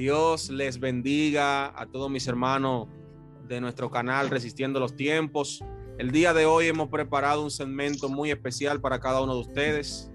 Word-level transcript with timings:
Dios 0.00 0.48
les 0.48 0.80
bendiga 0.80 1.78
a 1.78 1.84
todos 1.84 2.10
mis 2.10 2.26
hermanos 2.26 2.88
de 3.46 3.60
nuestro 3.60 3.90
canal 3.90 4.30
Resistiendo 4.30 4.80
los 4.80 4.96
Tiempos. 4.96 5.62
El 5.98 6.10
día 6.10 6.32
de 6.32 6.46
hoy 6.46 6.68
hemos 6.68 6.88
preparado 6.88 7.44
un 7.44 7.50
segmento 7.50 8.08
muy 8.08 8.30
especial 8.30 8.80
para 8.80 8.98
cada 8.98 9.20
uno 9.20 9.34
de 9.34 9.40
ustedes. 9.42 10.10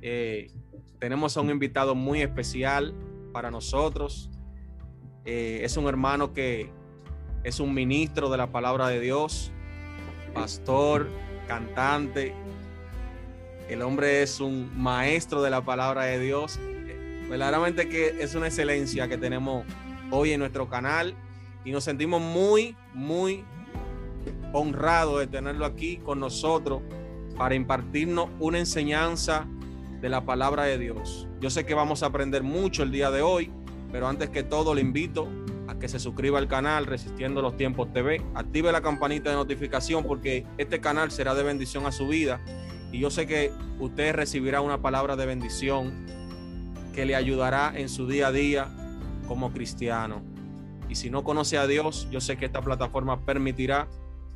Eh, 0.00 0.50
tenemos 0.98 1.36
a 1.36 1.42
un 1.42 1.50
invitado 1.50 1.94
muy 1.94 2.22
especial 2.22 2.94
para 3.30 3.50
nosotros. 3.50 4.30
Eh, 5.26 5.60
es 5.62 5.76
un 5.76 5.88
hermano 5.88 6.32
que 6.32 6.72
es 7.44 7.60
un 7.60 7.74
ministro 7.74 8.30
de 8.30 8.38
la 8.38 8.50
palabra 8.50 8.88
de 8.88 8.98
Dios, 8.98 9.52
pastor, 10.32 11.06
cantante. 11.46 12.32
El 13.68 13.82
hombre 13.82 14.22
es 14.22 14.40
un 14.40 14.70
maestro 14.74 15.42
de 15.42 15.50
la 15.50 15.62
palabra 15.62 16.04
de 16.04 16.18
Dios 16.18 16.58
verdaderamente 17.28 17.88
que 17.88 18.16
es 18.20 18.34
una 18.34 18.46
excelencia 18.46 19.08
que 19.08 19.18
tenemos 19.18 19.64
hoy 20.10 20.32
en 20.32 20.40
nuestro 20.40 20.68
canal 20.68 21.14
y 21.64 21.70
nos 21.70 21.84
sentimos 21.84 22.22
muy, 22.22 22.76
muy 22.94 23.44
honrados 24.52 25.20
de 25.20 25.26
tenerlo 25.26 25.66
aquí 25.66 25.98
con 25.98 26.20
nosotros 26.20 26.82
para 27.36 27.54
impartirnos 27.54 28.30
una 28.40 28.58
enseñanza 28.58 29.46
de 30.00 30.08
la 30.08 30.24
palabra 30.24 30.64
de 30.64 30.78
Dios. 30.78 31.28
Yo 31.40 31.50
sé 31.50 31.66
que 31.66 31.74
vamos 31.74 32.02
a 32.02 32.06
aprender 32.06 32.42
mucho 32.42 32.82
el 32.82 32.90
día 32.90 33.10
de 33.10 33.20
hoy, 33.20 33.50
pero 33.92 34.08
antes 34.08 34.30
que 34.30 34.42
todo 34.42 34.74
le 34.74 34.80
invito 34.80 35.28
a 35.68 35.78
que 35.78 35.88
se 35.88 35.98
suscriba 35.98 36.38
al 36.38 36.48
canal 36.48 36.86
Resistiendo 36.86 37.42
los 37.42 37.56
Tiempos 37.56 37.92
TV, 37.92 38.22
active 38.34 38.72
la 38.72 38.80
campanita 38.80 39.30
de 39.30 39.36
notificación 39.36 40.04
porque 40.04 40.46
este 40.56 40.80
canal 40.80 41.10
será 41.10 41.34
de 41.34 41.42
bendición 41.42 41.84
a 41.84 41.92
su 41.92 42.08
vida 42.08 42.40
y 42.90 43.00
yo 43.00 43.10
sé 43.10 43.26
que 43.26 43.52
usted 43.78 44.14
recibirá 44.14 44.62
una 44.62 44.80
palabra 44.80 45.14
de 45.14 45.26
bendición 45.26 46.06
que 46.98 47.06
le 47.06 47.14
ayudará 47.14 47.72
en 47.76 47.88
su 47.88 48.08
día 48.08 48.26
a 48.26 48.32
día 48.32 48.66
como 49.28 49.52
cristiano. 49.52 50.20
Y 50.88 50.96
si 50.96 51.10
no 51.10 51.22
conoce 51.22 51.56
a 51.56 51.68
Dios, 51.68 52.08
yo 52.10 52.20
sé 52.20 52.36
que 52.36 52.46
esta 52.46 52.60
plataforma 52.60 53.24
permitirá 53.24 53.86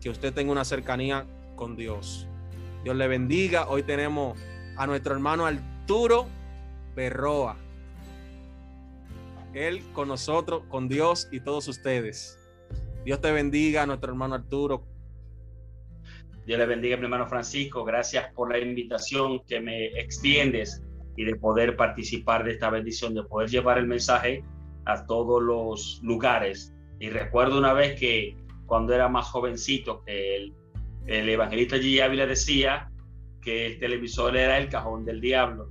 que 0.01 0.09
usted 0.11 0.33
tenga 0.33 0.53
una 0.53 0.65
cercanía 0.65 1.27
con 1.57 1.75
Dios. 1.75 2.29
Dios 2.85 2.95
le 2.95 3.09
bendiga. 3.09 3.67
Hoy 3.67 3.83
tenemos 3.83 4.39
a 4.77 4.87
nuestro 4.87 5.13
hermano 5.13 5.45
Arturo 5.45 6.29
Berroa. 6.95 7.57
Él 9.55 9.83
con 9.93 10.07
nosotros, 10.07 10.63
con 10.69 10.89
Dios 10.89 11.29
y 11.33 11.41
todos 11.41 11.67
ustedes. 11.67 12.39
Dios 13.05 13.21
te 13.21 13.33
bendiga, 13.33 13.87
nuestro 13.87 14.13
hermano 14.13 14.37
Arturo. 14.37 14.87
Dios 16.47 16.61
le 16.61 16.67
bendiga, 16.67 16.97
mi 16.97 17.03
hermano 17.03 17.27
Francisco. 17.27 17.83
Gracias 17.83 18.33
por 18.33 18.53
la 18.53 18.61
invitación 18.61 19.41
que 19.49 19.61
me 19.61 19.87
extiendes 19.99 20.81
y 21.17 21.25
de 21.25 21.37
poder 21.37 21.77
participar 21.77 22.45
de 22.45 22.53
esta 22.53 22.71
bendición, 22.71 23.15
de 23.15 23.23
poder 23.25 23.51
llevar 23.51 23.79
el 23.79 23.87
mensaje 23.87 24.45
a 24.85 25.07
todos 25.07 25.43
los 25.43 26.01
lugares. 26.03 26.75
Y 26.99 27.11
recuerdo 27.11 27.59
una 27.59 27.73
vez 27.73 27.99
que 27.99 28.37
cuando 28.67 28.95
era 28.95 29.09
más 29.09 29.27
jovencito, 29.27 30.03
el, 30.07 30.55
el 31.07 31.29
evangelista 31.29 31.77
G. 31.77 32.03
Ávila 32.03 32.27
decía 32.27 32.91
que 33.41 33.67
el 33.67 33.79
televisor 33.79 34.37
era 34.37 34.59
el 34.59 34.69
cajón 34.69 35.05
del 35.05 35.21
diablo. 35.21 35.69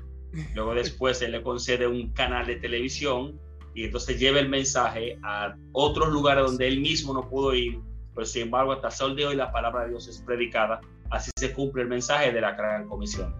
Luego 0.53 0.75
después 0.75 1.22
él 1.22 1.31
le 1.31 1.42
concede 1.42 1.88
un 1.88 2.12
canal 2.14 2.45
de 2.45 2.58
televisión 2.58 3.39
y 3.73 3.86
entonces 3.86 4.19
lleva 4.19 4.39
el 4.39 4.50
mensaje 4.50 5.17
a 5.23 5.56
otros 5.72 6.09
lugares 6.09 6.45
donde 6.45 6.67
él 6.67 6.80
mismo 6.81 7.14
no 7.14 7.30
pudo 7.30 7.53
ir, 7.53 7.80
pero 8.14 8.25
sin 8.25 8.44
embargo 8.44 8.73
hasta 8.73 8.88
el 8.88 8.94
sol 8.94 9.16
de 9.16 9.25
hoy 9.25 9.36
la 9.36 9.52
palabra 9.52 9.84
de 9.84 9.89
Dios 9.89 10.08
es 10.08 10.22
predicada, 10.22 10.81
así 11.09 11.31
se 11.38 11.53
cumple 11.53 11.84
el 11.84 11.89
mensaje 11.89 12.31
de 12.31 12.42
la 12.42 12.52
gran 12.52 12.88
comisión. 12.88 13.34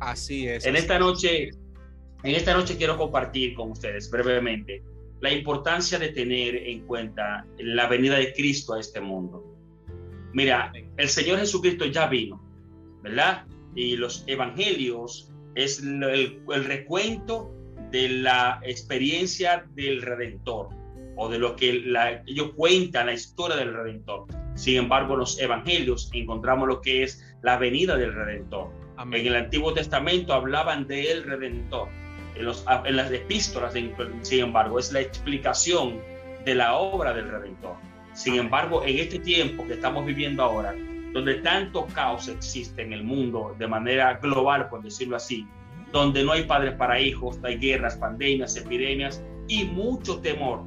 Así 0.00 0.48
es. 0.48 0.66
En 0.66 0.76
esta 0.76 0.98
noche, 0.98 1.50
en 2.22 2.34
esta 2.34 2.54
noche 2.54 2.76
quiero 2.76 2.96
compartir 2.96 3.54
con 3.54 3.70
ustedes 3.70 4.10
brevemente 4.10 4.82
la 5.20 5.30
importancia 5.32 5.98
de 5.98 6.08
tener 6.08 6.56
en 6.56 6.86
cuenta 6.86 7.46
la 7.58 7.86
venida 7.86 8.16
de 8.16 8.32
Cristo 8.32 8.74
a 8.74 8.80
este 8.80 9.00
mundo. 9.00 9.44
Mira, 10.32 10.72
el 10.96 11.08
Señor 11.08 11.38
Jesucristo 11.38 11.84
ya 11.86 12.06
vino, 12.06 12.42
¿verdad? 13.02 13.46
Y 13.74 13.96
los 13.96 14.24
evangelios 14.26 15.30
es 15.54 15.80
el, 15.80 16.40
el 16.48 16.64
recuento 16.64 17.52
de 17.90 18.08
la 18.08 18.60
experiencia 18.62 19.66
del 19.74 20.00
Redentor 20.00 20.68
o 21.16 21.28
de 21.28 21.38
lo 21.38 21.56
que 21.56 21.82
la, 21.84 22.22
ellos 22.26 22.52
cuentan 22.56 23.06
la 23.06 23.12
historia 23.12 23.56
del 23.56 23.74
Redentor. 23.74 24.26
Sin 24.54 24.76
embargo, 24.76 25.14
en 25.14 25.20
los 25.20 25.38
evangelios 25.40 26.10
encontramos 26.14 26.68
lo 26.68 26.80
que 26.80 27.02
es 27.02 27.22
la 27.42 27.58
venida 27.58 27.96
del 27.96 28.14
Redentor. 28.14 28.79
En 29.02 29.26
el 29.26 29.34
Antiguo 29.34 29.72
Testamento 29.72 30.34
hablaban 30.34 30.86
de 30.86 31.10
el 31.10 31.24
Redentor. 31.24 31.88
En, 32.34 32.44
los, 32.44 32.64
en 32.84 32.96
las 32.96 33.10
epístolas, 33.10 33.72
sin 33.72 34.40
embargo, 34.40 34.78
es 34.78 34.92
la 34.92 35.00
explicación 35.00 36.00
de 36.44 36.54
la 36.54 36.74
obra 36.74 37.12
del 37.12 37.30
Redentor. 37.30 37.76
Sin 38.12 38.34
embargo, 38.36 38.84
en 38.84 38.98
este 38.98 39.18
tiempo 39.18 39.66
que 39.66 39.74
estamos 39.74 40.04
viviendo 40.04 40.42
ahora, 40.42 40.74
donde 41.12 41.34
tanto 41.36 41.86
caos 41.86 42.28
existe 42.28 42.82
en 42.82 42.92
el 42.92 43.02
mundo 43.02 43.54
de 43.58 43.66
manera 43.66 44.14
global, 44.14 44.68
por 44.68 44.82
decirlo 44.82 45.16
así, 45.16 45.46
donde 45.92 46.22
no 46.22 46.32
hay 46.32 46.44
padres 46.44 46.74
para 46.74 47.00
hijos, 47.00 47.38
hay 47.42 47.56
guerras, 47.56 47.96
pandemias, 47.96 48.56
epidemias 48.56 49.22
y 49.48 49.64
mucho 49.64 50.20
temor, 50.20 50.62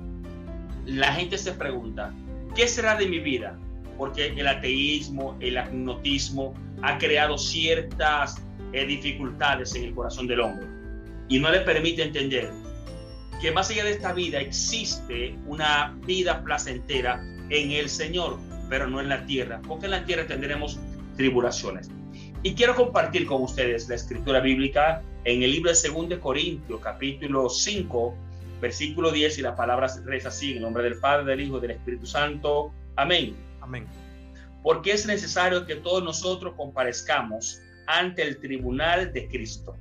la 0.85 1.13
gente 1.13 1.37
se 1.37 1.53
pregunta, 1.53 2.13
¿qué 2.55 2.67
será 2.67 2.95
de 2.95 3.07
mi 3.07 3.19
vida? 3.19 3.57
Porque 3.97 4.27
el 4.27 4.47
ateísmo, 4.47 5.37
el 5.39 5.57
agnotismo, 5.57 6.53
ha 6.81 6.97
creado 6.97 7.37
ciertas 7.37 8.41
eh, 8.73 8.85
dificultades 8.85 9.75
en 9.75 9.85
el 9.85 9.93
corazón 9.93 10.27
del 10.27 10.41
hombre 10.41 10.67
y 11.29 11.39
no 11.39 11.51
le 11.51 11.61
permite 11.61 12.03
entender 12.03 12.51
que 13.41 13.51
más 13.51 13.69
allá 13.69 13.83
de 13.83 13.91
esta 13.91 14.13
vida 14.13 14.39
existe 14.39 15.35
una 15.47 15.97
vida 16.05 16.43
placentera 16.43 17.21
en 17.49 17.71
el 17.71 17.89
Señor, 17.89 18.37
pero 18.69 18.87
no 18.87 19.01
en 19.01 19.09
la 19.09 19.25
tierra, 19.25 19.61
porque 19.67 19.85
en 19.85 19.91
la 19.91 20.05
tierra 20.05 20.27
tendremos 20.27 20.79
tribulaciones. 21.17 21.89
Y 22.41 22.55
quiero 22.55 22.75
compartir 22.75 23.25
con 23.25 23.41
ustedes 23.41 23.87
la 23.89 23.95
escritura 23.95 24.39
bíblica 24.39 25.01
en 25.23 25.43
el 25.43 25.51
libro 25.51 25.71
de 25.71 25.89
2 25.89 26.19
Corintios, 26.19 26.79
capítulo 26.81 27.49
5, 27.49 28.15
versículo 28.61 29.11
10, 29.11 29.39
y 29.39 29.41
la 29.41 29.55
palabra 29.55 29.87
reza 30.05 30.29
así, 30.29 30.53
en 30.53 30.61
nombre 30.61 30.83
del 30.83 30.99
Padre, 30.99 31.25
del 31.25 31.41
Hijo 31.41 31.57
y 31.57 31.61
del 31.61 31.71
Espíritu 31.71 32.05
Santo. 32.05 32.73
Amén. 32.95 33.35
Amén 33.63 33.87
porque 34.63 34.93
es 34.93 35.05
necesario 35.05 35.65
que 35.65 35.75
todos 35.75 36.03
nosotros 36.03 36.55
comparezcamos 36.55 37.61
ante 37.85 38.23
el 38.23 38.39
tribunal 38.39 39.11
de 39.11 39.27
Cristo, 39.27 39.75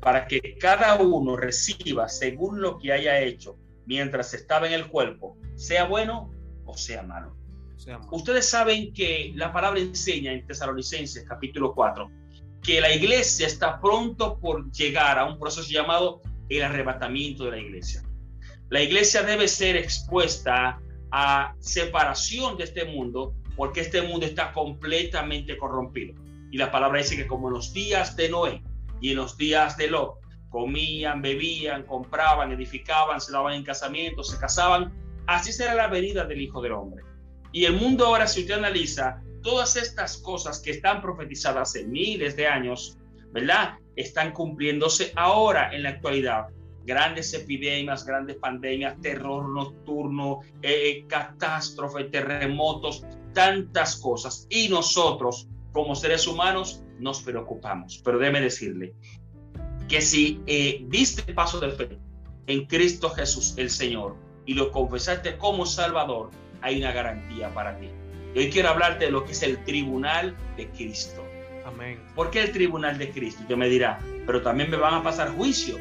para 0.00 0.26
que 0.26 0.56
cada 0.58 0.96
uno 0.96 1.36
reciba 1.36 2.08
según 2.08 2.60
lo 2.60 2.78
que 2.78 2.92
haya 2.92 3.20
hecho 3.20 3.56
mientras 3.86 4.32
estaba 4.32 4.66
en 4.66 4.72
el 4.72 4.88
cuerpo, 4.88 5.36
sea 5.54 5.84
bueno 5.84 6.32
o 6.64 6.76
sea 6.76 7.02
malo. 7.02 7.36
Ustedes 8.10 8.48
saben 8.48 8.94
que 8.94 9.32
la 9.34 9.52
palabra 9.52 9.78
enseña 9.78 10.32
en 10.32 10.46
Tesalonicenses 10.46 11.26
capítulo 11.28 11.74
4 11.74 12.10
que 12.62 12.80
la 12.80 12.94
iglesia 12.94 13.46
está 13.46 13.78
pronto 13.78 14.38
por 14.38 14.70
llegar 14.72 15.18
a 15.18 15.26
un 15.26 15.38
proceso 15.38 15.70
llamado 15.70 16.22
el 16.48 16.62
arrebatamiento 16.62 17.44
de 17.44 17.50
la 17.50 17.58
iglesia. 17.58 18.02
La 18.70 18.80
iglesia 18.80 19.22
debe 19.22 19.48
ser 19.48 19.76
expuesta 19.76 20.80
a 21.16 21.54
separación 21.60 22.56
de 22.56 22.64
este 22.64 22.84
mundo 22.86 23.36
porque 23.54 23.82
este 23.82 24.02
mundo 24.02 24.26
está 24.26 24.52
completamente 24.52 25.56
corrompido. 25.56 26.12
Y 26.50 26.58
la 26.58 26.72
palabra 26.72 26.98
dice 26.98 27.16
que 27.16 27.28
como 27.28 27.46
en 27.46 27.54
los 27.54 27.72
días 27.72 28.16
de 28.16 28.28
Noé 28.28 28.64
y 29.00 29.10
en 29.10 29.18
los 29.18 29.36
días 29.36 29.76
de 29.76 29.86
Lot, 29.86 30.14
comían, 30.50 31.22
bebían, 31.22 31.84
compraban, 31.84 32.50
edificaban, 32.50 33.20
se 33.20 33.30
daban 33.30 33.54
en 33.54 33.62
casamiento, 33.62 34.24
se 34.24 34.40
casaban, 34.40 34.92
así 35.28 35.52
será 35.52 35.76
la 35.76 35.86
venida 35.86 36.24
del 36.24 36.40
Hijo 36.40 36.60
del 36.60 36.72
Hombre. 36.72 37.04
Y 37.52 37.64
el 37.64 37.74
mundo 37.74 38.06
ahora, 38.06 38.26
si 38.26 38.40
usted 38.40 38.54
analiza, 38.54 39.22
todas 39.40 39.76
estas 39.76 40.16
cosas 40.16 40.58
que 40.58 40.72
están 40.72 41.00
profetizadas 41.00 41.70
hace 41.70 41.86
miles 41.86 42.34
de 42.34 42.48
años, 42.48 42.98
¿verdad? 43.30 43.74
Están 43.94 44.32
cumpliéndose 44.32 45.12
ahora 45.14 45.72
en 45.72 45.84
la 45.84 45.90
actualidad. 45.90 46.46
Grandes 46.84 47.32
epidemias, 47.34 48.04
grandes 48.04 48.36
pandemias, 48.36 49.00
terror 49.00 49.48
nocturno, 49.48 50.40
eh, 50.62 51.04
catástrofes, 51.08 52.10
terremotos, 52.10 53.04
tantas 53.32 53.96
cosas 53.96 54.46
y 54.48 54.68
nosotros 54.68 55.48
como 55.72 55.94
seres 55.94 56.26
humanos 56.26 56.82
nos 56.98 57.22
preocupamos. 57.22 58.00
Pero 58.04 58.18
déme 58.18 58.40
decirle 58.40 58.94
que 59.88 60.00
si 60.00 60.40
eh, 60.46 60.84
diste 60.88 61.24
el 61.26 61.34
paso 61.34 61.60
de 61.60 61.70
fe 61.72 61.98
en 62.46 62.66
Cristo 62.66 63.10
Jesús 63.10 63.54
el 63.56 63.70
Señor 63.70 64.16
y 64.46 64.54
lo 64.54 64.70
confesaste 64.70 65.36
como 65.36 65.66
Salvador, 65.66 66.30
hay 66.62 66.78
una 66.78 66.92
garantía 66.92 67.52
para 67.52 67.78
ti. 67.78 67.88
Y 68.34 68.38
hoy 68.38 68.50
quiero 68.50 68.70
hablarte 68.70 69.06
de 69.06 69.10
lo 69.10 69.24
que 69.24 69.32
es 69.32 69.42
el 69.42 69.62
tribunal 69.64 70.36
de 70.56 70.68
Cristo. 70.70 71.24
Amén. 71.64 71.98
¿Por 72.14 72.30
qué 72.30 72.42
el 72.42 72.52
tribunal 72.52 72.98
de 72.98 73.10
Cristo? 73.10 73.42
Usted 73.42 73.56
me 73.56 73.68
dirá, 73.68 73.98
pero 74.26 74.42
también 74.42 74.70
me 74.70 74.76
van 74.76 74.94
a 74.94 75.02
pasar 75.02 75.34
juicio. 75.36 75.78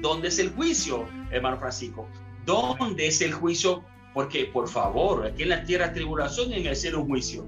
¿Dónde 0.00 0.28
es 0.28 0.38
el 0.38 0.50
juicio, 0.50 1.06
hermano 1.30 1.58
Francisco? 1.58 2.08
¿Dónde 2.44 3.06
es 3.06 3.20
el 3.20 3.32
juicio 3.32 3.84
porque, 4.18 4.46
por 4.46 4.68
favor, 4.68 5.26
aquí 5.26 5.44
en 5.44 5.50
la 5.50 5.62
tierra 5.62 5.92
tribulación 5.92 6.50
y 6.50 6.54
en 6.54 6.66
el 6.66 6.74
cielo 6.74 7.04
juicio. 7.04 7.46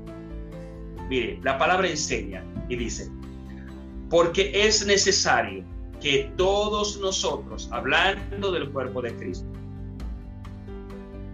Mire, 1.08 1.40
la 1.42 1.58
palabra 1.58 1.88
enseña 1.88 2.44
y 2.68 2.76
dice, 2.76 3.10
porque 4.08 4.52
es 4.54 4.86
necesario 4.86 5.64
que 6.00 6.30
todos 6.36 7.00
nosotros, 7.00 7.68
hablando 7.72 8.52
del 8.52 8.70
cuerpo 8.70 9.02
de 9.02 9.16
Cristo, 9.16 9.48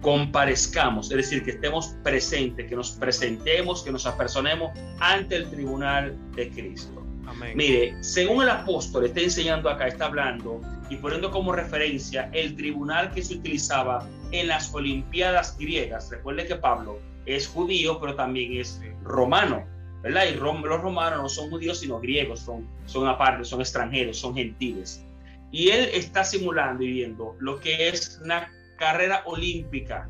comparezcamos, 0.01 1.11
es 1.11 1.17
decir, 1.17 1.43
que 1.43 1.51
estemos 1.51 1.95
presentes, 2.03 2.67
que 2.67 2.75
nos 2.75 2.91
presentemos, 2.93 3.83
que 3.83 3.91
nos 3.91 4.05
apersonemos 4.05 4.71
ante 4.99 5.35
el 5.35 5.49
tribunal 5.49 6.17
de 6.35 6.49
Cristo. 6.49 7.06
Mire, 7.55 7.95
según 8.01 8.43
el 8.43 8.49
apóstol 8.49 9.05
está 9.05 9.21
enseñando 9.21 9.69
acá, 9.69 9.87
está 9.87 10.05
hablando 10.05 10.61
y 10.89 10.95
poniendo 10.97 11.31
como 11.31 11.51
referencia 11.51 12.29
el 12.33 12.55
tribunal 12.55 13.11
que 13.11 13.21
se 13.21 13.35
utilizaba 13.35 14.07
en 14.31 14.47
las 14.47 14.73
Olimpiadas 14.73 15.57
griegas. 15.57 16.09
Recuerde 16.09 16.47
que 16.47 16.55
Pablo 16.55 16.99
es 17.25 17.47
judío, 17.47 17.99
pero 17.99 18.15
también 18.15 18.53
es 18.59 18.81
romano, 19.03 19.65
¿verdad? 20.01 20.25
Y 20.31 20.35
los 20.35 20.81
romanos 20.81 21.21
no 21.21 21.29
son 21.29 21.49
judíos, 21.49 21.79
sino 21.79 21.99
griegos, 21.99 22.39
son, 22.39 22.67
son 22.85 23.07
aparte, 23.07 23.43
son 23.43 23.59
extranjeros, 23.59 24.17
son 24.17 24.35
gentiles. 24.35 25.03
Y 25.51 25.69
él 25.69 25.89
está 25.93 26.23
simulando 26.23 26.83
y 26.83 26.91
viendo 26.91 27.35
lo 27.39 27.59
que 27.59 27.89
es 27.89 28.19
una 28.23 28.51
carrera 28.77 29.23
olímpica, 29.25 30.09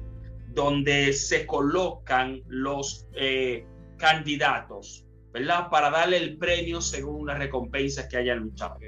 donde 0.54 1.14
se 1.14 1.46
colocan 1.46 2.42
los 2.48 3.08
eh, 3.14 3.66
candidatos, 3.98 5.07
¿verdad? 5.38 5.70
Para 5.70 5.90
darle 5.90 6.18
el 6.18 6.38
premio 6.38 6.82
según 6.82 7.22
una 7.22 7.36
recompensa 7.36 8.08
que 8.08 8.18
hayan 8.18 8.40
luchado. 8.40 8.80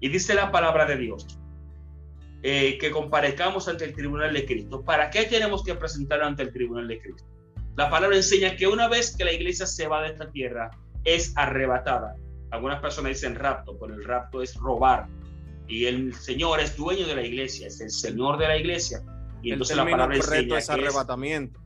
Y 0.00 0.08
dice 0.08 0.34
la 0.34 0.52
palabra 0.52 0.84
de 0.84 0.96
Dios, 0.96 1.26
eh, 2.42 2.76
que 2.78 2.90
comparezcamos 2.90 3.68
ante 3.68 3.86
el 3.86 3.94
tribunal 3.94 4.34
de 4.34 4.44
Cristo. 4.44 4.82
¿Para 4.82 5.08
qué 5.08 5.24
tenemos 5.24 5.64
que 5.64 5.74
presentar 5.74 6.22
ante 6.22 6.42
el 6.42 6.52
tribunal 6.52 6.86
de 6.88 7.00
Cristo? 7.00 7.24
La 7.76 7.88
palabra 7.88 8.16
enseña 8.16 8.56
que 8.56 8.66
una 8.66 8.88
vez 8.88 9.16
que 9.16 9.24
la 9.24 9.32
iglesia 9.32 9.66
se 9.66 9.88
va 9.88 10.02
de 10.02 10.08
esta 10.08 10.30
tierra, 10.30 10.70
es 11.04 11.32
arrebatada. 11.36 12.16
Algunas 12.50 12.80
personas 12.80 13.10
dicen 13.10 13.34
rapto, 13.34 13.76
pero 13.78 13.94
el 13.94 14.04
rapto 14.04 14.42
es 14.42 14.54
robar. 14.56 15.08
Y 15.66 15.86
el 15.86 16.14
Señor 16.14 16.60
es 16.60 16.76
dueño 16.76 17.06
de 17.06 17.14
la 17.14 17.22
iglesia, 17.22 17.68
es 17.68 17.80
el 17.80 17.90
Señor 17.90 18.38
de 18.38 18.46
la 18.46 18.56
iglesia. 18.58 19.02
Y 19.42 19.52
entonces 19.52 19.76
la 19.76 19.84
palabra 19.84 20.18
correcto 20.18 20.56
es 20.56 20.70
arrebatamiento. 20.70 21.63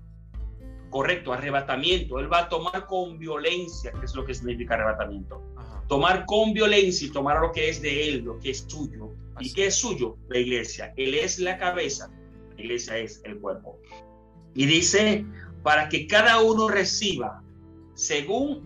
Correcto, 0.91 1.33
arrebatamiento. 1.33 2.19
Él 2.19 2.33
va 2.33 2.41
a 2.41 2.49
tomar 2.49 2.87
con 2.87 3.19
violencia, 3.19 3.93
que 3.93 4.07
es 4.07 4.15
lo 4.15 4.25
que 4.25 4.35
significa 4.35 4.75
arrebatamiento. 4.75 5.43
Tomar 5.87 6.27
con 6.27 6.53
violencia 6.53 7.07
y 7.07 7.11
tomar 7.11 7.41
lo 7.41 7.53
que 7.53 7.69
es 7.69 7.81
de 7.81 8.09
él, 8.09 8.25
lo 8.25 8.39
que 8.39 8.51
es 8.51 8.65
suyo. 8.69 9.11
¿Y 9.41 9.53
qué 9.53 9.67
es 9.67 9.77
suyo? 9.77 10.17
La 10.29 10.39
iglesia. 10.39 10.93
Él 10.97 11.15
es 11.15 11.39
la 11.39 11.59
cabeza, 11.59 12.11
la 12.57 12.63
iglesia 12.63 12.99
es 12.99 13.21
el 13.25 13.39
cuerpo. 13.39 13.79
Y 14.55 14.67
dice, 14.67 15.25
para 15.63 15.89
que 15.89 16.07
cada 16.07 16.41
uno 16.41 16.69
reciba 16.69 17.43
según 17.95 18.63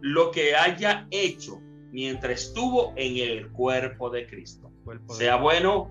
lo 0.00 0.30
que 0.30 0.54
haya 0.54 1.06
hecho 1.10 1.60
mientras 1.92 2.42
estuvo 2.42 2.92
en 2.96 3.16
el 3.18 3.50
cuerpo 3.50 4.10
de 4.10 4.26
Cristo, 4.26 4.70
sea 5.08 5.36
bueno 5.36 5.90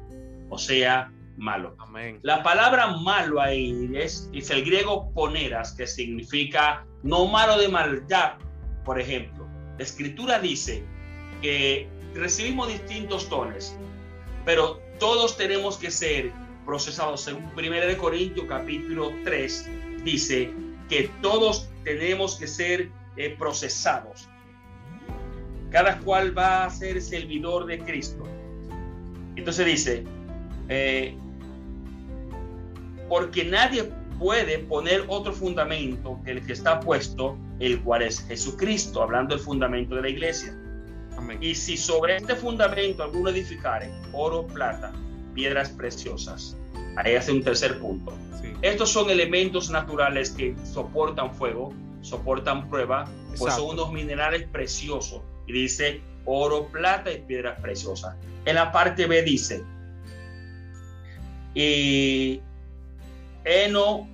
o 0.50 0.58
sea 0.58 1.12
malo. 1.42 1.76
La 2.22 2.44
palabra 2.44 2.88
malo 2.88 3.42
ahí 3.42 3.92
es, 3.96 4.30
es 4.32 4.50
el 4.52 4.64
griego 4.64 5.12
poneras, 5.14 5.74
que 5.74 5.88
significa 5.88 6.86
no 7.04 7.26
malo 7.26 7.58
de 7.58 7.68
maldad, 7.68 8.34
por 8.86 9.00
ejemplo. 9.00 9.48
La 9.78 9.84
escritura 9.84 10.40
dice 10.40 10.84
que 11.42 11.90
recibimos 12.14 12.68
distintos 12.68 13.28
tones, 13.28 13.76
pero 14.46 14.80
todos 15.00 15.36
tenemos 15.36 15.78
que 15.78 15.90
ser 15.90 16.32
procesados. 16.66 17.22
Según 17.22 17.50
1 17.58 17.98
Corintios 17.98 18.46
capítulo 18.48 19.12
3 19.24 19.70
dice 20.04 20.52
que 20.90 21.10
todos 21.22 21.70
tenemos 21.84 22.36
que 22.36 22.46
ser 22.46 22.92
eh, 23.18 23.36
procesados. 23.38 24.30
Cada 25.72 25.98
cual 26.00 26.38
va 26.38 26.66
a 26.66 26.70
ser 26.70 27.02
servidor 27.02 27.66
de 27.66 27.80
Cristo. 27.80 28.28
Entonces 29.36 29.66
dice, 29.66 30.04
eh, 30.68 31.18
porque 33.12 33.44
nadie 33.44 33.92
puede 34.20 34.60
poner 34.60 35.04
otro 35.10 35.34
fundamento 35.34 36.18
que 36.24 36.32
el 36.32 36.46
que 36.46 36.54
está 36.54 36.80
puesto, 36.80 37.38
el 37.60 37.82
cual 37.82 38.04
es 38.04 38.26
Jesucristo, 38.26 39.04
hablando 39.04 39.36
del 39.36 39.44
fundamento 39.44 39.96
de 39.96 40.04
la 40.04 40.08
iglesia. 40.08 40.58
Y 41.42 41.54
si 41.54 41.76
sobre 41.76 42.16
este 42.16 42.38
fundamento 42.38 43.04
alguno 43.04 43.30
edificare 43.30 43.92
oro, 44.14 44.48
plata, 44.48 44.94
piedras 45.34 45.72
preciosas, 45.72 46.56
ahí 46.96 47.16
hace 47.16 47.34
un 47.34 47.44
tercer 47.44 47.80
punto. 47.80 48.14
Estos 48.62 48.90
son 48.90 49.10
elementos 49.10 49.70
naturales 49.70 50.30
que 50.30 50.56
soportan 50.64 51.36
fuego, 51.36 51.74
soportan 52.00 52.70
prueba, 52.70 53.04
pues 53.38 53.54
son 53.56 53.72
unos 53.72 53.92
minerales 53.92 54.48
preciosos. 54.54 55.22
Y 55.48 55.52
dice 55.52 56.00
oro, 56.24 56.68
plata 56.68 57.12
y 57.12 57.18
piedras 57.24 57.60
preciosas. 57.60 58.16
En 58.46 58.56
la 58.56 58.72
parte 58.72 59.06
B 59.06 59.22
dice, 59.22 59.66
y 61.54 62.40
heno, 63.44 64.08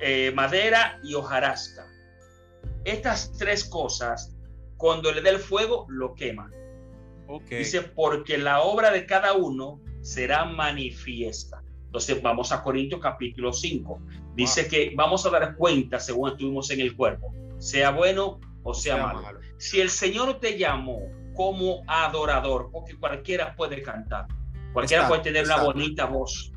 eh, 0.00 0.32
madera 0.34 0.98
y 1.02 1.14
hojarasca. 1.14 1.86
Estas 2.84 3.32
tres 3.38 3.64
cosas 3.64 4.34
cuando 4.76 5.12
le 5.12 5.22
dé 5.22 5.30
el 5.30 5.38
fuego, 5.38 5.86
lo 5.88 6.14
quema. 6.14 6.50
Dice, 7.48 7.82
porque 7.82 8.36
la 8.36 8.60
obra 8.60 8.90
de 8.90 9.06
cada 9.06 9.32
uno 9.32 9.80
será 10.02 10.44
manifiesta. 10.44 11.62
Entonces 11.86 12.20
vamos 12.20 12.52
a 12.52 12.62
Corintios 12.62 13.00
capítulo 13.00 13.52
5. 13.52 14.00
Dice 14.34 14.68
que 14.68 14.92
vamos 14.94 15.24
a 15.24 15.30
dar 15.30 15.56
cuenta 15.56 15.98
según 15.98 16.30
estuvimos 16.30 16.70
en 16.70 16.80
el 16.80 16.96
cuerpo, 16.96 17.32
sea 17.58 17.90
bueno 17.90 18.40
o 18.64 18.74
sea, 18.74 18.96
malo. 18.96 19.38
Si 19.58 19.80
el 19.80 19.90
Señor 19.90 20.40
te 20.40 20.58
llamó 20.58 21.00
como 21.34 21.82
adorador, 21.86 22.70
porque 22.72 22.96
cualquiera 22.96 23.54
puede 23.54 23.82
cantar, 23.82 24.26
cualquiera 24.72 25.06
puede 25.06 25.22
tener 25.22 25.44
una 25.44 25.62
bonita 25.62 26.06
voz, 26.06 26.52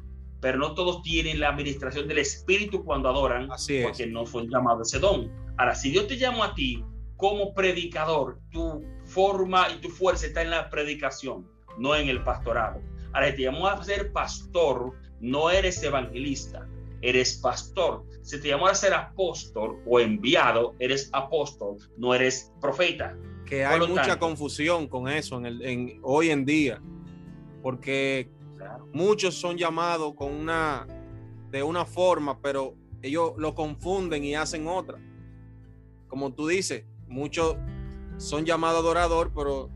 pero 0.47 0.59
no 0.59 0.73
todos 0.73 1.01
tienen 1.01 1.41
la 1.41 1.49
administración 1.49 2.07
del 2.07 2.19
Espíritu 2.19 2.85
cuando 2.85 3.09
adoran, 3.09 3.51
Así 3.51 3.81
porque 3.83 4.07
no 4.07 4.25
fue 4.25 4.47
llamado 4.47 4.81
ese 4.81 4.97
don. 4.97 5.29
Ahora, 5.57 5.75
si 5.75 5.89
Dios 5.89 6.07
te 6.07 6.15
llamó 6.15 6.45
a 6.45 6.55
ti 6.55 6.85
como 7.17 7.53
predicador, 7.53 8.39
tu 8.49 8.81
forma 9.03 9.67
y 9.69 9.81
tu 9.81 9.89
fuerza 9.89 10.25
está 10.25 10.41
en 10.43 10.51
la 10.51 10.69
predicación, 10.69 11.45
no 11.77 11.97
en 11.97 12.07
el 12.07 12.23
pastorado. 12.23 12.79
Ahora, 13.11 13.35
te 13.35 13.41
llamó 13.41 13.67
a 13.67 13.83
ser 13.83 14.13
pastor, 14.13 14.93
no 15.19 15.49
eres 15.49 15.83
evangelista, 15.83 16.65
eres 17.01 17.39
pastor. 17.43 18.05
Si 18.21 18.39
te 18.39 18.47
llamó 18.47 18.67
a 18.67 18.73
ser 18.73 18.93
apóstol 18.93 19.81
o 19.85 19.99
enviado, 19.99 20.75
eres 20.79 21.09
apóstol, 21.11 21.75
no 21.97 22.15
eres 22.15 22.53
profeta. 22.61 23.17
Que 23.45 23.65
hay 23.65 23.85
mucha 23.85 24.17
confusión 24.17 24.87
con 24.87 25.09
eso 25.09 25.39
en 25.39 25.45
el, 25.45 25.61
en, 25.61 25.99
hoy 26.03 26.29
en 26.29 26.45
día, 26.45 26.81
porque 27.61 28.29
muchos 28.93 29.35
son 29.35 29.57
llamados 29.57 30.13
con 30.15 30.31
una, 30.31 30.87
de 31.51 31.63
una 31.63 31.85
forma, 31.85 32.41
pero 32.41 32.75
ellos 33.01 33.33
lo 33.37 33.53
confunden 33.55 34.23
y 34.23 34.35
hacen 34.35 34.67
otra. 34.67 34.97
Como 36.07 36.33
tú 36.33 36.47
dices, 36.47 36.85
muchos 37.07 37.57
son 38.17 38.45
llamados 38.45 38.79
adorador, 38.79 39.31
pero 39.35 39.69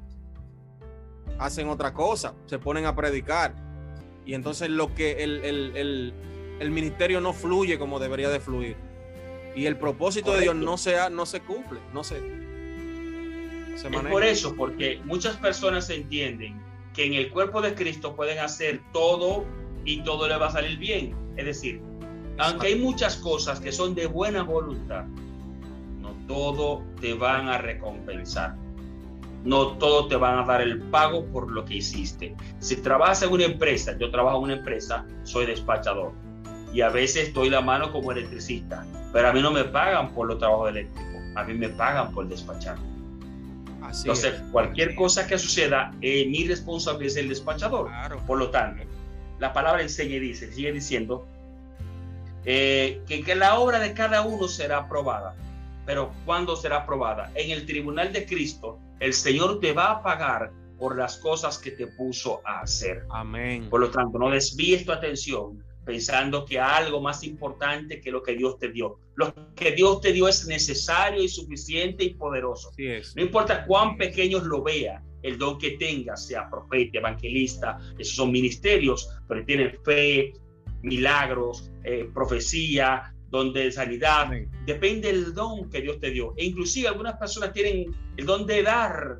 hacen 1.37 1.69
otra 1.69 1.93
cosa, 1.93 2.35
se 2.45 2.59
ponen 2.59 2.85
a 2.85 2.95
predicar. 2.95 3.55
Y 4.25 4.33
entonces 4.33 4.69
lo 4.69 4.93
que 4.93 5.23
el, 5.23 6.13
ministerio 6.71 7.21
no 7.21 7.33
fluye 7.33 7.79
como 7.79 7.99
debería 7.99 8.29
de 8.29 8.39
fluir. 8.39 8.75
Y 9.55 9.65
el 9.65 9.77
propósito 9.77 10.33
de 10.33 10.41
Dios 10.41 10.55
no 10.55 10.77
se, 10.77 11.09
no 11.09 11.25
se 11.25 11.41
cumple, 11.41 11.81
no 11.93 12.03
se, 12.03 12.17
es 13.75 13.83
por 14.09 14.23
eso, 14.23 14.55
porque 14.55 15.01
muchas 15.05 15.37
personas 15.37 15.89
entienden 15.89 16.61
que 16.93 17.05
en 17.05 17.13
el 17.13 17.29
cuerpo 17.31 17.61
de 17.61 17.73
Cristo 17.73 18.15
pueden 18.15 18.39
hacer 18.39 18.81
todo 18.91 19.45
y 19.85 20.01
todo 20.03 20.27
le 20.27 20.37
va 20.37 20.47
a 20.47 20.51
salir 20.51 20.77
bien. 20.77 21.15
Es 21.37 21.45
decir, 21.45 21.81
aunque 22.37 22.67
hay 22.67 22.75
muchas 22.75 23.15
cosas 23.17 23.59
que 23.59 23.71
son 23.71 23.95
de 23.95 24.07
buena 24.07 24.43
voluntad, 24.43 25.05
todo 26.31 26.81
te 27.01 27.13
van 27.13 27.49
a 27.49 27.57
recompensar. 27.57 28.55
No 29.43 29.73
todo 29.77 30.07
te 30.07 30.15
van 30.15 30.39
a 30.39 30.45
dar 30.45 30.61
el 30.61 30.79
pago 30.83 31.25
por 31.25 31.51
lo 31.51 31.65
que 31.65 31.75
hiciste. 31.75 32.35
Si 32.59 32.77
trabajas 32.77 33.23
en 33.23 33.33
una 33.33 33.43
empresa, 33.43 33.97
yo 33.97 34.11
trabajo 34.11 34.37
en 34.37 34.43
una 34.43 34.53
empresa, 34.53 35.05
soy 35.23 35.45
despachador. 35.45 36.13
Y 36.73 36.81
a 36.81 36.89
veces 36.89 37.33
doy 37.33 37.49
la 37.49 37.59
mano 37.59 37.91
como 37.91 38.13
electricista, 38.13 38.85
pero 39.11 39.27
a 39.27 39.33
mí 39.33 39.41
no 39.41 39.51
me 39.51 39.65
pagan 39.65 40.13
por 40.13 40.27
los 40.27 40.37
trabajos 40.37 40.69
eléctricos, 40.69 41.21
a 41.35 41.43
mí 41.43 41.53
me 41.53 41.67
pagan 41.67 42.13
por 42.13 42.29
despachar. 42.29 42.77
Entonces, 43.81 44.41
cualquier 44.51 44.95
cosa 44.95 45.27
que 45.27 45.37
suceda, 45.37 45.93
eh, 46.01 46.27
mi 46.27 46.47
responsabilidad 46.47 47.11
es 47.11 47.17
el 47.17 47.29
despachador. 47.29 47.89
Por 48.27 48.37
lo 48.37 48.49
tanto, 48.49 48.83
la 49.39 49.53
palabra 49.53 49.81
enseña 49.81 50.15
y 50.15 50.19
dice, 50.19 50.51
sigue 50.51 50.71
diciendo, 50.71 51.25
eh, 52.45 53.01
que, 53.07 53.23
que 53.23 53.35
la 53.35 53.59
obra 53.59 53.79
de 53.79 53.93
cada 53.93 54.23
uno 54.23 54.47
será 54.47 54.77
aprobada 54.77 55.35
pero 55.85 56.13
¿cuándo 56.25 56.55
será 56.55 56.77
aprobada? 56.77 57.31
En 57.35 57.51
el 57.51 57.65
tribunal 57.65 58.13
de 58.13 58.25
Cristo, 58.25 58.79
el 58.99 59.13
Señor 59.13 59.59
te 59.59 59.73
va 59.73 59.91
a 59.91 60.03
pagar 60.03 60.51
por 60.77 60.97
las 60.97 61.17
cosas 61.17 61.57
que 61.57 61.71
te 61.71 61.87
puso 61.87 62.41
a 62.45 62.61
hacer. 62.61 63.05
Amén. 63.09 63.69
Por 63.69 63.81
lo 63.81 63.91
tanto, 63.91 64.17
no 64.17 64.29
desvíes 64.29 64.85
tu 64.85 64.91
atención 64.91 65.63
pensando 65.85 66.45
que 66.45 66.59
algo 66.59 67.01
más 67.01 67.23
importante 67.23 67.99
que 68.01 68.11
lo 68.11 68.21
que 68.21 68.35
Dios 68.35 68.57
te 68.59 68.69
dio. 68.69 68.99
Lo 69.15 69.33
que 69.55 69.71
Dios 69.71 70.01
te 70.01 70.11
dio 70.11 70.27
es 70.27 70.45
necesario 70.47 71.23
y 71.23 71.29
suficiente 71.29 72.03
y 72.03 72.13
poderoso. 72.13 72.71
No 73.15 73.21
importa 73.21 73.65
cuán 73.65 73.97
pequeños 73.97 74.43
lo 74.43 74.61
vea, 74.63 75.03
el 75.23 75.37
don 75.37 75.57
que 75.57 75.71
tenga, 75.71 76.15
sea 76.17 76.49
profeta, 76.49 76.99
evangelista, 76.99 77.79
esos 77.97 78.15
son 78.15 78.31
ministerios, 78.31 79.09
pero 79.27 79.45
tienen 79.45 79.77
fe, 79.83 80.33
milagros, 80.81 81.71
eh, 81.83 82.09
profecía, 82.13 83.13
don 83.29 83.53
de 83.53 83.71
sanidad. 83.71 84.29
Depende 84.65 85.07
del 85.07 85.33
don 85.33 85.69
que 85.69 85.81
Dios 85.81 85.99
te 85.99 86.11
dio. 86.11 86.33
E 86.37 86.45
inclusive 86.45 86.87
algunas 86.87 87.17
personas 87.17 87.53
tienen 87.53 87.95
el 88.17 88.25
don 88.25 88.45
de 88.45 88.63
dar, 88.63 89.19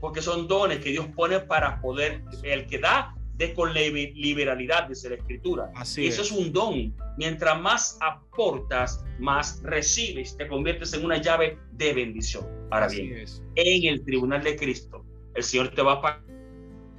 porque 0.00 0.22
son 0.22 0.48
dones 0.48 0.78
que 0.80 0.90
Dios 0.90 1.06
pone 1.14 1.40
para 1.40 1.80
poder, 1.80 2.22
el 2.42 2.66
que 2.66 2.78
da, 2.78 3.14
de 3.40 3.54
con 3.54 3.72
liberalidad, 3.72 4.86
dice 4.86 5.08
la 5.08 5.14
escritura. 5.16 5.72
Así 5.74 6.06
Eso 6.06 6.20
es. 6.20 6.30
un 6.30 6.52
don. 6.52 6.94
Mientras 7.16 7.58
más 7.58 7.98
aportas, 8.02 9.02
más 9.18 9.62
recibes, 9.62 10.36
te 10.36 10.46
conviertes 10.46 10.92
en 10.92 11.06
una 11.06 11.16
llave 11.16 11.58
de 11.72 11.94
bendición. 11.94 12.46
Ahora 12.70 12.88
bien, 12.88 13.24
en 13.54 13.84
el 13.88 14.04
tribunal 14.04 14.44
de 14.44 14.56
Cristo, 14.56 15.06
el 15.34 15.42
Señor 15.42 15.70
te 15.74 15.80
va 15.80 15.94
a 15.94 16.22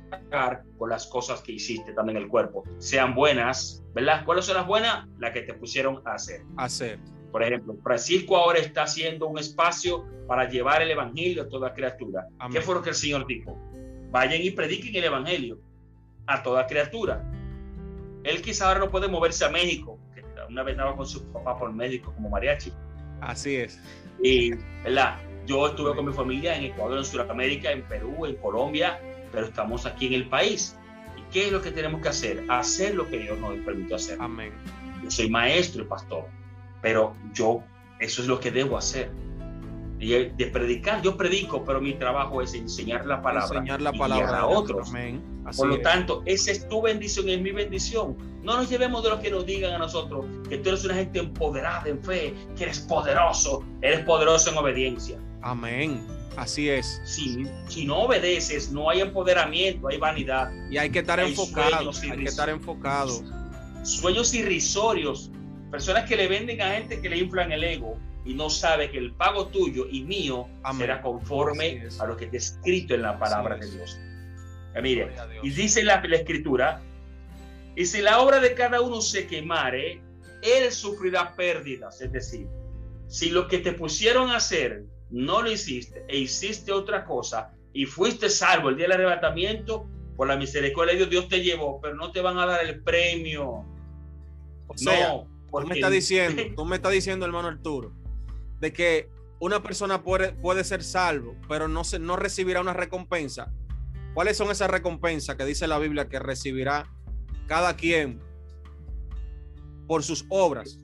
pagar 0.09 0.63
por 0.79 0.89
las 0.89 1.05
cosas 1.05 1.41
que 1.41 1.51
hiciste 1.51 1.93
también 1.93 2.17
en 2.17 2.23
el 2.23 2.29
cuerpo, 2.29 2.63
sean 2.79 3.13
buenas, 3.13 3.83
¿verdad? 3.93 4.25
¿Cuáles 4.25 4.45
son 4.45 4.55
las 4.55 4.65
buenas? 4.65 5.07
Las 5.19 5.33
que 5.33 5.43
te 5.43 5.53
pusieron 5.53 6.01
a 6.05 6.15
hacer. 6.15 6.41
Hacer. 6.57 6.97
Por 7.31 7.43
ejemplo, 7.43 7.77
Francisco 7.83 8.35
ahora 8.35 8.57
está 8.57 8.83
haciendo 8.83 9.27
un 9.27 9.37
espacio 9.37 10.05
para 10.27 10.49
llevar 10.49 10.81
el 10.81 10.89
evangelio 10.89 11.43
a 11.43 11.47
toda 11.47 11.71
criatura. 11.71 12.25
¿Qué 12.51 12.61
fue 12.61 12.73
lo 12.73 12.81
que 12.81 12.89
el 12.89 12.95
Señor 12.95 13.27
dijo? 13.27 13.55
Vayan 14.09 14.41
y 14.41 14.49
prediquen 14.49 14.95
el 14.95 15.03
evangelio 15.03 15.59
a 16.27 16.43
toda 16.43 16.67
criatura. 16.67 17.23
Él 18.23 18.41
quizá 18.41 18.67
ahora 18.67 18.81
no 18.81 18.89
puede 18.89 19.07
moverse 19.07 19.45
a 19.45 19.49
México, 19.49 19.97
que 20.13 20.23
una 20.47 20.63
vez 20.63 20.73
estaba 20.73 20.95
con 20.95 21.05
su 21.05 21.23
papá 21.31 21.57
por 21.57 21.71
México 21.73 22.13
como 22.15 22.29
mariachi. 22.29 22.71
Así 23.21 23.55
es. 23.55 23.79
Y, 24.21 24.53
¿verdad? 24.83 25.17
Yo 25.45 25.67
estuve 25.67 25.95
con 25.95 26.05
mi 26.05 26.13
familia 26.13 26.55
en 26.55 26.65
Ecuador, 26.65 26.99
en 26.99 27.05
Sudamérica, 27.05 27.71
en 27.71 27.81
Perú, 27.83 28.25
en 28.25 28.35
Colombia, 28.35 28.99
pero 29.31 29.47
estamos 29.47 29.85
aquí 29.85 30.07
en 30.07 30.13
el 30.13 30.29
país. 30.29 30.77
¿Y 31.17 31.21
qué 31.33 31.47
es 31.47 31.51
lo 31.51 31.61
que 31.61 31.71
tenemos 31.71 32.01
que 32.01 32.09
hacer? 32.09 32.43
Hacer 32.49 32.95
lo 32.95 33.07
que 33.07 33.17
Dios 33.17 33.39
nos 33.39 33.55
permitió 33.65 33.95
hacer. 33.95 34.17
Amén. 34.21 34.53
Yo 35.03 35.09
soy 35.09 35.29
maestro 35.29 35.83
y 35.83 35.85
pastor, 35.85 36.25
pero 36.81 37.15
yo, 37.33 37.63
eso 37.99 38.21
es 38.21 38.27
lo 38.27 38.39
que 38.39 38.51
debo 38.51 38.77
hacer. 38.77 39.11
Y 40.01 40.09
de 40.09 40.47
predicar, 40.47 40.99
yo 41.03 41.15
predico, 41.15 41.63
pero 41.63 41.79
mi 41.79 41.93
trabajo 41.93 42.41
es 42.41 42.55
enseñar 42.55 43.05
la 43.05 43.21
palabra, 43.21 43.59
enseñar 43.59 43.81
la 43.83 43.93
palabra 43.93 44.39
a 44.39 44.47
otros. 44.47 44.89
Amén. 44.89 45.21
Por 45.55 45.67
lo 45.67 45.79
tanto, 45.81 46.23
esa 46.25 46.51
es 46.51 46.67
tu 46.67 46.81
bendición 46.81 47.29
y 47.29 47.33
es 47.33 47.41
mi 47.41 47.51
bendición. 47.51 48.17
No 48.41 48.57
nos 48.57 48.67
llevemos 48.67 49.03
de 49.03 49.11
lo 49.11 49.19
que 49.19 49.29
nos 49.29 49.45
digan 49.45 49.73
a 49.73 49.77
nosotros, 49.77 50.25
que 50.49 50.57
tú 50.57 50.69
eres 50.69 50.83
una 50.85 50.95
gente 50.95 51.19
empoderada 51.19 51.87
en 51.87 52.03
fe, 52.03 52.33
que 52.57 52.63
eres 52.63 52.79
poderoso, 52.79 53.63
eres 53.83 53.99
poderoso 53.99 54.49
en 54.49 54.57
obediencia. 54.57 55.19
Amén. 55.43 56.03
Así 56.35 56.67
es. 56.67 56.99
Si, 57.05 57.45
si 57.67 57.85
no 57.85 57.99
obedeces, 57.99 58.71
no 58.71 58.89
hay 58.89 59.01
empoderamiento, 59.01 59.87
hay 59.87 59.99
vanidad. 59.99 60.51
Y 60.71 60.79
hay 60.79 60.89
que 60.89 60.99
estar 60.99 61.19
enfocado. 61.19 61.91
Hay 62.01 62.17
que 62.17 62.23
estar 62.23 62.49
enfocado. 62.49 63.21
Sueños 63.83 64.33
irrisorios. 64.33 65.29
Personas 65.69 66.09
que 66.09 66.15
le 66.15 66.27
venden 66.27 66.59
a 66.59 66.71
gente 66.71 66.99
que 66.99 67.07
le 67.07 67.19
inflan 67.19 67.51
el 67.51 67.63
ego 67.63 67.99
y 68.25 68.33
no 68.33 68.49
sabe 68.49 68.91
que 68.91 68.97
el 68.97 69.13
pago 69.13 69.47
tuyo 69.47 69.87
y 69.89 70.03
mío 70.03 70.47
será 70.77 71.01
conforme 71.01 71.87
a 71.99 72.05
lo 72.05 72.17
que 72.17 72.25
está 72.25 72.37
escrito 72.37 72.93
en 72.93 73.01
la 73.01 73.17
palabra 73.17 73.57
de 73.57 73.69
Dios. 73.69 73.99
mire, 74.81 75.11
y 75.41 75.49
dice 75.49 75.83
la, 75.83 76.01
la 76.01 76.15
escritura, 76.15 76.81
y 77.75 77.85
si 77.85 78.01
la 78.01 78.19
obra 78.19 78.39
de 78.39 78.53
cada 78.53 78.81
uno 78.81 79.01
se 79.01 79.27
quemare, 79.27 80.01
él 80.41 80.71
sufrirá 80.71 81.35
pérdidas. 81.35 82.01
Es 82.01 82.11
decir, 82.11 82.47
si 83.07 83.29
lo 83.29 83.47
que 83.47 83.59
te 83.59 83.73
pusieron 83.73 84.29
a 84.29 84.37
hacer 84.37 84.83
no 85.09 85.41
lo 85.41 85.51
hiciste 85.51 86.05
e 86.07 86.17
hiciste 86.17 86.71
otra 86.71 87.05
cosa 87.05 87.53
y 87.73 87.85
fuiste 87.85 88.29
salvo 88.29 88.69
el 88.69 88.77
día 88.77 88.85
del 88.85 88.93
arrebatamiento, 88.93 89.87
por 90.15 90.27
la 90.27 90.37
misericordia 90.37 90.93
de 90.93 90.99
Dios, 90.99 91.09
Dios 91.09 91.27
te 91.29 91.41
llevó, 91.41 91.79
pero 91.81 91.95
no 91.95 92.11
te 92.11 92.21
van 92.21 92.37
a 92.37 92.45
dar 92.45 92.63
el 92.63 92.83
premio. 92.83 93.65
no, 94.81 95.27
tú 95.49 95.67
me 95.67 95.75
estás 95.75 95.91
diciendo, 95.91 96.43
tú 96.55 96.65
me 96.65 96.75
estás 96.75 96.91
diciendo, 96.91 97.25
hermano 97.25 97.47
Arturo, 97.47 97.91
de 98.61 98.71
que 98.71 99.09
una 99.39 99.63
persona 99.63 100.03
puede, 100.03 100.33
puede 100.33 100.63
ser 100.63 100.83
salvo, 100.83 101.35
pero 101.49 101.67
no, 101.67 101.83
se, 101.83 101.99
no 101.99 102.15
recibirá 102.15 102.61
una 102.61 102.73
recompensa. 102.73 103.51
¿Cuáles 104.13 104.37
son 104.37 104.51
esas 104.51 104.69
recompensas 104.69 105.35
que 105.35 105.45
dice 105.45 105.67
la 105.67 105.79
Biblia 105.79 106.07
que 106.07 106.19
recibirá 106.19 106.87
cada 107.47 107.75
quien 107.75 108.21
por 109.87 110.03
sus 110.03 110.25
obras? 110.29 110.79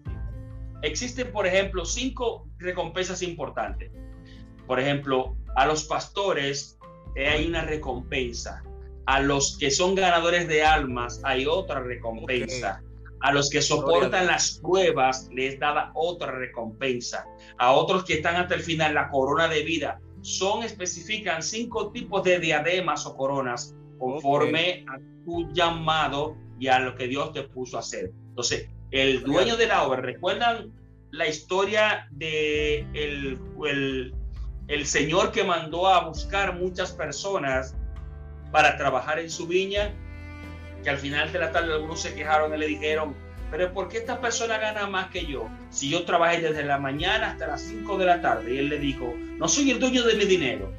Existen, 0.82 1.32
por 1.32 1.46
ejemplo, 1.46 1.86
cinco 1.86 2.50
recompensas 2.58 3.22
importantes. 3.22 3.92
Por 4.66 4.80
ejemplo, 4.80 5.36
a 5.56 5.68
los 5.68 5.84
pastores 5.86 6.80
hay 7.16 7.48
una 7.48 7.62
recompensa. 7.62 8.64
A 9.06 9.22
los 9.22 9.58
que 9.58 9.70
son 9.70 9.94
ganadores 9.94 10.48
de 10.48 10.64
almas 10.64 11.22
hay 11.24 11.46
otra 11.46 11.82
recompensa. 11.82 12.82
A 13.22 13.32
los 13.32 13.50
que 13.50 13.62
soportan 13.62 14.28
las 14.28 14.60
pruebas 14.60 15.30
les 15.34 15.60
da 15.60 15.92
otra 15.96 16.32
recompensa. 16.32 17.26
A 17.58 17.72
otros 17.72 18.04
que 18.04 18.16
están 18.16 18.36
hasta 18.36 18.56
el 18.56 18.62
final, 18.62 18.94
la 18.94 19.10
corona 19.10 19.48
de 19.48 19.64
vida. 19.64 20.00
Son, 20.22 20.64
especifican 20.64 21.42
cinco 21.42 21.92
tipos 21.92 22.24
de 22.24 22.40
diademas 22.40 23.06
o 23.06 23.16
coronas 23.16 23.76
conforme 23.98 24.86
a 24.88 25.00
tu 25.26 25.52
llamado 25.54 26.36
y 26.60 26.68
a 26.68 26.80
lo 26.80 26.96
que 26.96 27.08
Dios 27.08 27.34
te 27.34 27.44
puso 27.44 27.78
a 27.78 27.80
hacer. 27.82 28.12
Entonces, 28.30 28.70
el 28.92 29.24
dueño 29.24 29.58
de 29.58 29.68
la 29.68 29.84
obra, 29.84 30.02
¿recuerdan 30.02 30.72
la 31.12 31.28
historia 31.28 32.08
de 32.12 32.80
el, 32.94 33.40
el, 33.66 34.14
el 34.68 34.86
Señor 34.86 35.32
que 35.32 35.44
mandó 35.44 35.88
a 35.88 36.08
buscar 36.08 36.56
muchas 36.56 36.92
personas 36.92 37.76
para 38.52 38.78
trabajar 38.78 39.20
en 39.20 39.30
su 39.30 39.48
viña, 39.48 39.94
que 40.88 40.92
al 40.92 41.00
final 41.00 41.30
de 41.34 41.40
la 41.40 41.52
tarde 41.52 41.74
algunos 41.74 42.02
se 42.02 42.16
quejaron 42.16 42.54
y 42.54 42.58
le 42.58 42.66
dijeron, 42.66 43.14
pero 43.52 43.74
¿por 43.74 43.90
qué 43.90 43.98
esta 43.98 44.22
persona 44.22 44.58
gana 44.58 44.88
más 44.88 45.10
que 45.10 45.26
yo? 45.26 45.50
Si 45.70 45.90
yo 45.90 46.06
trabajé 46.06 46.40
desde 46.40 46.64
la 46.64 46.78
mañana 46.78 47.32
hasta 47.32 47.46
las 47.46 47.60
5 47.64 47.98
de 47.98 48.06
la 48.06 48.22
tarde. 48.22 48.56
Y 48.56 48.58
él 48.60 48.70
le 48.70 48.80
dijo, 48.80 49.14
no 49.38 49.50
soy 49.50 49.72
el 49.72 49.82
dueño 49.82 50.06
de 50.06 50.14
mi 50.14 50.24
dinero. 50.24 50.72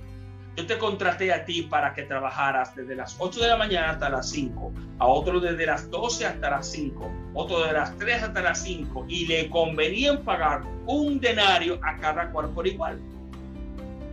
Yo 0.57 0.65
te 0.65 0.79
contraté 0.79 1.31
a 1.31 1.45
ti 1.45 1.61
para 1.61 1.93
que 1.93 2.05
trabajaras 2.05 2.75
desde 2.75 2.97
las 2.97 3.17
8 3.19 3.39
de 3.39 3.49
la 3.49 3.59
mañana 3.59 3.91
hasta 3.91 4.09
las 4.09 4.31
5, 4.31 4.73
a 4.99 5.07
otro 5.07 5.41
desde 5.41 5.67
las 5.67 5.91
12 5.91 6.25
hasta 6.25 6.49
las 6.49 6.67
5, 6.71 7.13
otro 7.35 7.67
de 7.67 7.75
las 7.75 7.95
3 7.99 8.23
hasta 8.23 8.41
las 8.41 8.63
5, 8.63 9.05
y 9.11 9.27
le 9.27 9.51
convenía 9.51 10.19
pagar 10.23 10.63
un 10.87 11.21
denario 11.21 11.79
a 11.83 11.99
cada 11.99 12.31
cual 12.31 12.49
por 12.55 12.67
igual. 12.67 12.99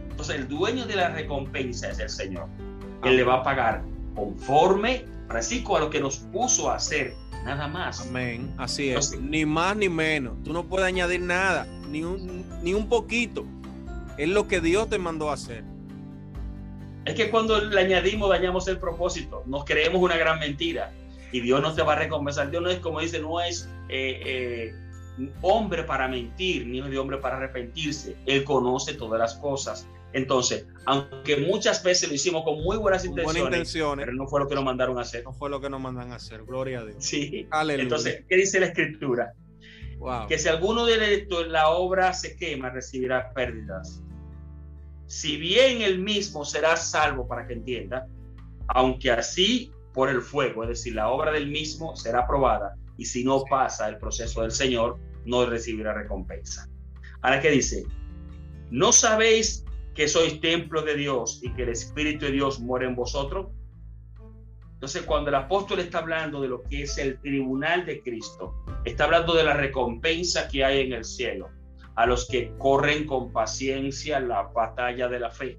Entonces 0.10 0.36
el 0.36 0.50
dueño 0.50 0.86
de 0.86 0.98
la 0.98 1.08
recompensa 1.08 1.88
es 1.88 2.00
el 2.00 2.10
Señor. 2.10 2.50
Él 3.06 3.16
le 3.16 3.24
va 3.24 3.36
a 3.36 3.44
pagar 3.44 3.82
conforme, 4.14 5.15
Francisco, 5.27 5.77
a 5.77 5.79
lo 5.79 5.89
que 5.89 6.00
nos 6.00 6.17
puso 6.17 6.70
a 6.70 6.75
hacer, 6.75 7.15
nada 7.44 7.67
más. 7.67 8.08
Amén, 8.08 8.53
así 8.58 8.89
es. 8.89 9.20
ni 9.20 9.46
más 9.46 9.75
ni 9.75 9.89
menos. 9.89 10.36
Tú 10.44 10.53
no 10.53 10.65
puedes 10.65 10.88
añadir 10.88 11.22
nada, 11.22 11.67
ni 11.89 12.03
un, 12.03 12.46
ni 12.63 12.74
un 12.74 12.88
poquito. 12.88 13.46
Es 14.17 14.29
lo 14.29 14.48
que 14.48 14.62
Dios 14.62 14.89
te 14.89 14.98
mandó 14.98 15.29
a 15.29 15.34
hacer. 15.34 15.63
Es 17.05 17.13
que 17.13 17.29
cuando 17.29 17.60
le 17.60 17.79
añadimos, 17.79 18.29
dañamos 18.29 18.67
el 18.67 18.79
propósito. 18.79 19.44
Nos 19.46 19.65
creemos 19.65 20.01
una 20.01 20.17
gran 20.17 20.39
mentira. 20.39 20.91
Y 21.32 21.41
Dios 21.41 21.62
no 21.62 21.74
te 21.74 21.82
va 21.84 21.94
a 21.94 21.98
recompensar. 21.98 22.50
Dios 22.50 22.63
no 22.63 22.70
es 22.70 22.79
como 22.79 23.00
dice, 23.00 23.20
no 23.20 23.41
es 23.41 23.70
eh, 23.89 24.22
eh, 24.25 24.74
hombre 25.42 25.84
para 25.84 26.08
mentir, 26.08 26.68
ni 26.68 26.82
de 26.82 26.98
hombre 26.98 27.18
para 27.18 27.38
arrepentirse. 27.38 28.16
Él 28.26 28.44
conoce 28.44 28.94
todas 28.94 29.20
las 29.20 29.36
cosas. 29.36 29.88
Entonces, 30.14 30.66
aunque 30.86 31.38
muchas 31.38 31.84
veces 31.84 32.08
lo 32.08 32.16
hicimos 32.16 32.44
con 32.44 32.64
muy 32.64 32.78
buenas 32.78 33.04
intenciones, 33.04 33.66
pero 34.06 34.14
no 34.14 34.28
fue 34.28 34.40
lo 34.40 34.48
que 34.48 34.56
nos 34.56 34.64
mandaron 34.64 34.98
a 34.98 35.02
hacer. 35.02 35.24
No 35.26 35.34
fue 35.34 35.50
lo 35.50 35.60
que 35.60 35.70
nos 35.70 35.82
mandan 35.82 36.12
a 36.14 36.16
hacer, 36.16 36.44
gloria 36.46 36.80
a 36.80 36.86
Dios. 36.86 36.98
Sí. 37.00 37.48
Entonces, 37.52 38.24
¿qué 38.30 38.38
dice 38.38 38.60
la 38.60 38.68
escritura? 38.68 39.34
Que 40.30 40.38
si 40.38 40.48
alguno 40.48 40.86
de 40.86 41.28
la 41.50 41.70
obra 41.70 42.14
se 42.14 42.38
quema, 42.38 42.70
recibirá 42.70 43.34
pérdidas. 43.34 44.02
Si 45.08 45.38
bien 45.38 45.82
el 45.82 46.00
mismo 46.00 46.46
será 46.46 46.78
salvo, 46.78 47.28
para 47.28 47.46
que 47.46 47.54
entienda, 47.54 48.08
aunque 48.68 49.12
así 49.12 49.72
por 49.96 50.10
el 50.10 50.22
fuego, 50.22 50.64
es 50.64 50.70
decir, 50.70 50.94
la 50.94 51.10
obra 51.10 51.32
del 51.32 51.48
mismo 51.48 51.96
será 51.96 52.20
aprobada, 52.20 52.75
y 52.98 53.06
si 53.06 53.24
no 53.24 53.44
pasa 53.50 53.90
el 53.90 53.98
proceso 53.98 54.44
del 54.44 54.52
Señor, 54.52 55.00
no 55.25 55.46
recibirá 55.48 55.94
recompensa. 55.94 56.70
Ahora, 57.22 57.42
¿qué 57.42 57.50
dice? 57.50 57.86
¿No 58.70 58.92
sabéis 58.92 59.66
que 59.96 60.10
sois 60.10 60.42
templo 60.42 60.82
de 60.82 60.96
Dios 60.96 61.40
y 61.42 61.52
que 61.54 61.64
el 61.64 61.70
Espíritu 61.70 62.25
de 62.25 62.34
Dios 62.34 62.60
muere 62.60 62.86
en 62.86 62.96
vosotros. 62.96 63.48
Entonces, 64.74 65.04
cuando 65.04 65.30
el 65.30 65.36
apóstol 65.36 65.80
está 65.80 66.00
hablando 66.00 66.42
de 66.42 66.50
lo 66.50 66.62
que 66.64 66.84
es 66.84 66.98
el 66.98 67.20
tribunal 67.22 67.86
de 67.86 68.04
Cristo, 68.04 68.54
está 68.84 69.06
hablando 69.06 69.34
de 69.34 69.46
la 69.46 69.54
recompensa 69.54 70.50
que 70.50 70.66
hay 70.66 70.82
en 70.82 70.94
el 70.94 71.06
cielo 71.06 71.50
a 71.96 72.06
los 72.06 72.28
que 72.28 72.52
corren 72.58 73.08
con 73.08 73.32
paciencia 73.32 74.20
la 74.20 74.44
batalla 74.44 75.08
de 75.08 75.20
la 75.20 75.32
fe, 75.32 75.58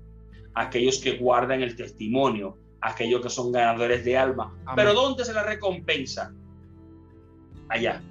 aquellos 0.55 0.99
que 0.99 1.17
guardan 1.17 1.63
el 1.63 1.75
testimonio, 1.75 2.59
aquellos 2.81 3.21
que 3.21 3.31
son 3.31 3.53
ganadores 3.53 4.05
de 4.05 4.17
alma. 4.17 4.55
Pero 4.75 4.95
¿dónde 4.95 5.23
es 5.23 5.33
la 5.33 5.43
recompensa? 5.43 6.33
Allá. 7.69 8.03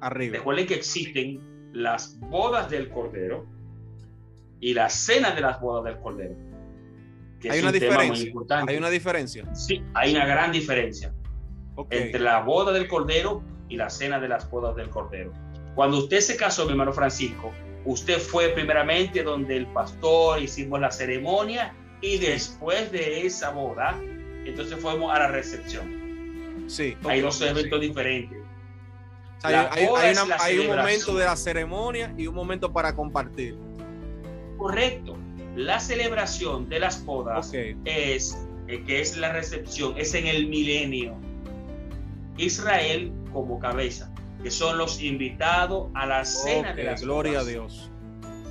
Arriba. 0.00 0.38
Recuerden 0.38 0.66
que 0.66 0.74
existen 0.74 1.70
las 1.72 2.18
bodas 2.20 2.70
del 2.70 2.88
Cordero, 2.88 3.46
y 4.64 4.72
la 4.72 4.88
cena 4.88 5.32
de 5.32 5.42
las 5.42 5.60
bodas 5.60 5.84
del 5.84 6.00
Cordero. 6.00 6.34
hay 7.50 7.60
una 7.60 7.70
diferencia. 7.70 8.32
Hay 8.66 8.76
una 8.78 8.88
diferencia. 8.88 9.54
Sí, 9.54 9.84
hay 9.92 10.14
una 10.14 10.24
gran 10.24 10.52
diferencia 10.52 11.12
entre 11.90 12.18
la 12.18 12.40
boda 12.40 12.72
del 12.72 12.88
Cordero 12.88 13.42
y 13.68 13.76
la 13.76 13.90
cena 13.90 14.18
de 14.18 14.28
las 14.28 14.48
bodas 14.50 14.74
del 14.74 14.88
Cordero. 14.88 15.34
Cuando 15.74 15.98
usted 15.98 16.20
se 16.20 16.38
casó, 16.38 16.64
mi 16.64 16.70
hermano 16.70 16.94
Francisco, 16.94 17.52
usted 17.84 18.18
fue 18.18 18.48
primeramente 18.48 19.22
donde 19.22 19.58
el 19.58 19.66
pastor 19.66 20.40
hicimos 20.40 20.80
la 20.80 20.90
ceremonia 20.90 21.74
y 22.04 22.18
después 22.18 22.92
de 22.92 23.26
esa 23.26 23.50
boda, 23.50 23.98
entonces 24.44 24.78
fuimos 24.78 25.14
a 25.14 25.20
la 25.20 25.28
recepción. 25.28 26.64
Sí. 26.66 26.96
Hay 27.04 27.22
dos 27.22 27.40
eventos 27.40 27.80
diferentes. 27.80 28.38
hay, 29.42 30.58
un 30.58 30.66
momento 30.66 31.16
de 31.16 31.24
la 31.24 31.34
ceremonia 31.34 32.12
y 32.18 32.26
un 32.26 32.34
momento 32.34 32.70
para 32.70 32.94
compartir. 32.94 33.56
Correcto. 34.58 35.16
La 35.56 35.80
celebración 35.80 36.68
de 36.68 36.80
las 36.80 37.02
bodas 37.04 37.52
es 37.54 38.36
eh, 38.68 38.84
que 38.84 39.00
es 39.00 39.16
la 39.16 39.32
recepción, 39.32 39.94
es 39.96 40.12
en 40.12 40.26
el 40.26 40.46
milenio. 40.46 41.16
Israel 42.36 43.12
como 43.32 43.58
cabeza, 43.60 44.12
que 44.42 44.50
son 44.50 44.76
los 44.76 45.00
invitados 45.00 45.90
a 45.94 46.04
la 46.04 46.24
cena 46.26 46.74
de 46.74 46.84
las 46.84 47.00
Gloria 47.00 47.40
a 47.40 47.44
Dios. 47.44 47.90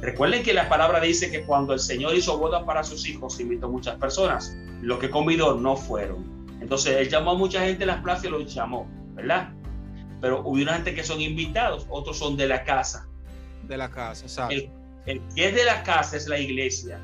Recuerden 0.04 0.44
que 0.44 0.54
la 0.54 0.68
palabra 0.68 1.00
dice 1.00 1.32
que 1.32 1.44
cuando 1.44 1.72
el 1.72 1.80
Señor 1.80 2.14
hizo 2.14 2.38
boda 2.38 2.66
para 2.66 2.84
sus 2.84 3.08
hijos, 3.08 3.40
invitó 3.40 3.70
muchas 3.70 3.96
personas. 3.96 4.54
Los 4.82 5.00
que 5.00 5.10
convidó 5.10 5.56
no 5.56 5.78
fueron. 5.78 6.46
Entonces, 6.60 6.98
él 6.98 7.08
llamó 7.08 7.32
a 7.32 7.36
mucha 7.36 7.62
gente 7.62 7.84
en 7.84 7.88
las 7.88 8.02
plazas 8.02 8.26
y 8.26 8.28
los 8.28 8.54
llamó, 8.54 8.86
¿verdad? 9.14 9.54
Pero 10.20 10.42
hubo 10.42 10.62
una 10.62 10.74
gente 10.74 10.94
que 10.94 11.06
son 11.06 11.22
invitados, 11.22 11.88
otros 11.90 12.20
son 12.20 12.36
de 12.36 12.48
la 12.48 12.66
casa. 12.66 13.08
De 13.66 13.78
la 13.78 13.90
casa, 13.90 14.26
exacto. 14.26 14.54
El, 14.54 14.70
el 15.06 15.22
que 15.36 15.48
es 15.48 15.56
de 15.56 15.64
la 15.64 15.84
casa 15.84 16.18
es 16.18 16.28
la 16.28 16.38
iglesia. 16.38 17.00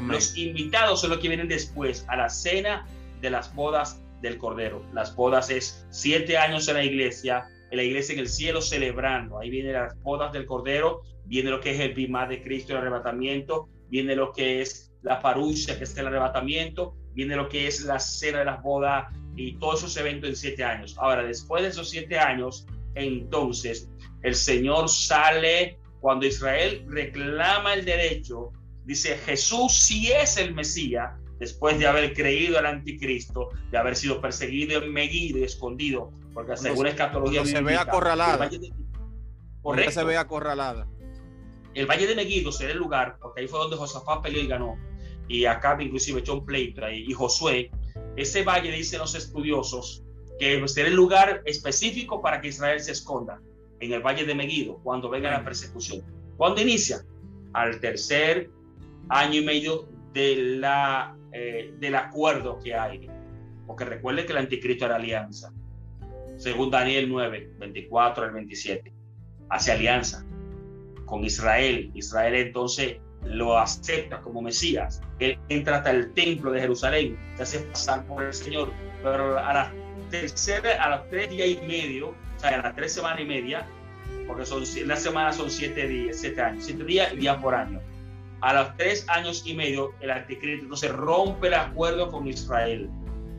Los 0.00 0.34
invitados 0.38 1.02
son 1.02 1.10
los 1.10 1.18
que 1.18 1.28
vienen 1.28 1.48
después 1.48 2.06
a 2.08 2.16
la 2.16 2.30
cena 2.30 2.86
de 3.20 3.28
las 3.28 3.54
bodas 3.54 4.00
del 4.22 4.38
Cordero. 4.38 4.82
Las 4.94 5.14
bodas 5.14 5.50
es 5.50 5.84
siete 5.90 6.38
años 6.38 6.68
en 6.68 6.74
la 6.74 6.84
iglesia, 6.84 7.48
en 7.70 7.76
la 7.76 7.82
iglesia 7.82 8.14
en 8.14 8.20
el 8.20 8.28
cielo 8.28 8.62
celebrando. 8.62 9.38
Ahí 9.38 9.50
vienen 9.50 9.74
las 9.74 10.00
bodas 10.00 10.32
del 10.32 10.46
Cordero, 10.46 11.02
viene 11.30 11.50
lo 11.50 11.60
que 11.60 11.70
es 11.70 11.80
el 11.80 11.94
bimá 11.94 12.26
de 12.26 12.42
Cristo, 12.42 12.72
el 12.72 12.78
arrebatamiento, 12.78 13.68
viene 13.88 14.14
lo 14.14 14.32
que 14.32 14.60
es 14.60 14.92
la 15.02 15.22
parucia, 15.22 15.78
que 15.78 15.84
es 15.84 15.96
el 15.96 16.08
arrebatamiento, 16.08 16.94
viene 17.14 17.36
lo 17.36 17.48
que 17.48 17.66
es 17.66 17.82
la 17.84 17.98
cena 17.98 18.40
de 18.40 18.44
las 18.44 18.62
bodas 18.62 19.06
y 19.36 19.52
todos 19.54 19.78
esos 19.78 19.96
eventos 19.96 20.28
en 20.28 20.36
siete 20.36 20.64
años. 20.64 20.96
Ahora, 20.98 21.22
después 21.22 21.62
de 21.62 21.68
esos 21.68 21.88
siete 21.88 22.18
años, 22.18 22.66
entonces 22.94 23.88
el 24.22 24.34
Señor 24.34 24.88
sale 24.88 25.78
cuando 26.00 26.26
Israel 26.26 26.84
reclama 26.88 27.74
el 27.74 27.84
derecho 27.84 28.52
dice 28.84 29.16
Jesús 29.18 29.72
sí 29.72 30.10
es 30.10 30.36
el 30.36 30.52
Mesías, 30.52 31.12
después 31.38 31.78
de 31.78 31.86
haber 31.86 32.12
creído 32.12 32.58
al 32.58 32.66
anticristo, 32.66 33.50
de 33.70 33.78
haber 33.78 33.94
sido 33.94 34.20
perseguido, 34.20 34.80
medido 34.86 35.38
y 35.38 35.44
escondido, 35.44 36.10
porque 36.34 36.56
según 36.56 36.88
escatología 36.88 37.44
se 37.44 37.60
ve 37.60 37.76
acorralada. 37.76 38.50
Correcto. 39.62 39.92
Se 39.92 40.04
ve 40.04 40.16
acorralada. 40.16 40.88
El 41.80 41.86
Valle 41.86 42.06
de 42.06 42.14
Meguido 42.14 42.52
será 42.52 42.72
el 42.72 42.78
lugar, 42.78 43.16
porque 43.18 43.40
ahí 43.40 43.48
fue 43.48 43.58
donde 43.58 43.78
Josafat 43.78 44.20
peleó 44.20 44.42
y 44.42 44.46
ganó. 44.46 44.76
Y 45.28 45.46
acá 45.46 45.78
inclusive 45.80 46.20
echó 46.20 46.34
un 46.34 46.44
pleito 46.44 46.84
ahí. 46.84 47.06
Y 47.08 47.14
Josué, 47.14 47.70
ese 48.16 48.44
valle, 48.44 48.70
dicen 48.70 48.98
los 48.98 49.14
estudiosos, 49.14 50.04
que 50.38 50.68
será 50.68 50.88
el 50.88 50.94
lugar 50.94 51.40
específico 51.46 52.20
para 52.20 52.42
que 52.42 52.48
Israel 52.48 52.80
se 52.80 52.92
esconda, 52.92 53.40
en 53.80 53.94
el 53.94 54.02
Valle 54.02 54.26
de 54.26 54.34
Meguido, 54.34 54.78
cuando 54.82 55.08
venga 55.08 55.30
la 55.30 55.42
persecución. 55.42 56.04
¿Cuándo 56.36 56.60
inicia? 56.60 57.02
Al 57.54 57.80
tercer 57.80 58.50
año 59.08 59.40
y 59.40 59.44
medio 59.46 59.88
de 60.12 60.36
la, 60.58 61.16
eh, 61.32 61.72
del 61.78 61.94
acuerdo 61.94 62.58
que 62.58 62.74
hay. 62.74 63.08
Porque 63.66 63.86
recuerde 63.86 64.26
que 64.26 64.32
el 64.32 64.38
anticristo 64.38 64.84
era 64.84 64.96
alianza. 64.96 65.50
Según 66.36 66.70
Daniel 66.70 67.08
9, 67.08 67.52
24 67.58 68.24
al 68.24 68.32
27. 68.32 68.92
Hace 69.48 69.72
alianza 69.72 70.26
con 71.10 71.24
Israel. 71.24 71.90
Israel 71.94 72.34
entonces 72.34 72.96
lo 73.24 73.58
acepta 73.58 74.22
como 74.22 74.40
Mesías. 74.40 75.02
Él 75.18 75.38
entra 75.50 75.78
hasta 75.78 75.90
el 75.90 76.14
templo 76.14 76.52
de 76.52 76.60
Jerusalén, 76.60 77.18
se 77.36 77.42
hace 77.42 77.58
pasar 77.60 78.06
por 78.06 78.24
el 78.24 78.32
Señor. 78.32 78.72
Pero 79.02 79.38
a 79.38 79.52
la 79.52 79.72
tercera, 80.08 80.82
a 80.82 80.96
los 80.96 81.10
tres 81.10 81.28
días 81.28 81.48
y 81.48 81.66
medio, 81.66 82.08
o 82.08 82.14
sea, 82.38 82.58
a 82.58 82.62
las 82.62 82.74
tres 82.74 82.94
semanas 82.94 83.20
y 83.20 83.26
media, 83.26 83.66
porque 84.26 84.46
son, 84.46 84.64
las 84.86 85.02
semanas 85.02 85.36
son 85.36 85.50
siete 85.50 85.86
días, 85.86 86.16
siete 86.18 86.40
años, 86.40 86.64
siete 86.64 86.84
días 86.84 87.12
y 87.12 87.18
días 87.18 87.36
por 87.42 87.54
año 87.54 87.80
a 88.40 88.54
los 88.54 88.76
tres 88.76 89.04
años 89.08 89.42
y 89.46 89.54
medio, 89.54 89.92
el 90.00 90.10
anticristo 90.10 90.64
entonces 90.64 90.92
rompe 90.92 91.48
el 91.48 91.54
acuerdo 91.54 92.10
con 92.10 92.26
Israel. 92.26 92.88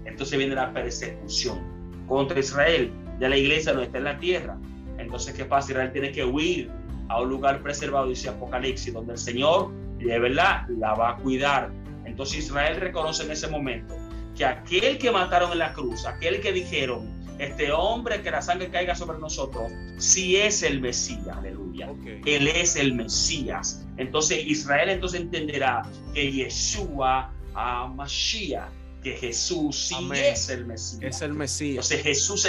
Entonces 0.05 0.37
viene 0.37 0.55
la 0.55 0.71
persecución 0.73 1.59
contra 2.07 2.39
Israel. 2.39 2.91
Ya 3.19 3.29
la 3.29 3.37
iglesia 3.37 3.73
no 3.73 3.81
está 3.81 3.97
en 3.97 4.03
la 4.03 4.19
tierra. 4.19 4.57
Entonces, 4.97 5.33
¿qué 5.33 5.45
pasa? 5.45 5.71
Israel 5.71 5.91
tiene 5.91 6.11
que 6.11 6.23
huir 6.23 6.69
a 7.11 7.21
un 7.21 7.29
lugar 7.29 7.61
preservado, 7.61 8.07
dice 8.07 8.29
Apocalipsis, 8.29 8.93
donde 8.93 9.13
el 9.13 9.19
Señor 9.19 9.71
de 9.97 10.17
verdad 10.17 10.67
la 10.69 10.93
va 10.93 11.11
a 11.11 11.15
cuidar. 11.17 11.71
Entonces 12.05 12.45
Israel 12.45 12.77
reconoce 12.77 13.23
en 13.23 13.31
ese 13.31 13.47
momento 13.47 13.95
que 14.35 14.45
aquel 14.45 14.97
que 14.97 15.11
mataron 15.11 15.51
en 15.51 15.59
la 15.59 15.73
cruz, 15.73 16.05
aquel 16.05 16.39
que 16.39 16.53
dijeron, 16.53 17.21
este 17.37 17.71
hombre 17.71 18.21
que 18.21 18.31
la 18.31 18.41
sangre 18.41 18.69
caiga 18.69 18.95
sobre 18.95 19.17
nosotros, 19.17 19.71
si 19.97 20.37
es 20.37 20.63
el 20.63 20.79
Mesías, 20.79 21.35
aleluya. 21.35 21.89
Él 22.25 22.47
es 22.47 22.75
el 22.75 22.93
Mesías. 22.93 23.85
Entonces 23.97 24.45
Israel 24.45 24.89
entonces 24.89 25.21
entenderá 25.21 25.81
que 26.13 26.31
Yeshua 26.31 27.33
a 27.55 27.87
Mashiach, 27.87 28.69
que 29.03 29.13
Jesús 29.13 29.87
sí 29.87 30.09
es 30.13 30.49
el 30.49 30.65
Mesías. 30.65 31.01
Es 31.01 31.21
el 31.21 31.33
Mesías. 31.33 31.91
Entonces 31.91 32.03
Jesús 32.03 32.45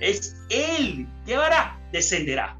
es 0.00 0.36
él 0.50 1.08
que 1.24 1.34
hará, 1.34 1.80
descenderá. 1.90 2.57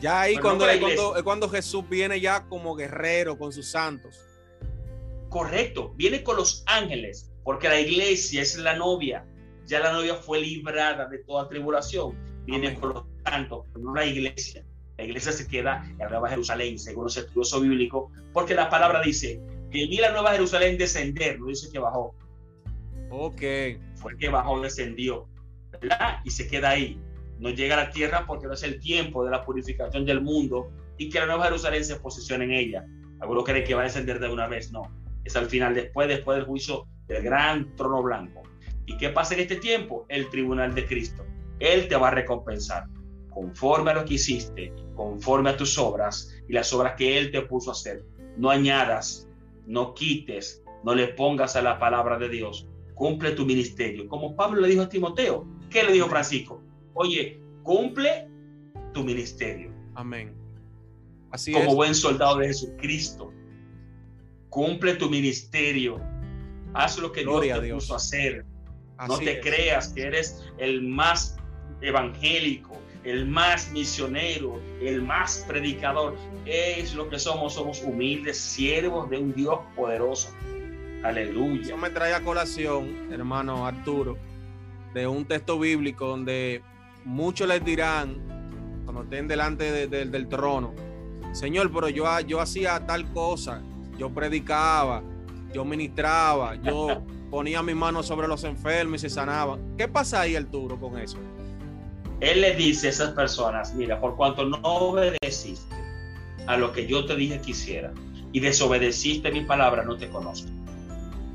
Ya 0.00 0.20
ahí 0.20 0.36
cuando, 0.36 0.66
cuando, 0.80 1.24
cuando 1.24 1.48
Jesús 1.48 1.88
viene 1.88 2.20
ya 2.20 2.46
como 2.46 2.74
guerrero 2.74 3.38
con 3.38 3.52
sus 3.52 3.70
santos. 3.70 4.20
Correcto, 5.28 5.92
viene 5.96 6.22
con 6.22 6.36
los 6.36 6.62
ángeles, 6.66 7.32
porque 7.42 7.68
la 7.68 7.80
iglesia 7.80 8.42
es 8.42 8.56
la 8.58 8.76
novia 8.76 9.24
ya 9.66 9.80
la 9.80 9.92
novia 9.92 10.16
fue 10.16 10.40
librada 10.40 11.06
de 11.08 11.18
toda 11.18 11.48
tribulación. 11.48 12.14
Viene 12.44 12.74
con 12.74 12.94
los 12.94 13.04
santos, 13.24 13.66
no 13.78 13.94
la 13.94 14.04
iglesia. 14.04 14.64
La 14.98 15.04
iglesia 15.04 15.32
se 15.32 15.48
queda 15.48 15.84
en 15.88 15.98
la 15.98 16.08
Nueva 16.08 16.28
Jerusalén, 16.28 16.78
según 16.78 17.04
los 17.04 17.16
estudiosos 17.16 17.62
bíblicos, 17.62 18.12
porque 18.32 18.54
la 18.54 18.68
palabra 18.68 19.00
dice 19.00 19.40
que 19.70 19.86
vi 19.86 19.96
la 19.96 20.12
Nueva 20.12 20.32
Jerusalén 20.32 20.78
descender, 20.78 21.40
no 21.40 21.46
dice 21.46 21.70
que 21.72 21.78
bajó. 21.78 22.14
Ok. 23.10 23.42
Fue 23.94 24.16
que 24.18 24.28
bajó, 24.28 24.60
descendió, 24.60 25.26
¿verdad? 25.80 26.20
Y 26.24 26.30
se 26.30 26.46
queda 26.46 26.70
ahí. 26.70 27.00
No 27.38 27.50
llega 27.50 27.74
a 27.74 27.84
la 27.84 27.90
tierra 27.90 28.24
porque 28.26 28.46
no 28.46 28.54
es 28.54 28.62
el 28.62 28.80
tiempo 28.80 29.24
de 29.24 29.30
la 29.30 29.44
purificación 29.44 30.04
del 30.04 30.20
mundo 30.20 30.70
y 30.98 31.08
que 31.08 31.20
la 31.20 31.26
Nueva 31.26 31.44
Jerusalén 31.44 31.84
se 31.84 31.96
posicione 31.96 32.44
en 32.44 32.52
ella. 32.52 32.86
Algunos 33.20 33.44
creen 33.44 33.64
que 33.64 33.74
va 33.74 33.82
a 33.82 33.84
descender 33.84 34.20
de 34.20 34.28
una 34.28 34.46
vez, 34.46 34.72
no. 34.72 34.82
Es 35.24 35.36
al 35.36 35.46
final, 35.46 35.74
después, 35.74 36.08
después 36.08 36.36
del 36.36 36.46
juicio 36.46 36.86
del 37.06 37.22
gran 37.22 37.74
trono 37.76 38.02
blanco. 38.02 38.42
¿Y 38.86 38.96
qué 38.96 39.08
pasa 39.08 39.34
en 39.34 39.40
este 39.40 39.56
tiempo? 39.56 40.06
El 40.08 40.28
tribunal 40.28 40.74
de 40.74 40.86
Cristo. 40.86 41.24
Él 41.58 41.88
te 41.88 41.96
va 41.96 42.08
a 42.08 42.10
recompensar 42.10 42.86
conforme 43.30 43.90
a 43.90 43.94
lo 43.94 44.04
que 44.04 44.14
hiciste, 44.14 44.72
conforme 44.94 45.50
a 45.50 45.56
tus 45.56 45.76
obras 45.78 46.34
y 46.48 46.52
las 46.52 46.72
obras 46.72 46.94
que 46.96 47.18
Él 47.18 47.30
te 47.30 47.42
puso 47.42 47.70
a 47.70 47.72
hacer. 47.72 48.04
No 48.36 48.50
añadas, 48.50 49.28
no 49.66 49.94
quites, 49.94 50.62
no 50.84 50.94
le 50.94 51.08
pongas 51.08 51.56
a 51.56 51.62
la 51.62 51.78
palabra 51.78 52.18
de 52.18 52.28
Dios. 52.28 52.68
Cumple 52.94 53.32
tu 53.32 53.44
ministerio. 53.44 54.08
Como 54.08 54.36
Pablo 54.36 54.60
le 54.60 54.68
dijo 54.68 54.82
a 54.82 54.88
Timoteo. 54.88 55.46
¿Qué 55.70 55.82
le 55.82 55.92
dijo 55.92 56.08
Francisco? 56.08 56.62
Oye, 56.94 57.40
cumple 57.62 58.28
tu 58.92 59.04
ministerio. 59.04 59.72
Amén. 59.94 60.34
Así 61.30 61.52
Como 61.52 61.74
buen 61.74 61.94
soldado 61.94 62.38
de 62.38 62.48
Jesucristo. 62.48 63.32
Cumple 64.48 64.94
tu 64.94 65.10
ministerio. 65.10 66.00
Haz 66.72 66.98
lo 66.98 67.12
que 67.12 67.22
Dios 67.22 67.40
te 67.40 67.74
puso 67.74 67.94
a 67.94 67.96
hacer 67.96 68.46
no 69.08 69.18
te 69.18 69.40
creas 69.40 69.88
que 69.88 70.02
eres 70.02 70.44
el 70.58 70.82
más 70.82 71.36
evangélico, 71.80 72.78
el 73.02 73.26
más 73.26 73.70
misionero, 73.72 74.60
el 74.80 75.02
más 75.02 75.44
predicador. 75.48 76.16
Es 76.46 76.94
lo 76.94 77.08
que 77.08 77.18
somos, 77.18 77.54
somos 77.54 77.82
humildes 77.82 78.38
siervos 78.38 79.10
de 79.10 79.18
un 79.18 79.34
Dios 79.34 79.58
poderoso. 79.74 80.32
Aleluya. 81.02 81.62
Eso 81.62 81.76
me 81.76 81.90
trae 81.90 82.14
a 82.14 82.20
colación, 82.22 83.12
hermano 83.12 83.66
Arturo, 83.66 84.16
de 84.94 85.06
un 85.06 85.24
texto 85.26 85.58
bíblico 85.58 86.06
donde 86.06 86.62
muchos 87.04 87.48
les 87.48 87.64
dirán, 87.64 88.16
cuando 88.84 89.02
estén 89.02 89.28
delante 89.28 89.86
del 89.88 90.28
trono, 90.28 90.74
Señor, 91.32 91.72
pero 91.72 91.88
yo, 91.88 92.04
yo 92.20 92.40
hacía 92.40 92.86
tal 92.86 93.12
cosa, 93.12 93.60
yo 93.98 94.10
predicaba, 94.10 95.02
yo 95.52 95.64
ministraba, 95.64 96.54
yo 96.56 97.02
ponía 97.30 97.62
mi 97.62 97.74
mano 97.74 98.02
sobre 98.02 98.28
los 98.28 98.44
enfermos 98.44 99.00
y 99.00 99.08
se 99.08 99.10
sanaba. 99.10 99.58
¿Qué 99.76 99.88
pasa 99.88 100.20
ahí, 100.20 100.36
Arturo, 100.36 100.78
con 100.78 100.98
eso? 100.98 101.18
Él 102.20 102.40
le 102.40 102.54
dice 102.54 102.86
a 102.86 102.90
esas 102.90 103.10
personas, 103.10 103.74
mira, 103.74 104.00
por 104.00 104.16
cuanto 104.16 104.44
no 104.44 104.58
obedeciste 104.62 105.74
a 106.46 106.56
lo 106.56 106.72
que 106.72 106.86
yo 106.86 107.04
te 107.04 107.16
dije 107.16 107.40
que 107.40 107.50
hiciera 107.50 107.92
y 108.32 108.40
desobedeciste 108.40 109.30
mi 109.32 109.42
palabra, 109.42 109.84
no 109.84 109.96
te 109.96 110.08
conozco. 110.08 110.48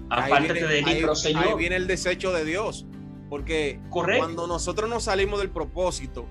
Aparte 0.09 0.53
de 0.53 0.81
mí, 0.81 0.91
pero 1.01 1.15
Señor. 1.15 1.47
Ahí 1.47 1.53
viene 1.57 1.75
el 1.75 1.87
desecho 1.87 2.31
de 2.31 2.45
Dios. 2.45 2.85
Porque 3.29 3.79
cuando 3.91 4.47
nosotros 4.47 4.89
nos 4.89 5.03
salimos 5.03 5.39
del 5.39 5.51
propósito, 5.51 6.25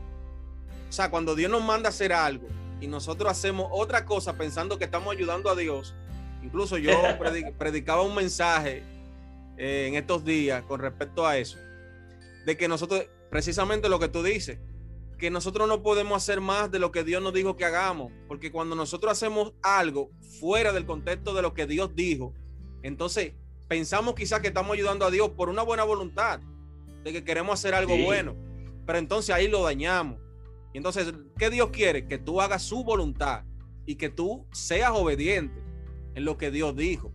o 0.88 0.92
sea, 0.92 1.10
cuando 1.10 1.34
Dios 1.34 1.50
nos 1.50 1.62
manda 1.62 1.88
a 1.88 1.90
hacer 1.90 2.12
algo 2.12 2.48
y 2.80 2.88
nosotros 2.88 3.30
hacemos 3.30 3.68
otra 3.70 4.04
cosa 4.04 4.36
pensando 4.36 4.78
que 4.78 4.84
estamos 4.84 5.14
ayudando 5.14 5.48
a 5.48 5.54
Dios, 5.54 5.94
incluso 6.42 6.76
yo 6.76 6.92
predicaba 7.58 8.02
un 8.02 8.14
mensaje 8.14 8.82
eh, 9.56 9.86
en 9.88 9.94
estos 9.94 10.24
días 10.24 10.62
con 10.64 10.80
respecto 10.80 11.26
a 11.26 11.36
eso, 11.36 11.58
de 12.44 12.56
que 12.56 12.66
nosotros, 12.66 13.06
precisamente 13.30 13.88
lo 13.88 14.00
que 14.00 14.08
tú 14.08 14.22
dices, 14.22 14.58
que 15.18 15.30
nosotros 15.30 15.68
no 15.68 15.82
podemos 15.82 16.16
hacer 16.16 16.40
más 16.40 16.70
de 16.70 16.78
lo 16.78 16.92
que 16.92 17.04
Dios 17.04 17.22
nos 17.22 17.34
dijo 17.34 17.56
que 17.56 17.64
hagamos, 17.64 18.12
porque 18.28 18.50
cuando 18.50 18.76
nosotros 18.76 19.12
hacemos 19.12 19.52
algo 19.62 20.10
fuera 20.40 20.72
del 20.72 20.86
contexto 20.86 21.34
de 21.34 21.42
lo 21.42 21.54
que 21.54 21.66
Dios 21.66 21.94
dijo, 21.94 22.34
entonces 22.82 23.34
pensamos 23.68 24.14
quizás 24.14 24.40
que 24.40 24.48
estamos 24.48 24.72
ayudando 24.72 25.04
a 25.04 25.10
Dios 25.10 25.30
por 25.30 25.48
una 25.48 25.62
buena 25.62 25.82
voluntad, 25.82 26.40
de 27.04 27.12
que 27.12 27.24
queremos 27.24 27.58
hacer 27.58 27.74
algo 27.74 27.96
bueno, 27.96 28.36
pero 28.86 28.98
entonces 28.98 29.34
ahí 29.34 29.48
lo 29.48 29.62
dañamos. 29.62 30.18
Y 30.72 30.78
entonces, 30.78 31.12
¿qué 31.38 31.50
Dios 31.50 31.70
quiere? 31.70 32.06
Que 32.06 32.18
tú 32.18 32.40
hagas 32.40 32.62
su 32.62 32.84
voluntad 32.84 33.44
y 33.86 33.96
que 33.96 34.10
tú 34.10 34.46
seas 34.52 34.90
obediente 34.92 35.62
en 36.14 36.24
lo 36.24 36.36
que 36.36 36.50
Dios 36.50 36.76
dijo. 36.76 37.12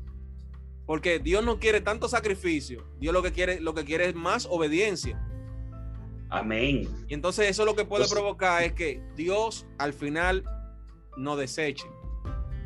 Porque 0.85 1.19
Dios 1.19 1.43
no 1.45 1.59
quiere 1.59 1.81
tanto 1.81 2.09
sacrificio, 2.09 2.83
Dios 2.99 3.13
lo 3.13 3.21
que 3.23 3.31
quiere, 3.31 3.61
lo 3.61 3.73
que 3.73 3.85
quiere 3.85 4.09
es 4.09 4.15
más 4.15 4.47
obediencia. 4.49 5.21
Amén. 6.29 6.89
Y 7.07 7.13
entonces 7.13 7.47
eso 7.47 7.63
lo 7.63 7.75
que 7.75 7.85
puede 7.85 8.07
provocar 8.09 8.63
es 8.63 8.73
que 8.73 9.01
Dios 9.15 9.67
al 9.77 9.93
final 9.93 10.43
no 11.15 11.35
deseche. 11.35 11.85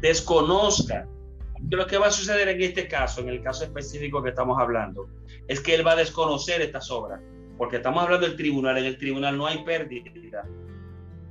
Desconozca. 0.02 1.08
Lo 1.70 1.86
que 1.86 1.98
va 1.98 2.08
a 2.08 2.12
suceder 2.12 2.48
en 2.48 2.62
este 2.62 2.88
caso, 2.88 3.22
en 3.22 3.30
el 3.30 3.42
caso 3.42 3.66
específico 3.66 4.24
que 4.24 4.30
estamos 4.30 4.58
hablando, 4.60 5.10
es 5.48 5.60
que 5.60 5.76
Él 5.76 5.86
va 5.86 5.94
a 5.94 5.96
desconocer 5.96 6.62
estas 6.62 6.90
obras. 6.92 7.22
Porque 7.58 7.78
estamos 7.78 8.04
hablando 8.04 8.28
del 8.28 8.38
tribunal. 8.38 8.78
En 8.78 8.86
el 8.86 8.98
tribunal 8.98 9.38
no 9.38 9.48
hay 9.48 9.64
pérdida. 9.64 10.44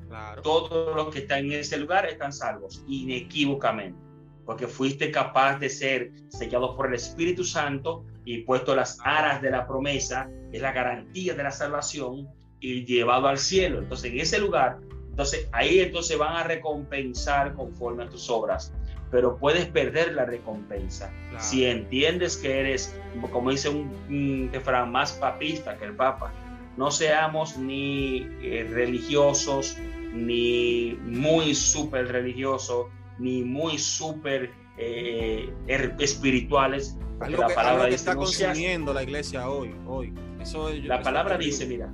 Claro. 0.09 0.43
Todos 0.43 0.97
los 0.97 1.13
que 1.13 1.21
están 1.21 1.41
en 1.41 1.53
ese 1.53 1.79
lugar 1.79 2.07
están 2.07 2.33
salvos, 2.33 2.85
inequívocamente 2.89 4.07
porque 4.47 4.69
fuiste 4.69 5.11
capaz 5.11 5.59
de 5.59 5.69
ser 5.69 6.13
sellado 6.29 6.77
por 6.77 6.87
el 6.87 6.95
Espíritu 6.95 7.43
Santo 7.45 8.07
y 8.25 8.43
puesto 8.43 8.75
las 8.75 8.99
aras 9.05 9.43
de 9.43 9.51
la 9.51 9.67
promesa, 9.67 10.31
es 10.53 10.63
la 10.63 10.73
garantía 10.73 11.35
de 11.35 11.43
la 11.43 11.51
salvación, 11.51 12.29
y 12.61 12.85
llevado 12.85 13.29
al 13.29 13.39
cielo. 13.39 13.81
Entonces, 13.81 14.13
en 14.13 14.21
ese 14.21 14.39
lugar, 14.39 14.79
entonces 15.11 15.49
ahí 15.53 15.81
entonces 15.81 16.17
van 16.17 16.37
a 16.37 16.45
recompensar 16.45 17.55
conforme 17.55 18.05
a 18.05 18.09
tus 18.09 18.31
obras, 18.31 18.73
pero 19.11 19.37
puedes 19.37 19.67
perder 19.67 20.15
la 20.15 20.25
recompensa 20.25 21.13
si 21.39 21.65
entiendes 21.65 22.37
que 22.37 22.61
eres, 22.61 22.95
como 23.31 23.51
dice 23.51 23.69
un, 23.69 24.51
refrán, 24.53 24.91
más 24.91 25.13
papista 25.13 25.77
que 25.77 25.85
el 25.85 25.95
Papa. 25.95 26.33
No 26.77 26.91
seamos 26.91 27.57
ni 27.57 28.27
eh, 28.43 28.69
religiosos, 28.71 29.79
ni 30.13 30.99
muy 31.03 31.55
súper 31.55 32.09
religiosos, 32.09 32.87
ni 33.19 33.43
muy 33.43 33.79
súper 33.79 34.51
eh, 34.77 35.51
er, 35.67 35.95
espirituales. 35.99 36.99
Algo 37.21 37.43
la 37.43 37.55
palabra 37.55 37.89
que, 37.89 37.95
está 37.95 38.15
consumiendo 38.15 38.93
la 38.93 39.03
iglesia 39.03 39.49
hoy. 39.49 39.75
hoy. 39.87 40.13
Eso, 40.41 40.71
la 40.71 41.01
palabra 41.01 41.39
dice, 41.39 41.67
mira, 41.67 41.91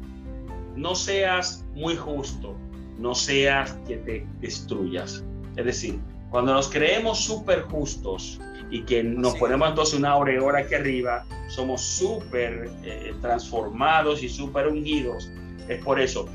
no 0.74 0.96
seas 0.96 1.64
muy 1.74 1.96
justo, 1.96 2.56
no 2.98 3.14
seas 3.14 3.72
que 3.86 3.98
te 3.98 4.26
destruyas. 4.40 5.24
Es 5.56 5.64
decir, 5.64 6.00
cuando 6.32 6.54
nos 6.54 6.68
creemos 6.68 7.20
súper 7.20 7.60
justos 7.62 8.40
y 8.70 8.82
que 8.82 9.04
nos 9.04 9.36
ponemos 9.36 9.68
entonces 9.68 9.98
una 9.98 10.12
aureola 10.12 10.60
aquí 10.60 10.74
arriba, 10.74 11.26
somos 11.48 11.82
súper 11.82 12.70
eh, 12.82 13.14
transformados 13.20 14.22
y 14.22 14.30
súper 14.30 14.66
ungidos. 14.66 15.30
Es 15.68 15.84
por 15.84 16.00
eso 16.00 16.26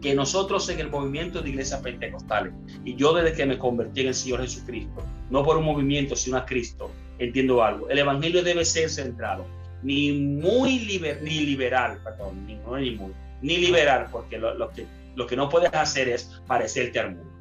que 0.00 0.14
nosotros 0.14 0.68
en 0.68 0.78
el 0.78 0.88
movimiento 0.88 1.42
de 1.42 1.50
iglesias 1.50 1.80
pentecostales, 1.80 2.52
y 2.84 2.94
yo 2.94 3.12
desde 3.12 3.36
que 3.36 3.44
me 3.44 3.58
convertí 3.58 4.02
en 4.02 4.08
el 4.08 4.14
Señor 4.14 4.42
Jesucristo, 4.42 5.02
no 5.30 5.42
por 5.42 5.56
un 5.56 5.64
movimiento, 5.64 6.14
sino 6.14 6.36
a 6.36 6.46
Cristo, 6.46 6.88
entiendo 7.18 7.64
algo. 7.64 7.88
El 7.90 7.98
Evangelio 7.98 8.44
debe 8.44 8.64
ser 8.64 8.88
centrado, 8.88 9.44
ni 9.82 10.12
muy 10.12 10.78
ni 11.22 11.40
liberal, 11.40 11.98
perdón, 12.04 12.46
ni, 12.46 12.54
ni, 12.54 12.96
muy, 12.96 13.12
ni 13.42 13.56
liberal, 13.56 14.06
porque 14.12 14.38
lo, 14.38 14.70
que, 14.70 14.86
lo 15.16 15.26
que 15.26 15.34
no 15.34 15.48
puedes 15.48 15.74
hacer 15.74 16.08
es 16.08 16.40
parecerte 16.46 17.00
al 17.00 17.16
mundo, 17.16 17.32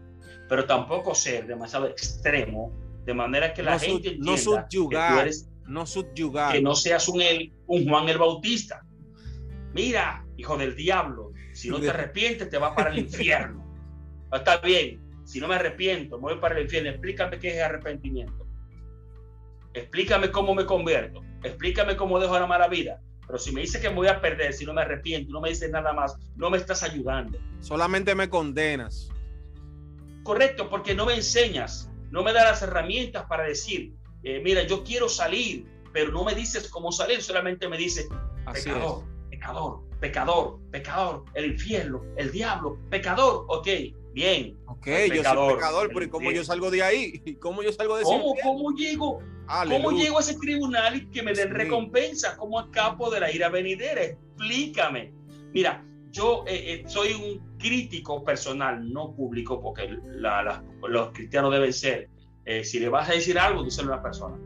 pero 0.48 0.66
tampoco 0.66 1.14
ser 1.14 1.48
demasiado 1.48 1.88
extremo, 1.88 2.72
de 3.06 3.14
manera 3.14 3.54
que 3.54 3.64
la 3.64 3.80
gente 3.80 4.18
no 4.18 4.38
subyugar, 4.38 5.16
que 5.16 5.22
eres, 5.22 5.50
no 5.66 5.86
subyugar. 5.86 6.54
que 6.54 6.62
no 6.62 6.76
seas 6.76 7.08
un, 7.08 7.22
el, 7.22 7.54
un 7.68 7.88
Juan 7.88 8.10
el 8.10 8.18
Bautista. 8.18 8.86
Mira, 9.74 10.26
hijo 10.38 10.58
del 10.58 10.76
diablo, 10.76 11.32
si 11.54 11.70
no 11.70 11.80
te 11.80 11.90
arrepientes, 11.92 12.50
te 12.50 12.58
vas 12.58 12.74
para 12.74 12.92
el 12.92 13.00
infierno. 13.00 13.66
Está 14.32 14.58
bien, 14.58 15.02
si 15.26 15.40
no 15.40 15.48
me 15.48 15.56
arrepiento, 15.56 16.18
me 16.18 16.34
voy 16.34 16.40
para 16.40 16.58
el 16.58 16.64
infierno. 16.64 16.90
Explícame 16.90 17.40
qué 17.40 17.58
es 17.58 17.62
arrepentimiento. 17.62 18.46
Explícame 19.74 20.32
cómo 20.32 20.56
me 20.56 20.66
convierto. 20.66 21.22
Explícame 21.44 21.96
cómo 21.96 22.20
dejo 22.20 22.40
la 22.40 22.48
mala 22.48 22.68
vida. 22.68 23.02
Pero 23.26 23.38
si 23.38 23.52
me 23.52 23.62
dices 23.62 23.82
que 23.82 23.90
me 23.90 23.96
voy 23.96 24.08
a 24.08 24.22
perder, 24.22 24.54
si 24.54 24.66
no 24.66 24.74
me 24.74 24.82
arrepiento, 24.82 25.32
no 25.34 25.42
me 25.42 25.50
dices 25.50 25.70
nada 25.70 25.92
más, 25.92 26.16
no 26.36 26.50
me 26.50 26.58
estás 26.58 26.82
ayudando. 26.84 27.38
Solamente 27.60 28.16
me 28.16 28.30
condenas. 28.30 29.10
Correcto, 30.28 30.70
porque 30.70 30.94
no 30.94 31.06
me 31.06 31.13
enseñas, 31.13 31.90
no 32.12 32.22
me 32.22 32.34
das 32.34 32.44
las 32.44 32.62
herramientas 32.62 33.24
para 33.30 33.44
decir, 33.44 33.94
eh, 34.24 34.42
mira, 34.44 34.63
yo 34.63 34.84
quiero 34.84 35.08
salir, 35.08 35.66
pero 35.94 36.12
no 36.12 36.26
me 36.26 36.36
dices 36.36 36.68
cómo 36.68 36.92
salir, 36.92 37.22
solamente 37.22 37.70
me 37.70 37.78
dices, 37.78 38.10
pecador, 38.52 39.06
pecador, 39.30 39.84
pecador, 40.02 40.60
pecador, 40.70 41.24
el 41.34 41.54
infierno, 41.54 42.04
el 42.18 42.30
diablo, 42.30 42.78
pecador, 42.90 43.46
ok, 43.48 43.68
bien. 44.12 44.60
Ok, 44.66 44.88
yo 45.16 45.24
soy 45.24 45.54
pecador, 45.54 45.92
pero 45.94 46.10
¿cómo 46.10 46.30
yo 46.30 46.44
salgo 46.44 46.72
de 46.72 46.84
ahí? 46.84 47.38
¿Cómo 47.40 47.63
yo 47.63 47.72
salgo 47.72 47.96
de 47.96 48.02
ese 48.02 48.12
¿Cómo, 48.12 48.36
¿Cómo 48.44 48.76
llego? 48.76 49.20
¿Cómo 49.70 49.92
llego 49.94 50.18
a 50.18 50.20
ese 50.20 50.38
tribunal 50.38 50.98
y 50.98 51.06
que 51.08 51.24
me 51.24 51.32
den 51.32 51.52
recompensa? 51.52 52.36
¿Cómo 52.36 52.60
escapo 52.60 53.10
de 53.10 53.22
la 53.22 53.32
ira 53.32 53.48
venidera? 53.48 54.04
Explícame. 54.04 55.13
Mira, 55.54 55.86
yo 56.12 56.44
eh, 56.48 56.74
eh, 56.74 56.84
soy 56.86 57.13
un 57.13 57.47
crítico 57.58 58.24
personal, 58.24 58.91
no 58.91 59.13
público, 59.15 59.62
porque 59.62 59.98
los 60.88 61.12
cristianos 61.12 61.52
deben 61.52 61.74
ser. 61.74 62.10
Eh, 62.46 62.63
si 62.63 62.80
le 62.80 62.89
vas 62.89 63.10
a 63.10 63.13
decir 63.13 63.38
algo, 63.38 63.63
díselo 63.63 63.91
a 63.91 63.96
una 63.96 64.04
persona. 64.04 64.38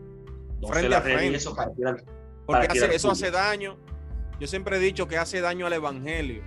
No 0.60 0.67
frente 0.67 0.95
a 0.95 1.02
frente. 1.02 1.38
Eso 1.38 1.56
para 1.56 1.71
porque 2.45 2.95
eso 2.95 3.12
hace 3.12 3.30
daño 3.32 3.78
yo 4.41 4.47
siempre 4.47 4.78
he 4.78 4.80
dicho 4.80 5.08
que 5.08 5.19
hace 5.19 5.39
daño 5.39 5.67
al 5.67 5.74
evangelio. 5.74 6.41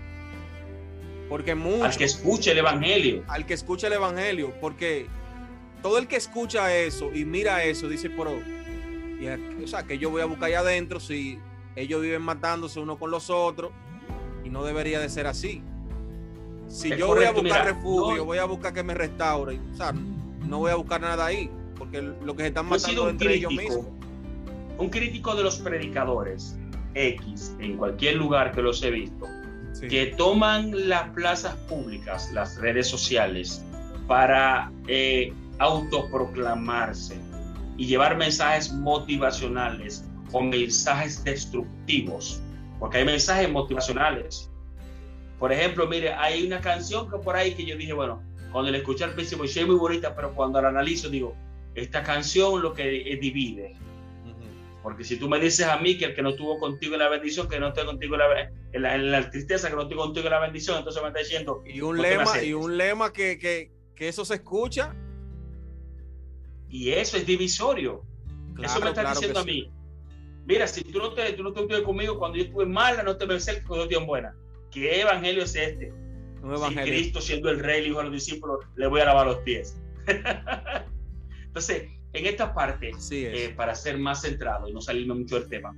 Porque 1.29 1.55
mucho, 1.55 1.85
al 1.85 1.97
que 1.97 2.03
escuche 2.03 2.51
el 2.51 2.59
evangelio. 2.59 3.23
Al 3.29 3.47
que 3.47 3.55
escuche 3.55 3.87
el 3.87 3.93
evangelio, 3.93 4.53
porque 4.61 5.07
todo 5.81 5.99
el 5.99 6.09
que 6.09 6.17
escucha 6.17 6.75
eso 6.75 7.15
y 7.15 7.25
mira 7.25 7.63
eso 7.63 7.89
dice, 7.89 8.11
pero, 8.11 8.33
o 9.63 9.67
sea, 9.69 9.85
que 9.85 9.97
yo 9.97 10.11
voy 10.11 10.23
a 10.23 10.25
buscar 10.25 10.49
allá 10.49 10.59
adentro 10.59 10.99
si 10.99 11.39
ellos 11.77 12.03
viven 12.03 12.23
matándose 12.23 12.81
uno 12.81 12.99
con 12.99 13.13
los 13.13 13.31
otros 13.31 13.71
y 14.43 14.51
no 14.51 14.65
debería 14.65 14.99
de 14.99 15.09
ser 15.09 15.29
así. 15.29 15.63
Si 16.75 16.89
yo 16.97 17.07
voy 17.07 17.25
a 17.25 17.31
buscar 17.31 17.67
refugio, 17.67 18.25
voy 18.25 18.39
a 18.39 18.45
buscar 18.47 18.75
que 18.75 18.83
me 18.83 18.95
restauren, 18.95 19.61
o 19.73 19.77
sea, 19.77 19.93
no 19.93 20.59
voy 20.59 20.73
a 20.73 20.75
buscar 20.75 21.01
nada 21.01 21.25
ahí, 21.25 21.49
porque 21.79 22.03
lo 22.03 22.35
que 22.35 22.43
se 22.43 22.49
están 22.49 22.67
matando 22.67 23.09
entre 23.09 23.35
ellos 23.37 23.53
mismos. 23.53 23.87
Un 24.77 24.91
crítico 24.91 25.37
de 25.37 25.45
los 25.45 25.59
predicadores 25.59 26.59
X 26.95 27.55
en 27.61 27.77
cualquier 27.77 28.17
lugar 28.17 28.51
que 28.51 28.61
los 28.61 28.83
he 28.83 28.91
visto, 28.91 29.29
que 29.89 30.07
toman 30.19 30.89
las 30.89 31.11
plazas 31.11 31.55
públicas, 31.69 32.33
las 32.33 32.57
redes 32.57 32.89
sociales, 32.89 33.65
para 34.09 34.73
eh, 34.89 35.33
autoproclamarse 35.61 37.17
y 37.77 37.87
llevar 37.87 38.17
mensajes 38.17 38.73
motivacionales 38.73 40.05
o 40.33 40.43
mensajes 40.43 41.23
destructivos, 41.23 42.43
porque 42.81 42.99
hay 42.99 43.05
mensajes 43.05 43.49
motivacionales. 43.49 44.51
Por 45.45 45.53
ejemplo, 45.53 45.87
mire, 45.87 46.11
hay 46.11 46.47
una 46.47 46.59
canción 46.59 47.11
que 47.11 47.19
por 47.19 47.37
ahí 47.37 47.53
que 47.53 47.67
yo 47.67 47.77
dije, 47.77 47.93
bueno, 47.93 48.23
cuando 48.51 48.71
la 48.71 48.79
escuché 48.79 49.05
al 49.05 49.13
principio, 49.13 49.45
es 49.45 49.67
muy 49.67 49.77
bonita, 49.77 50.17
pero 50.17 50.35
cuando 50.35 50.59
la 50.63 50.69
analizo 50.69 51.11
digo, 51.11 51.37
esta 51.75 52.03
canción 52.03 52.63
lo 52.63 52.73
que 52.73 52.89
divide, 53.21 53.77
porque 54.83 55.05
si 55.05 55.19
tú 55.19 55.29
me 55.29 55.39
dices 55.39 55.67
a 55.67 55.77
mí 55.77 55.99
que 55.99 56.07
el 56.07 56.15
que 56.15 56.23
no 56.23 56.31
estuvo 56.31 56.59
contigo 56.59 56.95
en 56.95 57.01
la 57.01 57.11
bendición, 57.11 57.47
que 57.47 57.61
no 57.61 57.69
esté 57.69 57.85
contigo 57.85 58.15
en 58.15 58.21
la, 58.83 58.97
en 58.97 59.11
la, 59.11 59.31
tristeza, 59.31 59.69
que 59.69 59.77
no 59.77 59.83
estuvo 59.83 60.01
contigo 60.05 60.29
en 60.29 60.33
la 60.33 60.41
bendición, 60.41 60.79
entonces 60.79 61.03
me 61.03 61.09
está 61.09 61.21
diciendo. 61.21 61.63
Y 61.67 61.83
un 61.83 62.01
lema, 62.01 62.43
y 62.43 62.55
un 62.55 62.79
lema 62.79 63.13
que, 63.13 63.39
que, 63.39 63.71
que, 63.95 64.09
eso 64.09 64.25
se 64.25 64.37
escucha. 64.37 64.97
Y 66.71 66.89
eso 66.89 67.19
es 67.19 67.27
divisorio. 67.27 68.03
eso 68.63 68.81
me 68.81 68.89
está 68.89 69.11
diciendo 69.11 69.41
a 69.41 69.45
mí. 69.45 69.71
Mira, 70.47 70.67
si 70.67 70.83
tú 70.85 71.01
no, 71.01 71.13
te, 71.13 71.35
tú 71.35 71.43
no 71.43 71.51
estuviste 71.51 71.83
conmigo 71.83 72.19
cuando 72.19 72.39
yo 72.39 72.45
estuve 72.45 72.65
mala, 72.65 73.03
no 73.03 73.15
te 73.19 73.27
vences 73.27 73.63
cuando 73.67 73.85
yo 73.85 73.91
estuve 73.91 74.07
buena. 74.07 74.35
¿Qué 74.75 75.03
evangelio 75.03 75.45
es 75.45 75.55
este? 75.55 75.93
Si 76.69 76.75
Cristo 76.75 77.21
siendo 77.21 77.49
el 77.49 77.61
rey, 77.61 77.85
dijo 77.85 78.01
a 78.01 78.03
los 78.03 78.13
discípulos, 78.13 78.59
le 78.75 78.89
voy 78.89 79.01
a 79.01 79.07
lavar 79.07 79.29
los 79.29 79.39
pies. 79.39 79.81
Entonces, 81.47 81.89
en 82.13 82.27
esta 82.27 82.53
parte, 82.53 82.91
eh, 83.13 83.55
para 83.57 83.75
ser 83.75 83.99
más 83.99 84.23
centrado 84.23 84.69
y 84.69 84.73
no 84.73 84.81
salirme 84.81 85.15
mucho 85.15 85.39
del 85.39 85.49
tema, 85.49 85.75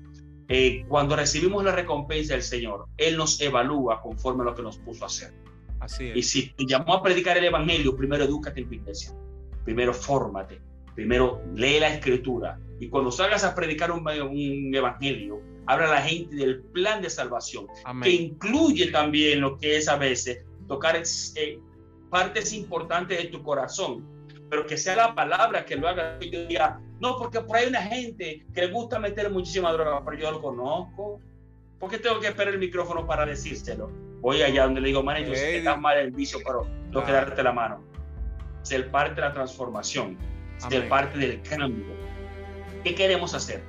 eh, 0.48 0.84
cuando 0.88 1.14
recibimos 1.14 1.62
la 1.62 1.72
recompensa 1.72 2.32
del 2.32 2.42
Señor, 2.42 2.86
Él 2.96 3.18
nos 3.18 3.40
evalúa 3.40 4.00
conforme 4.00 4.42
a 4.42 4.46
lo 4.46 4.54
que 4.54 4.62
nos 4.62 4.78
puso 4.78 5.04
a 5.04 5.08
hacer. 5.08 5.32
Así 5.78 6.08
es. 6.08 6.16
Y 6.16 6.22
si 6.22 6.48
te 6.54 6.64
llamó 6.66 6.94
a 6.94 7.02
predicar 7.02 7.36
el 7.36 7.44
Evangelio, 7.44 7.94
primero 7.94 8.24
edúcate 8.24 8.60
en 8.60 8.68
tu 8.68 8.74
iglesia, 8.74 9.12
primero 9.64 9.92
fórmate, 9.92 10.60
primero 10.94 11.42
lee 11.54 11.80
la 11.80 11.92
Escritura. 11.92 12.58
Y 12.80 12.88
cuando 12.88 13.12
salgas 13.12 13.44
a 13.44 13.54
predicar 13.54 13.92
un, 13.92 14.08
un 14.08 14.74
Evangelio, 14.74 15.42
habla 15.66 15.88
la 15.88 16.02
gente 16.02 16.36
del 16.36 16.60
plan 16.60 17.02
de 17.02 17.10
salvación, 17.10 17.66
que 18.02 18.10
incluye 18.10 18.90
también 18.90 19.40
lo 19.40 19.58
que 19.58 19.76
es 19.76 19.88
a 19.88 19.96
veces 19.96 20.44
tocar 20.68 20.96
eh, 20.96 21.60
partes 22.10 22.52
importantes 22.52 23.18
de 23.18 23.28
tu 23.28 23.42
corazón, 23.42 24.04
pero 24.48 24.66
que 24.66 24.76
sea 24.76 24.96
la 24.96 25.14
palabra 25.14 25.64
que 25.64 25.76
lo 25.76 25.88
haga. 25.88 26.18
Yo 26.20 26.46
diga, 26.46 26.80
no, 27.00 27.16
porque 27.18 27.40
por 27.40 27.56
ahí 27.56 27.64
hay 27.64 27.70
una 27.70 27.82
gente 27.82 28.44
que 28.54 28.60
le 28.62 28.68
gusta 28.68 28.98
meter 28.98 29.30
muchísima 29.30 29.72
droga, 29.72 30.04
pero 30.04 30.16
yo 30.16 30.30
lo 30.30 30.40
conozco. 30.40 31.20
¿Por 31.78 31.90
qué 31.90 31.98
tengo 31.98 32.20
que 32.20 32.28
esperar 32.28 32.54
el 32.54 32.60
micrófono 32.60 33.06
para 33.06 33.26
decírselo? 33.26 33.90
Voy 34.20 34.42
allá 34.42 34.64
donde 34.64 34.80
le 34.80 34.88
digo, 34.88 35.02
man, 35.02 35.22
yo 35.24 35.34
sé 35.34 35.50
que 35.50 35.58
estás 35.58 35.78
mal 35.78 35.98
el 35.98 36.10
vicio, 36.10 36.38
pero 36.44 36.66
tengo 36.90 37.04
que 37.04 37.12
darte 37.12 37.42
la 37.42 37.52
mano. 37.52 37.84
Ser 38.62 38.90
parte 38.90 39.16
de 39.16 39.20
la 39.20 39.32
transformación, 39.32 40.16
ser 40.56 40.88
parte 40.88 41.18
del 41.18 41.42
cambio. 41.42 41.94
¿Qué 42.82 42.94
queremos 42.94 43.34
hacer? 43.34 43.62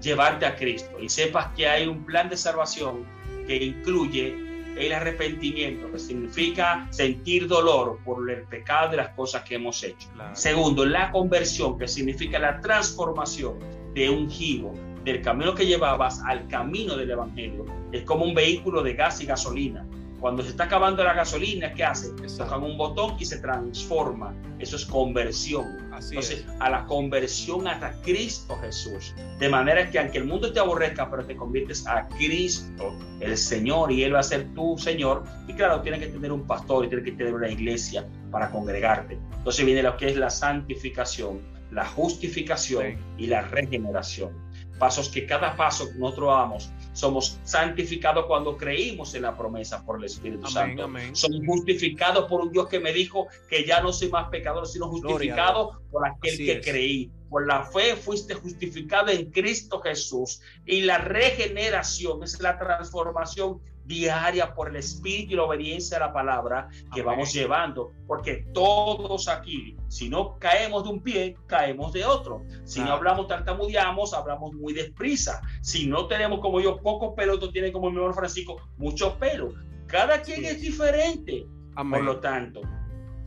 Llevarte 0.00 0.46
a 0.46 0.56
Cristo 0.56 0.98
y 1.00 1.08
sepas 1.08 1.48
que 1.56 1.68
hay 1.68 1.86
un 1.86 2.04
plan 2.04 2.28
de 2.28 2.36
salvación 2.36 3.04
que 3.46 3.56
incluye 3.56 4.48
el 4.76 4.92
arrepentimiento, 4.92 5.90
que 5.90 5.98
significa 5.98 6.86
sentir 6.90 7.48
dolor 7.48 7.98
por 8.04 8.30
el 8.30 8.42
pecado 8.44 8.90
de 8.90 8.98
las 8.98 9.08
cosas 9.10 9.42
que 9.42 9.56
hemos 9.56 9.82
hecho. 9.82 10.08
Segundo, 10.34 10.84
la 10.86 11.10
conversión, 11.10 11.78
que 11.78 11.88
significa 11.88 12.38
la 12.38 12.60
transformación 12.60 13.58
de 13.94 14.08
un 14.08 14.30
giro 14.30 14.72
del 15.04 15.22
camino 15.22 15.54
que 15.54 15.66
llevabas 15.66 16.20
al 16.24 16.46
camino 16.48 16.96
del 16.96 17.10
Evangelio. 17.10 17.64
Es 17.92 18.02
como 18.02 18.24
un 18.24 18.34
vehículo 18.34 18.82
de 18.82 18.94
gas 18.94 19.20
y 19.20 19.26
gasolina. 19.26 19.84
Cuando 20.20 20.42
se 20.42 20.50
está 20.50 20.64
acabando 20.64 21.04
la 21.04 21.14
gasolina, 21.14 21.72
¿qué 21.72 21.84
hace? 21.84 22.10
Tocan 22.36 22.64
un 22.64 22.76
botón 22.76 23.16
y 23.20 23.24
se 23.24 23.38
transforma. 23.38 24.34
Eso 24.58 24.76
es 24.76 24.84
conversión. 24.84 25.64
Entonces, 25.92 26.44
a 26.58 26.70
la 26.70 26.86
conversión 26.86 27.68
hasta 27.68 27.92
Cristo 28.02 28.56
Jesús. 28.60 29.14
De 29.38 29.48
manera 29.48 29.88
que 29.90 29.98
aunque 29.98 30.18
el 30.18 30.24
mundo 30.24 30.52
te 30.52 30.58
aborrezca, 30.58 31.08
pero 31.08 31.24
te 31.24 31.36
conviertes 31.36 31.86
a 31.86 32.08
Cristo, 32.08 32.94
el 33.20 33.36
Señor, 33.36 33.92
y 33.92 34.02
Él 34.02 34.14
va 34.14 34.20
a 34.20 34.24
ser 34.24 34.52
tu 34.54 34.76
Señor. 34.76 35.24
Y 35.46 35.54
claro, 35.54 35.82
tiene 35.82 36.00
que 36.00 36.06
tener 36.06 36.32
un 36.32 36.46
pastor 36.46 36.84
y 36.84 36.88
tiene 36.88 37.04
que 37.04 37.12
tener 37.12 37.34
una 37.34 37.48
iglesia 37.48 38.04
para 38.30 38.50
congregarte. 38.50 39.18
Entonces 39.36 39.64
viene 39.64 39.82
lo 39.82 39.96
que 39.96 40.08
es 40.08 40.16
la 40.16 40.30
santificación, 40.30 41.40
la 41.70 41.86
justificación 41.86 42.96
y 43.16 43.26
la 43.26 43.42
regeneración. 43.42 44.32
Pasos 44.78 45.08
que 45.08 45.26
cada 45.26 45.56
paso 45.56 45.88
nosotros 45.96 46.28
vamos 46.28 46.72
somos 46.98 47.38
santificados 47.44 48.26
cuando 48.26 48.56
creímos 48.56 49.14
en 49.14 49.22
la 49.22 49.36
promesa 49.36 49.84
por 49.84 49.98
el 49.98 50.04
Espíritu 50.04 50.48
Santo. 50.48 50.90
Somos 51.12 51.40
justificados 51.46 52.24
por 52.28 52.40
un 52.40 52.50
Dios 52.50 52.68
que 52.68 52.80
me 52.80 52.92
dijo 52.92 53.28
que 53.48 53.64
ya 53.64 53.80
no 53.80 53.92
soy 53.92 54.08
más 54.10 54.28
pecador, 54.30 54.66
sino 54.66 54.88
justificado 54.88 55.80
por 55.92 56.08
aquel 56.08 56.36
que 56.36 56.60
creí. 56.60 57.12
Por 57.30 57.46
la 57.46 57.62
fe 57.62 57.94
fuiste 57.94 58.34
justificado 58.34 59.10
en 59.10 59.30
Cristo 59.30 59.80
Jesús. 59.80 60.40
Y 60.66 60.80
la 60.80 60.98
regeneración 60.98 62.24
es 62.24 62.40
la 62.40 62.58
transformación 62.58 63.60
diaria 63.88 64.54
por 64.54 64.68
el 64.68 64.76
espíritu 64.76 65.32
y 65.32 65.36
la 65.36 65.44
obediencia 65.44 65.96
a 65.96 66.00
la 66.00 66.12
palabra 66.12 66.68
que 66.94 67.02
vamos 67.02 67.32
llevando, 67.32 67.92
porque 68.06 68.46
todos 68.52 69.28
aquí, 69.28 69.76
si 69.88 70.10
no 70.10 70.38
caemos 70.38 70.84
de 70.84 70.90
un 70.90 71.02
pie, 71.02 71.36
caemos 71.46 71.92
de 71.94 72.04
otro. 72.04 72.44
Si 72.64 72.80
no 72.80 72.92
hablamos 72.92 73.26
tartamudeamos, 73.26 74.12
hablamos 74.12 74.52
muy 74.52 74.74
deprisa. 74.74 75.40
Si 75.62 75.86
no 75.86 76.06
tenemos 76.06 76.40
como 76.40 76.60
yo 76.60 76.76
poco 76.76 77.14
pelo, 77.14 77.38
tú 77.38 77.50
tienes 77.50 77.72
como 77.72 77.90
mi 77.90 77.96
hermano 77.96 78.14
Francisco 78.14 78.60
mucho 78.76 79.18
pelo. 79.18 79.54
Cada 79.86 80.20
quien 80.20 80.44
es 80.44 80.60
diferente. 80.60 81.46
Por 81.74 82.02
lo 82.02 82.18
tanto, 82.20 82.60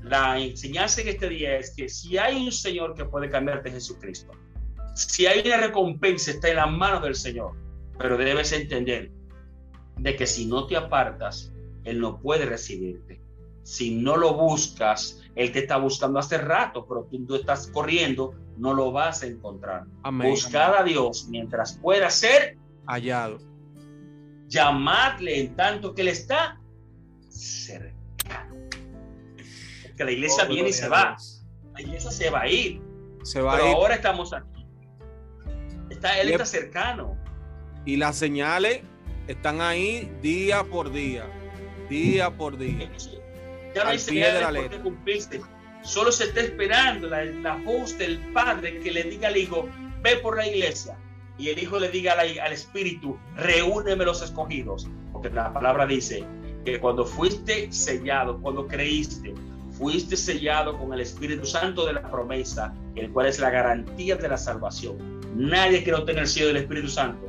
la 0.03 0.37
enseñanza 0.37 1.01
en 1.01 1.07
este 1.07 1.29
día 1.29 1.57
es 1.57 1.73
que 1.75 1.89
si 1.89 2.17
hay 2.17 2.35
un 2.35 2.51
Señor 2.51 2.93
que 2.93 3.05
puede 3.05 3.29
cambiarte 3.29 3.71
Jesucristo, 3.71 4.33
si 4.93 5.25
hay 5.25 5.41
una 5.47 5.57
recompensa, 5.57 6.31
está 6.31 6.49
en 6.49 6.57
la 6.57 6.67
mano 6.67 6.99
del 6.99 7.15
Señor, 7.15 7.53
pero 7.97 8.17
debes 8.17 8.51
entender 8.51 9.09
de 9.97 10.15
que 10.15 10.27
si 10.27 10.45
no 10.45 10.67
te 10.67 10.75
apartas, 10.75 11.51
Él 11.83 11.99
no 11.99 12.19
puede 12.19 12.45
recibirte. 12.45 13.21
Si 13.63 13.95
no 13.95 14.17
lo 14.17 14.33
buscas, 14.33 15.21
Él 15.35 15.51
te 15.51 15.59
está 15.59 15.77
buscando 15.77 16.19
hace 16.19 16.37
rato, 16.37 16.85
pero 16.87 17.07
tú, 17.27 17.35
estás 17.35 17.67
corriendo, 17.67 18.33
no 18.57 18.73
lo 18.73 18.91
vas 18.91 19.23
a 19.23 19.27
encontrar. 19.27 19.85
Buscad 20.11 20.75
a 20.75 20.83
Dios 20.83 21.27
mientras 21.29 21.77
pueda 21.77 22.09
ser 22.09 22.57
hallado. 22.87 23.39
Llamadle 24.47 25.39
en 25.39 25.55
tanto 25.55 25.93
que 25.93 26.01
Él 26.01 26.09
está 26.09 26.59
cercano. 27.29 28.55
Porque 29.87 30.03
la 30.03 30.11
iglesia 30.11 30.45
viene 30.45 30.69
y 30.69 30.73
se 30.73 30.89
va. 30.89 31.15
La 31.73 31.81
iglesia 31.81 32.11
se 32.11 32.29
va 32.29 32.41
a 32.41 32.47
ir. 32.47 32.81
Se 33.23 33.41
va 33.41 33.55
pero 33.55 33.67
ahora 33.67 33.95
estamos 33.95 34.33
aquí. 34.33 34.65
Está, 35.89 36.19
él 36.19 36.31
está 36.31 36.45
cercano. 36.45 37.17
Y 37.85 37.97
las 37.97 38.15
señales 38.15 38.81
están 39.31 39.61
ahí 39.61 40.11
día 40.21 40.63
por 40.63 40.91
día, 40.91 41.25
día 41.89 42.29
por 42.29 42.57
día. 42.57 42.89
Ya 43.75 43.83
no 43.83 43.89
hay 43.89 43.99
señales 43.99 44.69
de 44.69 44.79
cumplirse. 44.79 45.41
Solo 45.83 46.11
se 46.11 46.25
está 46.25 46.41
esperando 46.41 47.07
la, 47.07 47.23
la, 47.25 47.55
voz 47.55 47.97
del 47.97 48.19
Padre 48.33 48.79
que 48.79 48.91
le 48.91 49.03
diga 49.03 49.29
al 49.29 49.37
Hijo, 49.37 49.67
ve 50.03 50.17
por 50.17 50.37
la 50.37 50.47
iglesia. 50.47 50.95
Y 51.37 51.49
el 51.49 51.57
Hijo 51.57 51.79
le 51.79 51.89
diga 51.89 52.13
al, 52.13 52.53
Espíritu, 52.53 53.17
reúneme 53.35 54.05
los 54.05 54.21
escogidos. 54.21 54.87
Porque 55.11 55.29
la 55.29 55.51
palabra 55.51 55.87
dice 55.87 56.23
que 56.65 56.79
cuando 56.79 57.05
fuiste 57.05 57.71
sellado, 57.71 58.39
cuando 58.41 58.67
creíste, 58.67 59.33
fuiste 59.71 60.15
sellado 60.15 60.77
con 60.77 60.93
el 60.93 61.01
Espíritu 61.01 61.45
Santo 61.45 61.85
de 61.87 61.93
la 61.93 62.11
promesa, 62.11 62.73
el 62.95 63.09
cual 63.11 63.25
es 63.25 63.39
la 63.39 63.49
garantía 63.49 64.15
de 64.17 64.27
la 64.27 64.37
salvación. 64.37 65.21
Nadie 65.35 65.83
que 65.83 65.91
no 65.91 66.03
tenga 66.03 66.21
el 66.21 66.27
cielo 66.27 66.49
del 66.49 66.57
Espíritu 66.57 66.89
Santo 66.89 67.27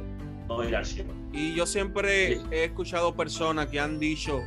no 0.49 0.63
irá 0.63 0.81
al 0.81 0.87
cielo. 0.87 1.22
Y 1.33 1.55
yo 1.55 1.67
siempre 1.67 2.41
he 2.51 2.65
escuchado 2.65 3.17
personas 3.17 3.69
que 3.69 3.81
han 3.81 3.99
dicho, 3.99 4.43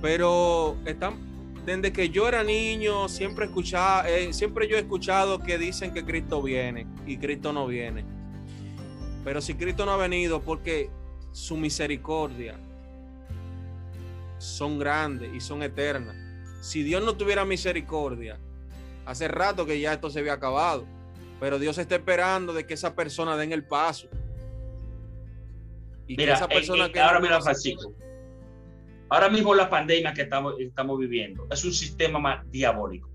pero 0.00 0.76
están, 0.86 1.18
desde 1.66 1.92
que 1.92 2.08
yo 2.08 2.26
era 2.26 2.42
niño, 2.42 3.08
siempre 3.08 3.44
escuchaba, 3.44 4.08
eh, 4.08 4.32
siempre 4.32 4.66
yo 4.66 4.76
he 4.76 4.80
escuchado 4.80 5.38
que 5.38 5.58
dicen 5.58 5.92
que 5.92 6.04
Cristo 6.04 6.42
viene 6.42 6.86
y 7.06 7.18
Cristo 7.18 7.52
no 7.52 7.66
viene. 7.66 8.04
Pero 9.22 9.40
si 9.40 9.54
Cristo 9.54 9.84
no 9.84 9.92
ha 9.92 9.96
venido, 9.98 10.40
porque 10.40 10.90
su 11.30 11.56
misericordia 11.56 12.58
son 14.38 14.78
grandes 14.78 15.32
y 15.34 15.40
son 15.40 15.62
eternas. 15.62 16.16
Si 16.62 16.82
Dios 16.82 17.04
no 17.04 17.16
tuviera 17.16 17.44
misericordia, 17.44 18.38
hace 19.04 19.28
rato 19.28 19.66
que 19.66 19.78
ya 19.78 19.92
esto 19.92 20.10
se 20.10 20.20
había 20.20 20.32
acabado. 20.34 20.86
Pero 21.38 21.58
Dios 21.58 21.76
está 21.78 21.96
esperando 21.96 22.52
de 22.52 22.66
que 22.66 22.74
esa 22.74 22.94
persona 22.94 23.36
den 23.36 23.52
el 23.52 23.64
paso. 23.64 24.08
Mira, 26.08 26.34
esa 26.34 26.48
persona 26.48 26.90
que 26.90 27.00
ahora 27.00 27.20
mira, 27.20 27.40
Francisco. 27.40 27.94
Ahora 29.08 29.28
mismo 29.28 29.54
la 29.54 29.68
pandemia 29.68 30.14
que 30.14 30.22
estamos, 30.22 30.54
estamos 30.58 30.98
viviendo 30.98 31.46
es 31.50 31.64
un 31.64 31.72
sistema 31.72 32.18
más 32.18 32.50
diabólico. 32.50 33.10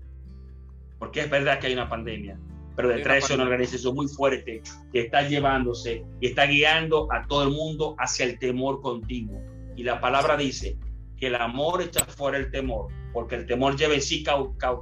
Porque 0.98 1.20
es 1.20 1.30
verdad 1.30 1.58
que 1.58 1.68
hay 1.68 1.72
una 1.72 1.88
pandemia, 1.88 2.38
pero 2.76 2.88
detrás 2.88 3.14
de 3.14 3.18
eso 3.18 3.34
una 3.34 3.44
organización 3.44 3.94
muy 3.94 4.08
fuerte 4.08 4.62
que 4.92 5.00
está 5.00 5.22
llevándose 5.22 6.04
y 6.20 6.28
está 6.28 6.46
guiando 6.46 7.08
a 7.12 7.26
todo 7.26 7.44
el 7.44 7.50
mundo 7.50 7.94
hacia 7.98 8.26
el 8.26 8.38
temor 8.38 8.80
continuo. 8.80 9.40
Y 9.76 9.82
la 9.84 10.00
palabra 10.00 10.36
dice 10.36 10.76
que 11.16 11.28
el 11.28 11.34
amor 11.34 11.82
echa 11.82 12.04
fuera 12.04 12.38
el 12.38 12.50
temor, 12.50 12.92
porque 13.12 13.36
el 13.36 13.46
temor 13.46 13.76
lleva 13.76 13.94
en 13.94 14.02
sí 14.02 14.24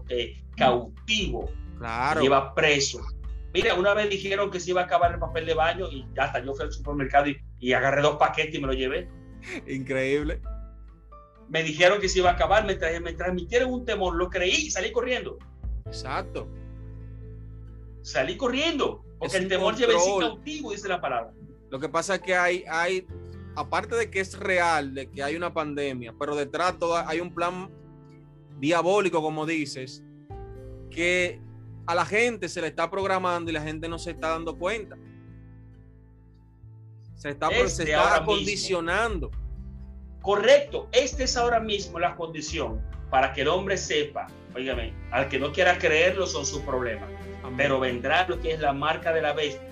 eh, 0.09 0.43
cautivo, 0.57 1.51
claro. 1.79 2.21
lleva 2.21 2.55
preso 2.55 3.01
Mira, 3.57 3.75
una 3.75 3.95
vez 3.95 4.11
dijeron 4.11 4.51
que 4.51 4.61
se 4.61 4.71
iba 4.71 4.83
a 4.83 4.85
acabar 4.85 5.15
el 5.15 5.19
papel 5.19 5.47
de 5.47 5.55
baño 5.55 5.89
y 5.91 6.07
ya 6.15 6.25
hasta 6.25 6.45
yo 6.45 6.53
fui 6.55 6.67
al 6.67 6.73
supermercado 6.73 7.29
y, 7.59 7.73
agarré 7.73 8.03
dos 8.03 8.17
paquetes 8.17 8.55
y 8.55 8.61
me 8.61 8.67
lo 8.67 8.75
llevé. 8.75 9.09
Increíble. 9.67 10.43
Me 11.49 11.63
dijeron 11.63 11.99
que 11.99 12.11
se 12.11 12.19
iba 12.19 12.29
a 12.29 12.35
acabar, 12.35 12.67
me, 12.67 12.77
me 13.01 13.15
transmitieron 13.15 13.73
un 13.73 13.87
temor, 13.87 14.15
lo 14.15 14.29
creí 14.29 14.67
y 14.67 14.71
salí 14.71 14.93
corriendo. 14.93 15.39
Exacto. 15.87 16.47
Salí 18.03 18.37
corriendo, 18.37 19.03
porque 19.19 19.39
el 19.39 19.49
temor 19.49 19.75
lleva 19.75 19.95
en 19.95 20.01
sí 20.01 20.17
cautivo, 20.21 20.73
dice 20.73 20.89
la 20.89 21.01
palabra. 21.01 21.33
Lo 21.71 21.81
que 21.81 21.89
pasa 21.89 22.17
es 22.17 22.21
que 22.21 22.37
hay, 22.37 22.63
hay, 22.69 23.07
aparte 23.55 23.97
de 23.97 24.11
que 24.11 24.21
es 24.21 24.39
real, 24.39 24.93
de 24.93 25.11
que 25.11 25.23
hay 25.23 25.35
una 25.35 25.55
pandemia, 25.55 26.15
pero 26.19 26.37
detrás 26.37 26.75
hay 27.07 27.21
un 27.21 27.35
plan 27.35 27.71
diabólico, 28.59 29.23
como 29.23 29.47
dices, 29.47 30.05
que 30.91 31.41
a 31.87 31.95
la 31.95 32.05
gente 32.05 32.49
se 32.49 32.61
le 32.61 32.69
está 32.69 32.91
programando 32.91 33.51
y 33.51 33.55
la 33.55 33.63
gente 33.63 33.89
no 33.89 33.99
se 33.99 34.13
está 34.13 34.31
dando 34.31 34.59
cuenta. 34.59 34.97
Se 37.15 37.31
está, 37.31 37.49
este 37.49 37.95
condicionando. 38.25 39.31
Correcto, 40.21 40.89
esta 40.93 41.25
es 41.25 41.37
ahora 41.37 41.61
mismo 41.61 41.99
la 41.99 42.17
condición 42.17 42.83
para 43.11 43.33
que 43.33 43.43
el 43.43 43.49
hombre 43.49 43.77
sepa, 43.77 44.27
oígame, 44.55 44.93
al 45.13 45.29
que 45.29 45.39
no 45.39 45.53
quiera 45.53 45.79
creerlo 45.79 46.27
son 46.27 46.45
sus 46.45 46.61
problemas, 46.63 47.09
pero 47.57 47.79
vendrá 47.79 48.27
lo 48.29 48.41
que 48.41 48.53
es 48.53 48.61
la 48.61 48.73
marca 48.73 49.13
de 49.13 49.23
la 49.23 49.33
bestia 49.33 49.67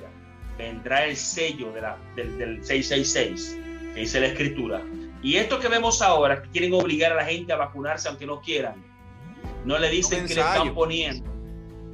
vendrá 0.56 1.04
el 1.04 1.16
sello 1.16 1.72
de 1.72 1.80
la, 1.80 1.98
del, 2.16 2.38
del 2.38 2.64
666, 2.64 3.58
que 3.94 4.00
dice 4.00 4.20
la 4.20 4.26
escritura. 4.26 4.82
Y 5.22 5.36
esto 5.36 5.58
que 5.58 5.68
vemos 5.68 6.02
ahora, 6.02 6.42
que 6.42 6.50
quieren 6.50 6.74
obligar 6.74 7.12
a 7.12 7.16
la 7.16 7.24
gente 7.24 7.52
a 7.52 7.56
vacunarse 7.56 8.08
aunque 8.08 8.26
no 8.26 8.40
quieran, 8.40 8.74
no 9.64 9.78
le 9.78 9.88
dicen 9.88 10.26
que 10.26 10.34
le 10.34 10.40
están 10.40 10.74
poniendo. 10.74 11.33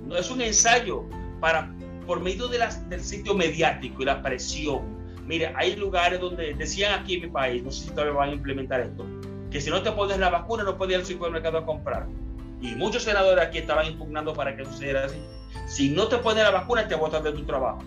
No 0.07 0.17
es 0.17 0.31
un 0.31 0.41
ensayo 0.41 1.05
para, 1.41 1.75
por 2.07 2.21
medio 2.21 2.49
del 2.49 3.03
sitio 3.03 3.35
mediático 3.35 4.03
y 4.03 4.05
la 4.07 4.23
presión. 4.23 5.01
Mire, 5.27 5.53
hay 5.57 5.77
lugares 5.77 6.21
donde 6.21 6.55
decían 6.55 6.99
aquí 6.99 7.15
en 7.15 7.21
mi 7.23 7.29
país, 7.29 7.63
no 7.63 7.71
sé 7.71 7.85
si 7.85 7.91
todavía 7.91 8.15
van 8.15 8.31
a 8.31 8.33
implementar 8.33 8.81
esto, 8.81 9.07
que 9.51 9.61
si 9.61 9.71
no 9.71 9.83
te 9.83 9.93
pones 9.93 10.19
la 10.19 10.29
vacuna 10.29 10.65
no 10.65 10.77
puedes 10.77 10.95
ir 10.95 11.01
al 11.01 11.07
supermercado 11.07 11.59
a 11.59 11.67
comprar. 11.67 12.07
Y 12.61 12.75
muchos 12.75 13.05
senadores 13.05 13.45
aquí 13.45 13.59
estaban 13.59 13.87
impugnando 13.87 14.35
para 14.35 14.57
que 14.57 14.65
sucediera 14.65 15.05
así. 15.05 15.17
Si 15.67 15.89
no 15.89 16.09
te 16.09 16.19
pones 16.19 16.43
la 16.43 16.51
vacuna, 16.51 16.87
te 16.87 16.95
botan 16.95 17.23
de 17.23 17.33
tu 17.33 17.45
trabajo. 17.45 17.83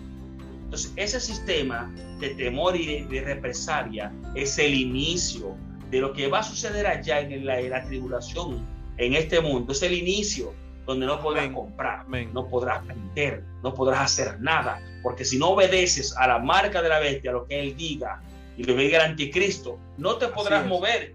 Entonces, 0.64 0.92
ese 0.96 1.20
sistema 1.20 1.94
de 2.18 2.30
temor 2.30 2.74
y 2.76 3.04
de, 3.04 3.20
represalia 3.20 4.12
es 4.34 4.58
el 4.58 4.74
inicio 4.74 5.54
de 5.90 6.00
lo 6.00 6.12
que 6.12 6.26
va 6.26 6.40
a 6.40 6.42
suceder 6.42 6.86
allá 6.86 7.20
en 7.20 7.44
la 7.44 7.84
tribulación, 7.84 8.66
en 8.96 9.14
este 9.14 9.40
mundo. 9.40 9.72
Es 9.72 9.82
el 9.82 9.92
inicio 9.92 10.52
donde 10.86 11.06
no 11.06 11.20
podrás 11.20 11.48
comprar, 11.50 12.06
no 12.08 12.48
podrás 12.48 12.86
vender, 12.86 13.42
no 13.62 13.74
podrás 13.74 14.00
hacer 14.00 14.40
nada, 14.40 14.82
porque 15.02 15.24
si 15.24 15.38
no 15.38 15.50
obedeces 15.50 16.16
a 16.16 16.26
la 16.26 16.38
marca 16.38 16.82
de 16.82 16.88
la 16.88 17.00
bestia, 17.00 17.30
a 17.30 17.34
lo 17.34 17.46
que 17.46 17.60
él 17.60 17.76
diga 17.76 18.22
y 18.56 18.64
lo 18.64 18.74
que 18.74 18.82
diga 18.82 19.04
el 19.04 19.10
anticristo, 19.10 19.78
no 19.96 20.16
te 20.16 20.28
podrás 20.28 20.66
mover. 20.66 21.14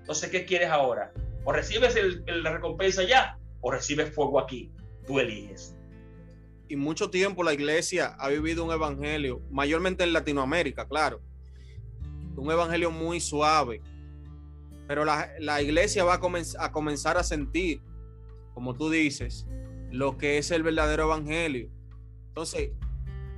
Entonces, 0.00 0.30
¿qué 0.30 0.44
quieres 0.44 0.70
ahora? 0.70 1.12
O 1.44 1.52
recibes 1.52 1.94
la 2.26 2.52
recompensa 2.52 3.02
ya, 3.04 3.38
o 3.60 3.70
recibes 3.70 4.14
fuego 4.14 4.40
aquí. 4.40 4.70
Tú 5.06 5.20
eliges. 5.20 5.76
Y 6.68 6.76
mucho 6.76 7.10
tiempo 7.10 7.42
la 7.44 7.52
iglesia 7.52 8.14
ha 8.18 8.28
vivido 8.28 8.64
un 8.64 8.72
evangelio, 8.72 9.42
mayormente 9.50 10.02
en 10.02 10.14
Latinoamérica, 10.14 10.88
claro, 10.88 11.20
un 12.36 12.50
evangelio 12.50 12.90
muy 12.90 13.20
suave, 13.20 13.82
pero 14.86 15.04
la, 15.04 15.62
iglesia 15.62 16.04
va 16.04 16.14
a, 16.14 16.64
a 16.64 16.72
comenzar 16.72 17.16
a 17.16 17.22
sentir, 17.22 17.80
como 18.54 18.74
tú 18.74 18.88
dices, 18.88 19.46
lo 19.90 20.16
que 20.16 20.38
es 20.38 20.50
el 20.50 20.62
verdadero 20.62 21.04
evangelio. 21.04 21.68
Entonces, 22.28 22.70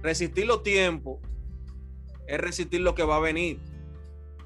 resistir 0.02 0.46
los 0.46 0.62
tiempos 0.62 1.18
es 2.26 2.38
resistir 2.38 2.81
lo 2.81 2.94
que 2.94 3.02
va 3.02 3.16
a 3.16 3.20
venir. 3.20 3.59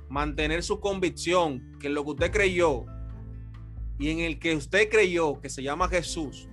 Mantener 0.08 0.62
su 0.62 0.80
convicción 0.80 1.76
que 1.78 1.88
lo 1.88 2.04
que 2.04 2.10
usted 2.10 2.30
creyó 2.32 2.86
y 4.00 4.08
en 4.08 4.20
el 4.20 4.38
que 4.38 4.56
usted 4.56 4.88
creyó, 4.88 5.40
que 5.42 5.50
se 5.50 5.62
llama 5.62 5.86
Jesús, 5.86 6.48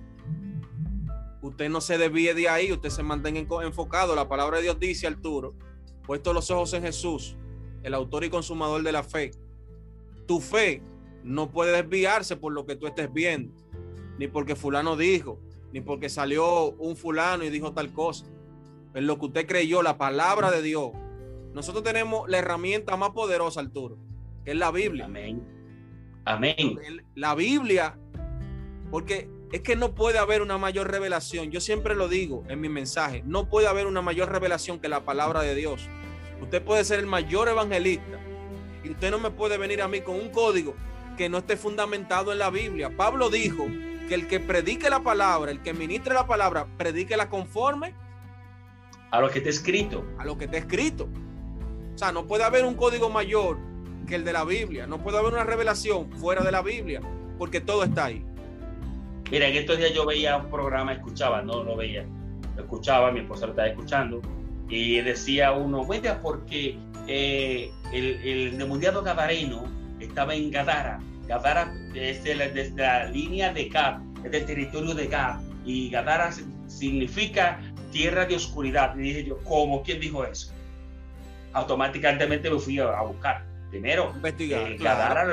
usted 1.40 1.70
no 1.70 1.80
se 1.80 1.96
desvíe 1.96 2.34
de 2.34 2.46
ahí, 2.48 2.70
usted 2.70 2.90
se 2.90 3.02
mantenga 3.02 3.40
enfocado. 3.64 4.14
La 4.14 4.28
palabra 4.28 4.58
de 4.58 4.64
Dios 4.64 4.78
dice, 4.78 5.06
Arturo, 5.06 5.54
puesto 6.04 6.34
los 6.34 6.50
ojos 6.50 6.74
en 6.74 6.82
Jesús, 6.82 7.36
el 7.82 7.94
autor 7.94 8.24
y 8.24 8.28
consumador 8.28 8.82
de 8.82 8.92
la 8.92 9.02
fe. 9.02 9.30
Tu 10.26 10.40
fe 10.40 10.82
no 11.24 11.50
puede 11.50 11.72
desviarse 11.72 12.36
por 12.36 12.52
lo 12.52 12.66
que 12.66 12.76
tú 12.76 12.86
estés 12.86 13.10
viendo, 13.10 13.54
ni 14.18 14.28
porque 14.28 14.56
fulano 14.56 14.96
dijo, 14.96 15.40
ni 15.72 15.80
porque 15.80 16.08
salió 16.08 16.70
un 16.72 16.96
fulano 16.96 17.44
y 17.44 17.50
dijo 17.50 17.72
tal 17.72 17.92
cosa. 17.92 18.26
Es 18.94 19.02
lo 19.02 19.18
que 19.18 19.26
usted 19.26 19.46
creyó, 19.46 19.82
la 19.82 19.96
palabra 19.98 20.50
de 20.50 20.62
Dios. 20.62 20.90
Nosotros 21.54 21.84
tenemos 21.84 22.28
la 22.28 22.38
herramienta 22.38 22.96
más 22.96 23.10
poderosa, 23.10 23.60
Arturo, 23.60 23.96
que 24.44 24.52
es 24.52 24.56
la 24.56 24.70
Biblia. 24.70 25.06
Amén. 25.06 25.42
Amén. 26.24 26.78
La 27.14 27.34
Biblia, 27.34 27.98
porque 28.90 29.30
es 29.52 29.62
que 29.62 29.76
no 29.76 29.94
puede 29.94 30.18
haber 30.18 30.42
una 30.42 30.58
mayor 30.58 30.90
revelación. 30.90 31.50
Yo 31.50 31.60
siempre 31.60 31.94
lo 31.94 32.08
digo 32.08 32.44
en 32.48 32.60
mi 32.60 32.68
mensaje, 32.68 33.22
no 33.24 33.48
puede 33.48 33.66
haber 33.66 33.86
una 33.86 34.02
mayor 34.02 34.30
revelación 34.30 34.78
que 34.78 34.88
la 34.88 35.04
palabra 35.04 35.42
de 35.42 35.54
Dios. 35.54 35.88
Usted 36.42 36.62
puede 36.62 36.84
ser 36.84 36.98
el 36.98 37.06
mayor 37.06 37.48
evangelista 37.48 38.20
y 38.84 38.90
usted 38.90 39.10
no 39.10 39.18
me 39.18 39.30
puede 39.30 39.58
venir 39.58 39.80
a 39.82 39.88
mí 39.88 40.00
con 40.00 40.16
un 40.16 40.30
código 40.30 40.74
que 41.16 41.28
no 41.28 41.38
esté 41.38 41.56
fundamentado 41.56 42.30
en 42.32 42.38
la 42.38 42.50
Biblia. 42.50 42.94
Pablo 42.96 43.30
dijo 43.30 43.66
que 44.08 44.14
el 44.14 44.26
que 44.26 44.40
predique 44.40 44.90
la 44.90 45.00
palabra, 45.00 45.50
el 45.50 45.62
que 45.62 45.74
ministre 45.74 46.14
la 46.14 46.26
palabra, 46.26 46.66
predique 46.76 47.16
la 47.16 47.28
conforme 47.28 47.94
a 49.10 49.20
lo 49.20 49.30
que 49.30 49.38
está 49.38 49.50
escrito. 49.50 50.04
A 50.18 50.24
lo 50.24 50.36
que 50.36 50.46
está 50.46 50.58
escrito. 50.58 51.08
O 51.94 51.98
sea, 51.98 52.12
no 52.12 52.26
puede 52.26 52.44
haber 52.44 52.64
un 52.64 52.74
código 52.74 53.08
mayor 53.08 53.58
que 54.06 54.14
el 54.14 54.24
de 54.24 54.32
la 54.32 54.44
Biblia. 54.44 54.86
No 54.86 54.98
puede 54.98 55.18
haber 55.18 55.32
una 55.32 55.44
revelación 55.44 56.10
fuera 56.12 56.42
de 56.42 56.52
la 56.52 56.62
Biblia, 56.62 57.00
porque 57.38 57.60
todo 57.60 57.84
está 57.84 58.06
ahí. 58.06 58.24
Mira, 59.30 59.48
en 59.48 59.56
estos 59.56 59.78
días 59.78 59.92
yo 59.92 60.06
veía 60.06 60.36
un 60.36 60.50
programa, 60.50 60.92
escuchaba, 60.92 61.42
no 61.42 61.62
lo 61.62 61.76
veía, 61.76 62.06
lo 62.56 62.62
escuchaba, 62.62 63.10
mi 63.12 63.20
esposa 63.20 63.46
lo 63.46 63.52
estaba 63.52 63.68
escuchando, 63.68 64.22
y 64.68 65.00
decía 65.00 65.52
uno, 65.52 65.84
mira, 65.84 66.20
porque 66.22 66.78
eh, 67.06 67.70
el, 67.92 68.06
el 68.24 68.58
demoniado 68.58 69.02
gadareno 69.02 69.64
estaba 70.00 70.34
en 70.34 70.50
Gadara. 70.50 71.00
Gadara 71.28 71.72
es 71.94 72.24
desde 72.24 72.74
la 72.74 73.04
línea 73.04 73.52
de 73.52 73.68
Gad, 73.68 74.00
es 74.24 74.30
del 74.30 74.46
territorio 74.46 74.94
de 74.94 75.06
Gad, 75.06 75.40
y 75.64 75.90
Gadara 75.90 76.32
significa 76.66 77.60
tierra 77.92 78.24
de 78.24 78.36
oscuridad. 78.36 78.96
Y 78.96 79.02
dije 79.02 79.24
yo, 79.24 79.38
¿cómo? 79.44 79.82
¿Quién 79.82 80.00
dijo 80.00 80.24
eso? 80.24 80.52
Automáticamente 81.52 82.50
me 82.50 82.58
fui 82.58 82.78
a, 82.78 83.02
buscar. 83.02 83.44
Primero, 83.70 84.14
eh, 84.24 84.76
Gadara 84.80 85.30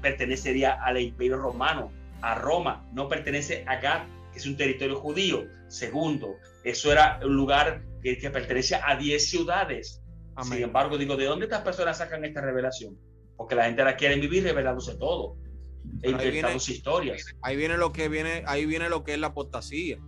pertenecería 0.00 0.82
al 0.82 0.98
imperio 0.98 1.36
romano 1.36 1.92
a 2.22 2.36
Roma, 2.36 2.86
no 2.94 3.06
pertenece 3.06 3.64
a 3.66 3.76
Gad, 3.76 4.04
que 4.32 4.38
es 4.38 4.46
un 4.46 4.56
territorio 4.56 4.96
judío. 4.96 5.44
Segundo, 5.68 6.36
eso 6.64 6.90
era 6.90 7.20
un 7.22 7.36
lugar 7.36 7.82
que, 8.02 8.16
que 8.16 8.30
pertenece 8.30 8.76
a 8.82 8.96
10 8.96 9.28
ciudades. 9.28 10.00
Sin 10.42 10.62
embargo, 10.62 10.96
digo, 10.96 11.16
¿de 11.16 11.26
dónde 11.26 11.44
estas 11.44 11.60
personas 11.60 11.98
sacan 11.98 12.24
esta 12.24 12.40
revelación? 12.40 12.98
Porque 13.36 13.54
la 13.54 13.64
gente 13.64 13.84
la 13.84 13.96
quiere 13.96 14.16
vivir 14.16 14.44
revelándose 14.44 14.96
todo 14.96 15.36
e 16.02 16.10
inventando 16.10 16.56
historias. 16.56 17.34
Ahí 17.42 17.56
viene 17.56 17.76
lo 17.76 17.92
que 17.92 18.08
viene, 18.08 18.42
ahí 18.46 18.66
viene 18.66 18.88
lo 18.88 19.04
que 19.04 19.14
es 19.14 19.18
la 19.18 19.28
apostasía. 19.28 19.98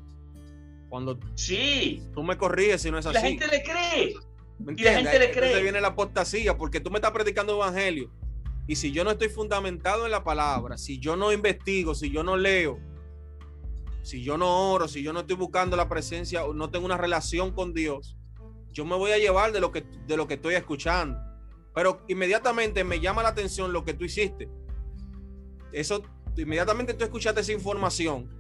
Cuando 0.89 1.19
sí, 1.35 2.03
tú 2.15 2.23
me 2.23 2.39
corriges 2.39 2.83
si 2.83 2.91
no 2.91 2.99
es 2.99 3.07
así. 3.07 3.15
La 3.15 3.21
gente 3.21 3.49
le 3.49 3.63
cree. 3.63 4.15
Y 4.77 4.83
la 4.83 4.95
gente 4.95 5.19
le 5.19 5.31
cree. 5.33 5.63
viene 5.63 5.81
la 5.81 5.89
apostasía 5.89 6.57
porque 6.57 6.81
tú 6.81 6.91
me 6.91 6.97
estás 6.97 7.11
predicando 7.11 7.55
evangelio 7.55 8.11
y 8.67 8.77
si 8.77 8.91
yo 8.91 9.05
no 9.05 9.13
estoy 9.13 9.29
fundamentado 9.29 10.07
en 10.07 10.13
la 10.13 10.25
palabra, 10.25 10.77
si 10.77 10.99
yo 10.99 11.17
no 11.17 11.33
investigo, 11.33 11.95
si 11.95 12.11
yo 12.11 12.25
no 12.25 12.37
leo, 12.37 12.81
si 14.03 14.23
yo 14.23 14.37
no 14.37 14.73
oro, 14.73 14.89
si 14.89 15.03
yo 15.03 15.13
no 15.13 15.21
estoy 15.21 15.37
buscando 15.37 15.77
la 15.77 15.89
presencia, 15.89 16.45
o 16.45 16.53
no 16.53 16.71
tengo 16.71 16.85
una 16.85 16.97
relación 16.97 17.53
con 17.53 17.73
Dios, 17.73 18.17
yo 18.73 18.85
me 18.85 18.97
voy 18.97 19.13
a 19.13 19.19
llevar 19.19 19.53
de 19.53 19.61
lo 19.61 19.71
que, 19.71 19.85
de 20.07 20.17
lo 20.17 20.27
que 20.27 20.35
estoy 20.35 20.55
escuchando. 20.55 21.19
Pero 21.77 22.01
inmediatamente 22.09 22.85
me 22.85 23.01
llama 23.01 23.23
la 23.23 23.29
atención 23.29 23.71
lo 23.71 23.85
que 23.85 23.93
tú 23.93 24.07
hiciste. 24.07 24.49
Eso, 25.73 26.03
inmediatamente 26.35 26.95
tú 26.95 27.05
escuchaste 27.05 27.43
esa 27.43 27.53
información. 27.53 28.31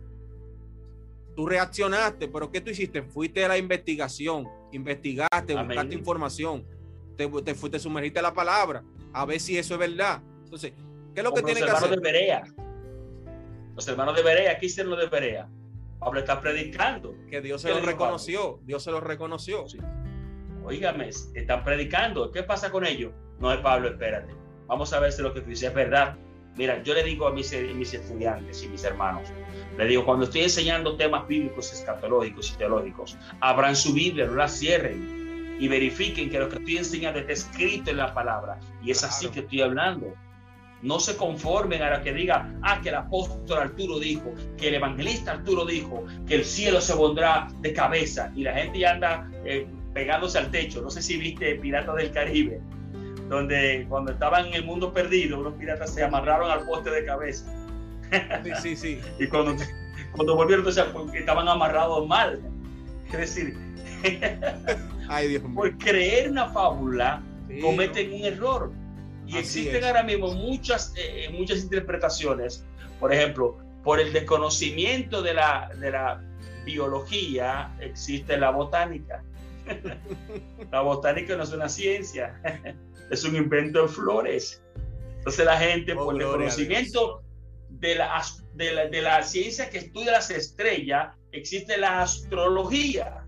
Tú 1.37 1.47
reaccionaste, 1.47 2.29
pero 2.29 2.51
¿qué 2.51 2.63
tú 2.63 2.71
hiciste? 2.71 3.03
Fuiste 3.03 3.45
a 3.45 3.49
la 3.49 3.59
investigación, 3.59 4.49
investigaste, 4.73 5.55
buscaste 5.55 5.95
información, 5.95 6.67
te, 7.15 7.29
te 7.29 7.55
fuiste, 7.55 7.79
sumergiste 7.79 8.21
a 8.21 8.23
la 8.23 8.33
palabra 8.33 8.83
a 9.13 9.27
ver 9.27 9.39
si 9.39 9.59
eso 9.59 9.75
es 9.75 9.81
verdad. 9.81 10.23
Entonces, 10.45 10.73
¿qué 11.13 11.21
es 11.21 11.25
lo 11.25 11.35
que 11.35 11.43
tiene 11.43 11.61
que 11.61 11.71
hacer? 11.71 11.91
De 11.91 12.01
Berea. 12.01 12.43
Los 13.75 13.87
hermanos 13.87 14.17
de 14.17 14.23
Berea, 14.23 14.57
¿qué 14.57 14.65
hicieron 14.65 14.93
los 14.93 14.99
de 14.99 15.09
Berea? 15.09 15.47
Pablo 15.99 16.21
está 16.21 16.41
predicando. 16.41 17.15
Que 17.29 17.43
Dios 17.43 17.61
se 17.61 17.69
lo 17.69 17.81
reconoció, 17.81 18.61
Dios 18.63 18.83
se 18.83 18.91
lo 18.91 19.01
reconoció. 19.03 19.69
Sí. 19.69 19.79
Óigame, 20.65 21.11
están 21.11 21.63
predicando. 21.65 22.33
¿Qué 22.33 22.43
pasa 22.43 22.73
con 22.73 22.87
ellos? 22.87 23.13
No 23.41 23.53
es 23.53 23.61
Pablo, 23.61 23.89
espérate. 23.89 24.35
Vamos 24.67 24.93
a 24.93 25.01
ver 25.01 25.13
si 25.13 25.23
lo 25.23 25.33
que 25.33 25.41
tú 25.41 25.51
dices 25.51 25.69
es 25.69 25.75
verdad. 25.75 26.17
Mira, 26.57 26.83
yo 26.83 26.95
le 26.95 27.03
digo 27.03 27.27
a 27.27 27.33
mis, 27.33 27.53
mis 27.75 27.93
estudiantes 27.93 28.63
y 28.63 28.69
mis 28.69 28.83
hermanos, 28.83 29.29
le 29.77 29.87
digo, 29.87 30.07
cuando 30.07 30.25
estoy 30.25 30.43
enseñando 30.43 30.97
temas 30.97 31.29
bíblicos, 31.29 31.71
escatológicos 31.73 32.51
y 32.53 32.57
teológicos, 32.57 33.17
abran 33.41 33.77
su 33.77 33.93
Biblia, 33.93 34.27
no 34.27 34.35
la 34.35 34.49
cierren 34.49 35.57
y 35.59 35.69
verifiquen 35.69 36.31
que 36.31 36.39
lo 36.39 36.49
que 36.49 36.57
estoy 36.57 36.79
enseñando 36.79 37.21
está 37.21 37.33
escrito 37.33 37.91
en 37.91 37.99
la 37.99 38.15
palabra. 38.15 38.59
Y 38.83 38.91
es 38.91 39.05
así 39.05 39.29
que 39.29 39.41
estoy 39.41 39.63
hablando. 39.63 40.15
No 40.83 41.01
se 41.01 41.17
conformen 41.17 41.83
a 41.83 41.97
lo 41.97 42.05
que 42.05 42.13
diga, 42.13 42.55
ah, 42.63 42.81
que 42.83 42.91
el 42.91 42.97
apóstol 42.97 43.59
Arturo 43.59 43.99
dijo, 43.99 44.35
que 44.57 44.69
el 44.69 44.75
evangelista 44.75 45.33
Arturo 45.33 45.65
dijo, 45.65 46.05
que 46.27 46.37
el 46.37 46.45
cielo 46.45 46.81
se 46.81 46.95
pondrá 46.95 47.49
de 47.61 47.73
cabeza 47.73 48.31
y 48.37 48.43
la 48.43 48.53
gente 48.53 48.79
ya 48.81 48.93
anda 48.93 49.31
eh, 49.45 49.67
pegándose 49.95 50.39
al 50.39 50.51
techo. 50.51 50.83
No 50.83 50.91
sé 50.91 51.03
si 51.03 51.17
viste 51.17 51.55
Piratas 51.57 51.97
del 51.97 52.13
Caribe, 52.13 52.61
donde 53.29 53.87
cuando 53.89 54.13
estaban 54.13 54.47
en 54.47 54.55
el 54.55 54.65
mundo 54.65 54.93
perdido, 54.93 55.41
unos 55.41 55.55
piratas 55.55 55.93
se 55.93 56.05
amarraron 56.05 56.51
al 56.51 56.65
poste 56.65 56.91
de 56.91 57.05
cabeza. 57.05 57.47
Sí, 58.45 58.51
sí, 58.63 58.77
sí. 58.77 59.01
y 59.19 59.27
cuando, 59.27 59.57
cuando 60.13 60.37
volvieron, 60.37 60.67
entonces, 60.67 60.87
estaban 61.15 61.49
amarrados 61.49 62.07
mal. 62.07 62.41
Es 63.13 63.19
decir, 63.19 63.57
Por 65.55 65.79
creer 65.79 66.31
una 66.31 66.49
fábula, 66.49 67.23
cometen 67.61 68.13
un 68.13 68.25
error. 68.25 68.73
Y 69.27 69.39
existen 69.39 69.83
ahora 69.85 70.03
mismo 70.03 70.33
muchas, 70.35 70.93
eh, 70.97 71.29
muchas 71.33 71.63
interpretaciones. 71.63 72.65
Por 73.01 73.13
ejemplo, 73.13 73.59
por 73.83 74.01
el 74.01 74.13
desconocimiento 74.13 75.23
de 75.23 75.35
la, 75.35 75.71
de 75.81 75.91
la 75.91 76.23
biología, 76.65 77.75
existe 77.81 78.37
la 78.37 78.51
botánica. 78.51 79.23
La 80.73 80.81
botánica 80.81 81.37
no 81.37 81.43
es 81.43 81.53
una 81.53 81.69
ciencia, 81.69 82.41
es 83.11 83.25
un 83.25 83.37
invento 83.37 83.83
de 83.83 83.89
flores. 83.89 84.63
Entonces 85.19 85.45
la 85.45 85.59
gente, 85.59 85.93
oh, 85.93 86.05
por 86.05 86.21
el 86.21 86.27
conocimiento 86.27 87.23
de 87.69 87.97
la, 87.97 88.23
de, 88.55 88.73
la, 88.73 88.87
de 88.87 89.03
la 89.03 89.23
ciencia 89.23 89.69
que 89.71 89.79
estudia 89.79 90.13
las 90.13 90.31
estrellas, 90.31 91.15
existe 91.33 91.77
la 91.77 92.03
astrología, 92.03 93.27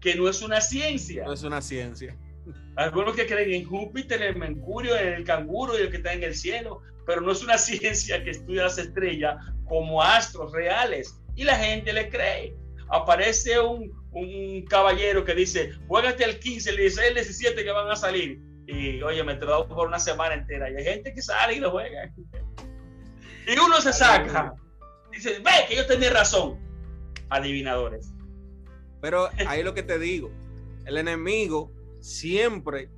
que 0.00 0.14
no 0.14 0.28
es 0.28 0.42
una 0.42 0.60
ciencia. 0.60 1.24
No 1.24 1.32
es 1.32 1.42
una 1.42 1.60
ciencia. 1.62 2.16
Algunos 2.76 3.16
que 3.16 3.26
creen 3.26 3.52
en 3.52 3.64
Júpiter, 3.64 4.22
en 4.22 4.38
Mercurio, 4.38 4.96
en 4.96 5.14
el 5.14 5.24
canguro 5.24 5.78
y 5.78 5.82
el 5.82 5.90
que 5.90 5.96
está 5.96 6.12
en 6.12 6.22
el 6.22 6.34
cielo, 6.34 6.82
pero 7.06 7.22
no 7.22 7.32
es 7.32 7.42
una 7.42 7.58
ciencia 7.58 8.22
que 8.22 8.30
estudia 8.30 8.64
las 8.64 8.78
estrellas 8.78 9.36
como 9.64 10.02
astros 10.02 10.52
reales. 10.52 11.18
Y 11.34 11.44
la 11.44 11.56
gente 11.56 11.92
le 11.92 12.08
cree. 12.08 12.54
Aparece 12.88 13.58
un, 13.60 13.90
un 14.12 14.64
caballero 14.66 15.24
que 15.24 15.34
dice, 15.34 15.72
juégate 15.88 16.24
al 16.24 16.38
15, 16.38 16.70
el 16.70 16.76
16, 16.76 17.08
el 17.08 17.14
17 17.14 17.64
que 17.64 17.70
van 17.70 17.90
a 17.90 17.96
salir. 17.96 18.40
Y 18.66 19.00
oye, 19.02 19.22
me 19.22 19.34
he 19.34 19.36
por 19.36 19.86
una 19.86 19.98
semana 19.98 20.34
entera. 20.34 20.70
Y 20.70 20.76
hay 20.76 20.84
gente 20.84 21.14
que 21.14 21.22
sale 21.22 21.54
y 21.54 21.60
lo 21.60 21.70
juega. 21.70 22.12
Y 23.46 23.58
uno 23.58 23.80
se 23.80 23.92
saca. 23.92 24.54
Dice, 25.12 25.38
ve 25.38 25.50
que 25.68 25.76
yo 25.76 25.86
tenía 25.86 26.10
razón. 26.10 26.58
Adivinadores. 27.28 28.12
Pero 29.00 29.28
ahí 29.46 29.62
lo 29.62 29.74
que 29.74 29.82
te 29.82 29.98
digo, 29.98 30.30
el 30.84 30.96
enemigo 30.96 31.70
siempre, 32.00 32.88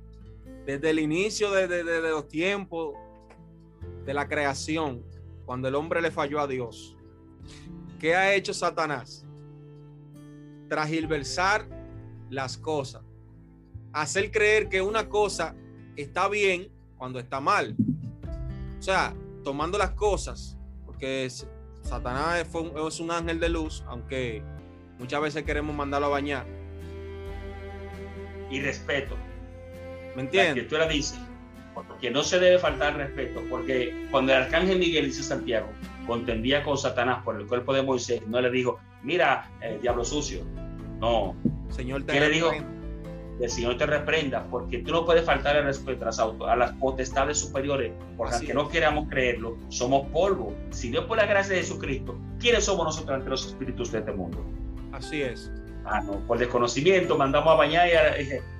desde 0.65 0.89
el 0.89 0.99
inicio 0.99 1.51
de, 1.51 1.83
los 1.83 2.27
tiempos 2.27 2.95
de 4.05 4.13
la 4.13 4.27
creación, 4.27 5.03
cuando 5.45 5.67
el 5.67 5.75
hombre 5.75 6.01
le 6.01 6.09
falló 6.09 6.39
a 6.39 6.47
Dios, 6.47 6.95
¿qué 7.99 8.15
ha 8.15 8.33
hecho 8.33 8.53
Satanás? 8.53 9.25
Tragilversar 10.69 11.67
las 12.29 12.57
cosas, 12.57 13.01
hacer 13.91 14.31
creer 14.31 14.69
que 14.69 14.81
una 14.81 15.09
cosa 15.09 15.55
está 15.95 16.29
bien 16.29 16.69
cuando 16.95 17.19
está 17.19 17.39
mal. 17.39 17.75
O 18.77 18.81
sea, 18.81 19.13
tomando 19.43 19.77
las 19.77 19.91
cosas, 19.91 20.57
porque 20.85 21.27
Satanás 21.81 22.47
es 22.47 22.99
un 22.99 23.11
ángel 23.11 23.39
de 23.39 23.49
luz, 23.49 23.83
aunque 23.87 24.43
muchas 24.99 25.21
veces 25.21 25.43
queremos 25.43 25.75
mandarlo 25.75 26.07
a 26.07 26.09
bañar 26.11 26.45
y 28.51 28.61
respeto. 28.61 29.15
¿Me 30.15 30.23
entiendes? 30.23 30.63
Que 30.63 30.69
tú 30.69 30.75
la 30.75 30.87
dices, 30.87 31.19
porque 31.73 32.11
no 32.11 32.23
se 32.23 32.39
debe 32.39 32.59
faltar 32.59 32.95
respeto, 32.95 33.41
porque 33.49 34.07
cuando 34.11 34.33
el 34.33 34.43
arcángel 34.43 34.79
Miguel 34.79 35.05
dice 35.05 35.23
Santiago, 35.23 35.69
contendía 36.05 36.63
con 36.63 36.77
Satanás 36.77 37.23
por 37.23 37.39
el 37.39 37.47
cuerpo 37.47 37.73
de 37.73 37.81
Moisés, 37.83 38.21
no 38.27 38.41
le 38.41 38.49
dijo, 38.51 38.79
mira, 39.03 39.49
eh, 39.61 39.79
diablo 39.81 40.03
sucio. 40.03 40.43
No. 40.99 41.35
Señor 41.69 42.03
te 42.03 42.13
¿Qué 42.13 42.19
le 42.19 42.29
dijo? 42.29 42.51
El 43.39 43.49
Señor 43.49 43.77
te 43.77 43.85
reprenda, 43.85 44.45
porque 44.51 44.79
tú 44.79 44.91
no 44.91 45.05
puedes 45.05 45.23
faltar 45.23 45.55
el 45.55 45.63
respeto 45.63 46.05
a 46.45 46.55
las, 46.57 46.73
potestades 46.73 47.37
superiores, 47.37 47.93
porque 48.17 48.35
aunque 48.35 48.53
no 48.53 48.67
queramos 48.67 49.07
creerlo, 49.07 49.57
somos 49.69 50.07
polvo. 50.09 50.53
Si 50.71 50.89
Dios 50.89 51.05
por 51.05 51.17
la 51.17 51.25
gracia 51.25 51.55
de 51.55 51.61
Jesucristo, 51.61 52.17
¿quiénes 52.37 52.65
somos 52.65 52.85
nosotros 52.85 53.15
ante 53.15 53.29
los 53.29 53.47
espíritus 53.47 53.93
de 53.93 53.99
este 53.99 54.11
mundo? 54.11 54.43
Así 54.91 55.21
es. 55.21 55.49
Ah, 55.85 56.01
no, 56.01 56.19
por 56.27 56.37
desconocimiento 56.37 57.17
mandamos 57.17 57.53
a 57.53 57.55
bañar 57.55 57.87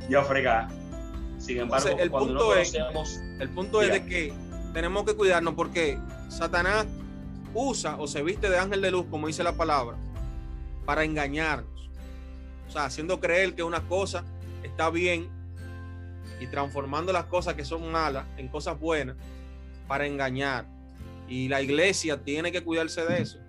y 0.09 0.15
a, 0.15 0.23
fregar. 0.23 0.69
Sin 1.37 1.59
embargo, 1.59 1.89
el, 1.99 2.09
punto 2.09 2.55
es, 2.55 2.73
el 3.39 3.49
punto 3.49 3.81
es 3.81 3.91
de 3.91 4.05
que 4.05 4.33
tenemos 4.73 5.03
que 5.03 5.13
cuidarnos 5.13 5.55
porque 5.55 5.97
Satanás 6.29 6.85
usa 7.53 7.97
o 7.97 8.07
se 8.07 8.23
viste 8.23 8.49
de 8.49 8.57
ángel 8.57 8.81
de 8.81 8.91
luz, 8.91 9.05
como 9.09 9.27
dice 9.27 9.43
la 9.43 9.53
palabra, 9.53 9.97
para 10.85 11.03
engañarnos. 11.03 11.89
O 12.67 12.71
sea, 12.71 12.85
haciendo 12.85 13.19
creer 13.19 13.55
que 13.55 13.63
una 13.63 13.87
cosa 13.87 14.23
está 14.63 14.89
bien 14.89 15.29
y 16.39 16.47
transformando 16.47 17.11
las 17.11 17.25
cosas 17.25 17.55
que 17.55 17.65
son 17.65 17.91
malas 17.91 18.25
en 18.37 18.47
cosas 18.47 18.79
buenas 18.79 19.15
para 19.87 20.05
engañar. 20.05 20.67
Y 21.27 21.47
la 21.47 21.61
iglesia 21.61 22.23
tiene 22.23 22.51
que 22.51 22.63
cuidarse 22.63 23.05
de 23.05 23.21
eso. 23.21 23.39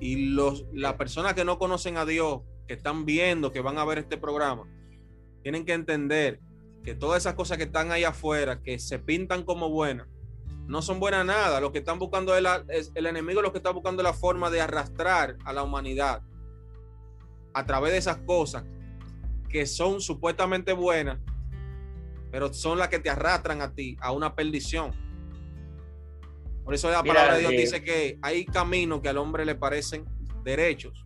Y 0.00 0.30
los, 0.30 0.64
las 0.72 0.94
personas 0.94 1.34
que 1.34 1.44
no 1.44 1.58
conocen 1.58 1.96
a 1.96 2.06
Dios, 2.06 2.40
que 2.66 2.74
están 2.74 3.04
viendo, 3.04 3.52
que 3.52 3.60
van 3.60 3.78
a 3.78 3.84
ver 3.84 3.98
este 3.98 4.16
programa, 4.16 4.66
tienen 5.42 5.64
que 5.64 5.72
entender 5.72 6.40
que 6.84 6.94
todas 6.94 7.22
esas 7.22 7.34
cosas 7.34 7.58
que 7.58 7.64
están 7.64 7.92
ahí 7.92 8.04
afuera, 8.04 8.62
que 8.62 8.78
se 8.78 8.98
pintan 8.98 9.44
como 9.44 9.68
buenas, 9.68 10.08
no 10.70 10.82
son 10.82 11.00
buenas 11.00 11.26
nada. 11.26 11.60
Lo 11.60 11.72
que 11.72 11.78
están 11.78 11.98
buscando 11.98 12.32
es, 12.36 12.92
el 12.94 13.06
enemigo, 13.06 13.42
lo 13.42 13.50
que 13.50 13.58
está 13.58 13.70
buscando 13.72 14.04
la 14.04 14.12
forma 14.12 14.50
de 14.50 14.60
arrastrar 14.60 15.36
a 15.44 15.52
la 15.52 15.64
humanidad 15.64 16.22
a 17.52 17.66
través 17.66 17.90
de 17.90 17.98
esas 17.98 18.18
cosas 18.18 18.64
que 19.48 19.66
son 19.66 20.00
supuestamente 20.00 20.72
buenas, 20.72 21.18
pero 22.30 22.52
son 22.54 22.78
las 22.78 22.88
que 22.88 23.00
te 23.00 23.10
arrastran 23.10 23.60
a 23.62 23.74
ti 23.74 23.96
a 24.00 24.12
una 24.12 24.36
perdición. 24.36 24.92
Por 26.62 26.72
eso 26.72 26.88
la 26.88 27.02
palabra 27.02 27.34
de 27.34 27.40
Dios 27.40 27.52
eh, 27.52 27.56
dice 27.56 27.82
que 27.82 28.18
hay 28.22 28.44
caminos 28.44 29.00
que 29.00 29.08
al 29.08 29.18
hombre 29.18 29.44
le 29.44 29.56
parecen 29.56 30.04
derechos, 30.44 31.04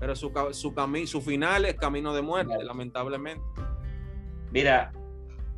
pero 0.00 0.16
su, 0.16 0.32
su, 0.50 0.74
su 1.06 1.20
final 1.20 1.64
es 1.64 1.76
camino 1.76 2.12
de 2.12 2.22
muerte, 2.22 2.64
lamentablemente. 2.64 3.44
Mira, 4.50 4.90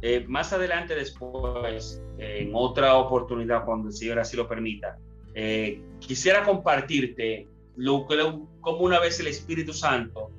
eh, 0.03 0.25
más 0.29 0.53
adelante 0.53 0.95
después, 0.95 2.03
en 2.19 2.53
otra 2.55 2.97
oportunidad, 2.97 3.65
cuando 3.65 3.89
el 3.89 3.95
Señor 3.95 4.19
así 4.19 4.37
lo 4.37 4.49
permita, 4.49 4.99
eh, 5.35 5.81
quisiera 6.01 6.43
compartirte 6.43 7.47
lo 7.77 8.07
que 8.07 8.17
como 8.61 8.81
una 8.81 8.99
vez 8.99 9.21
el 9.21 9.29
Espíritu 9.29 9.73
Santo 9.73 10.31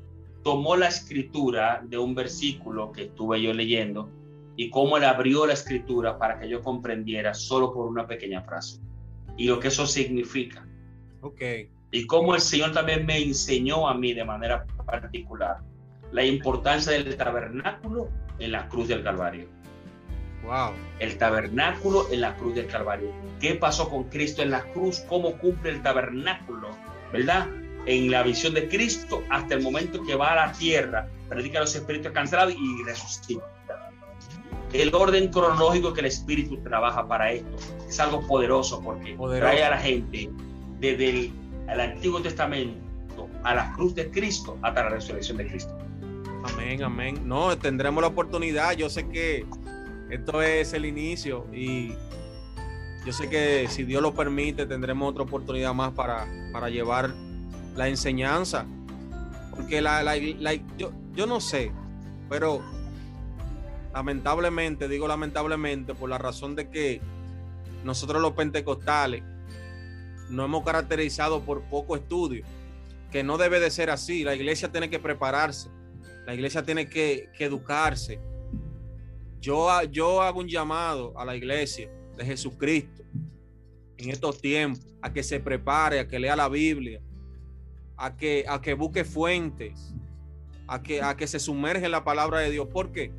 tomó 0.44 0.76
la 0.76 0.88
escritura 0.88 1.82
de 1.84 1.98
un 1.98 2.16
versículo 2.16 2.92
que 2.92 3.04
estuve 3.04 3.42
yo 3.42 3.54
leyendo 3.54 4.10
y 4.56 4.70
cómo 4.70 4.98
él 4.98 5.06
abrió 5.06 5.46
la 5.46 5.54
escritura 5.54 6.18
para 6.18 6.40
que 6.40 6.50
yo 6.50 6.62
comprendiera 6.62 7.34
solo 7.34 7.74
por 7.74 7.88
una 7.88 8.06
pequeña 8.06 8.42
frase 8.42 8.80
y 9.38 9.48
lo 9.48 9.60
que 9.60 9.70
eso 9.70 9.88
significa. 9.88 10.68
Ok. 11.22 11.42
Y 11.92 12.06
cómo 12.08 12.36
el 12.36 12.42
Señor 12.42 12.74
también 12.74 13.06
me 13.06 13.18
enseñó 13.18 13.88
a 13.88 13.94
mí 13.94 14.14
de 14.14 14.24
manera 14.24 14.66
particular 14.86 15.58
la 16.12 16.26
importancia 16.26 16.92
del 16.92 17.16
tabernáculo 17.16 18.10
en 18.42 18.52
la 18.52 18.68
cruz 18.68 18.88
del 18.88 19.04
Calvario. 19.04 19.48
Wow. 20.44 20.72
El 21.00 21.18
tabernáculo 21.18 22.08
en 22.12 22.22
la 22.22 22.36
cruz 22.36 22.56
del 22.56 22.68
Calvario. 22.68 23.12
¿Qué 23.40 23.56
pasó 23.56 23.90
con 23.90 24.06
Cristo 24.06 24.42
en 24.42 24.52
la 24.52 24.64
cruz? 24.74 25.02
¿Cómo 25.08 25.38
cumple 25.38 25.72
el 25.72 25.82
tabernáculo? 25.82 26.70
¿Verdad? 27.14 27.48
En 27.86 28.12
la 28.12 28.24
visión 28.24 28.54
de 28.54 28.68
Cristo 28.68 29.24
hasta 29.30 29.56
el 29.56 29.62
momento 29.62 30.04
que 30.04 30.16
va 30.16 30.34
a 30.34 30.48
la 30.48 30.52
tierra, 30.52 31.08
predica 31.30 31.60
a 31.60 31.62
los 31.62 31.76
espíritus 31.76 32.12
cancelados 32.12 32.54
y 32.56 32.84
resucita 32.84 33.46
el 34.74 34.94
orden 34.96 35.30
cronológico 35.30 35.94
que 35.94 36.00
el 36.00 36.06
Espíritu 36.08 36.58
trabaja 36.58 37.08
para 37.08 37.32
esto 37.32 37.58
es 37.88 38.00
algo 38.00 38.26
poderoso 38.26 38.82
porque 38.82 39.18
trae 39.38 39.64
a 39.64 39.72
la 39.72 39.78
gente 39.78 40.30
desde 40.80 41.10
el, 41.10 41.34
Antiguo 41.68 42.22
Testamento 42.22 43.30
a 43.44 43.56
la 43.56 43.72
cruz 43.74 43.96
de 43.96 44.10
Cristo 44.12 44.58
hasta 44.62 44.84
la 44.84 44.90
resurrección 44.90 45.38
de 45.38 45.48
Cristo. 45.48 45.78
Amén, 46.44 46.84
amén. 46.84 47.28
No, 47.28 47.58
tendremos 47.58 48.02
la 48.02 48.08
oportunidad. 48.08 48.74
Yo 48.74 48.90
sé 48.90 49.08
que 49.08 49.46
esto 50.10 50.42
es 50.42 50.74
el 50.74 50.86
inicio 50.86 51.48
y 51.54 51.94
yo 53.06 53.14
sé 53.14 53.30
que 53.30 53.68
si 53.70 53.84
Dios 53.84 54.02
lo 54.02 54.14
permite 54.14 54.66
tendremos 54.66 55.10
otra 55.10 55.24
oportunidad 55.24 55.74
más 55.74 55.94
para, 55.94 56.28
para 56.52 56.70
llevar 56.70 57.14
la 57.76 57.88
enseñanza. 57.88 58.66
Porque 59.52 59.82
la, 59.82 60.04
la, 60.04 60.16
yo, 60.78 60.92
yo 61.14 61.26
no 61.26 61.42
sé, 61.42 61.72
pero 62.30 62.62
lamentablemente, 63.94 64.88
digo 64.88 65.08
lamentablemente, 65.08 65.94
por 65.94 66.10
la 66.10 66.18
razón 66.18 66.56
de 66.56 66.70
que 66.70 67.02
nosotros 67.84 68.22
los 68.22 68.34
pentecostales 68.34 69.24
nos 70.30 70.46
hemos 70.46 70.64
caracterizado 70.64 71.42
por 71.42 71.62
poco 71.64 71.96
estudio, 71.96 72.46
que 73.12 73.24
no 73.24 73.38
debe 73.38 73.60
de 73.60 73.70
ser 73.70 73.90
así. 73.90 74.24
La 74.24 74.36
iglesia 74.36 74.72
tiene 74.72 74.90
que 74.90 75.00
prepararse, 75.00 75.70
la 76.26 76.34
iglesia 76.34 76.64
tiene 76.64 76.88
que, 76.88 77.30
educarse. 77.40 78.20
Yo, 79.40 79.70
yo 79.84 80.22
hago 80.22 80.40
un 80.40 80.48
llamado 80.48 81.18
a 81.18 81.26
la 81.26 81.36
iglesia 81.36 81.90
de 82.16 82.26
Jesucristo 82.26 83.04
en 83.98 84.10
estos 84.10 84.40
tiempos 84.40 84.86
a 85.02 85.12
que 85.12 85.24
se 85.24 85.40
prepare, 85.40 86.00
a 86.00 86.08
que 86.08 86.20
lea 86.20 86.36
la 86.36 86.48
Biblia, 86.48 87.02
a 87.98 88.16
que, 88.16 88.46
a 88.48 88.62
que 88.62 88.74
busque 88.74 89.04
fuentes, 89.04 89.94
a 90.68 90.82
que, 90.82 91.02
a 91.02 91.16
que 91.16 91.28
se 91.28 91.40
sumerge 91.40 91.86
en 91.86 91.92
la 91.92 92.04
palabra 92.04 92.40
de 92.40 92.52
Dios. 92.52 92.68
¿Por 92.68 92.92
qué? 92.92 93.12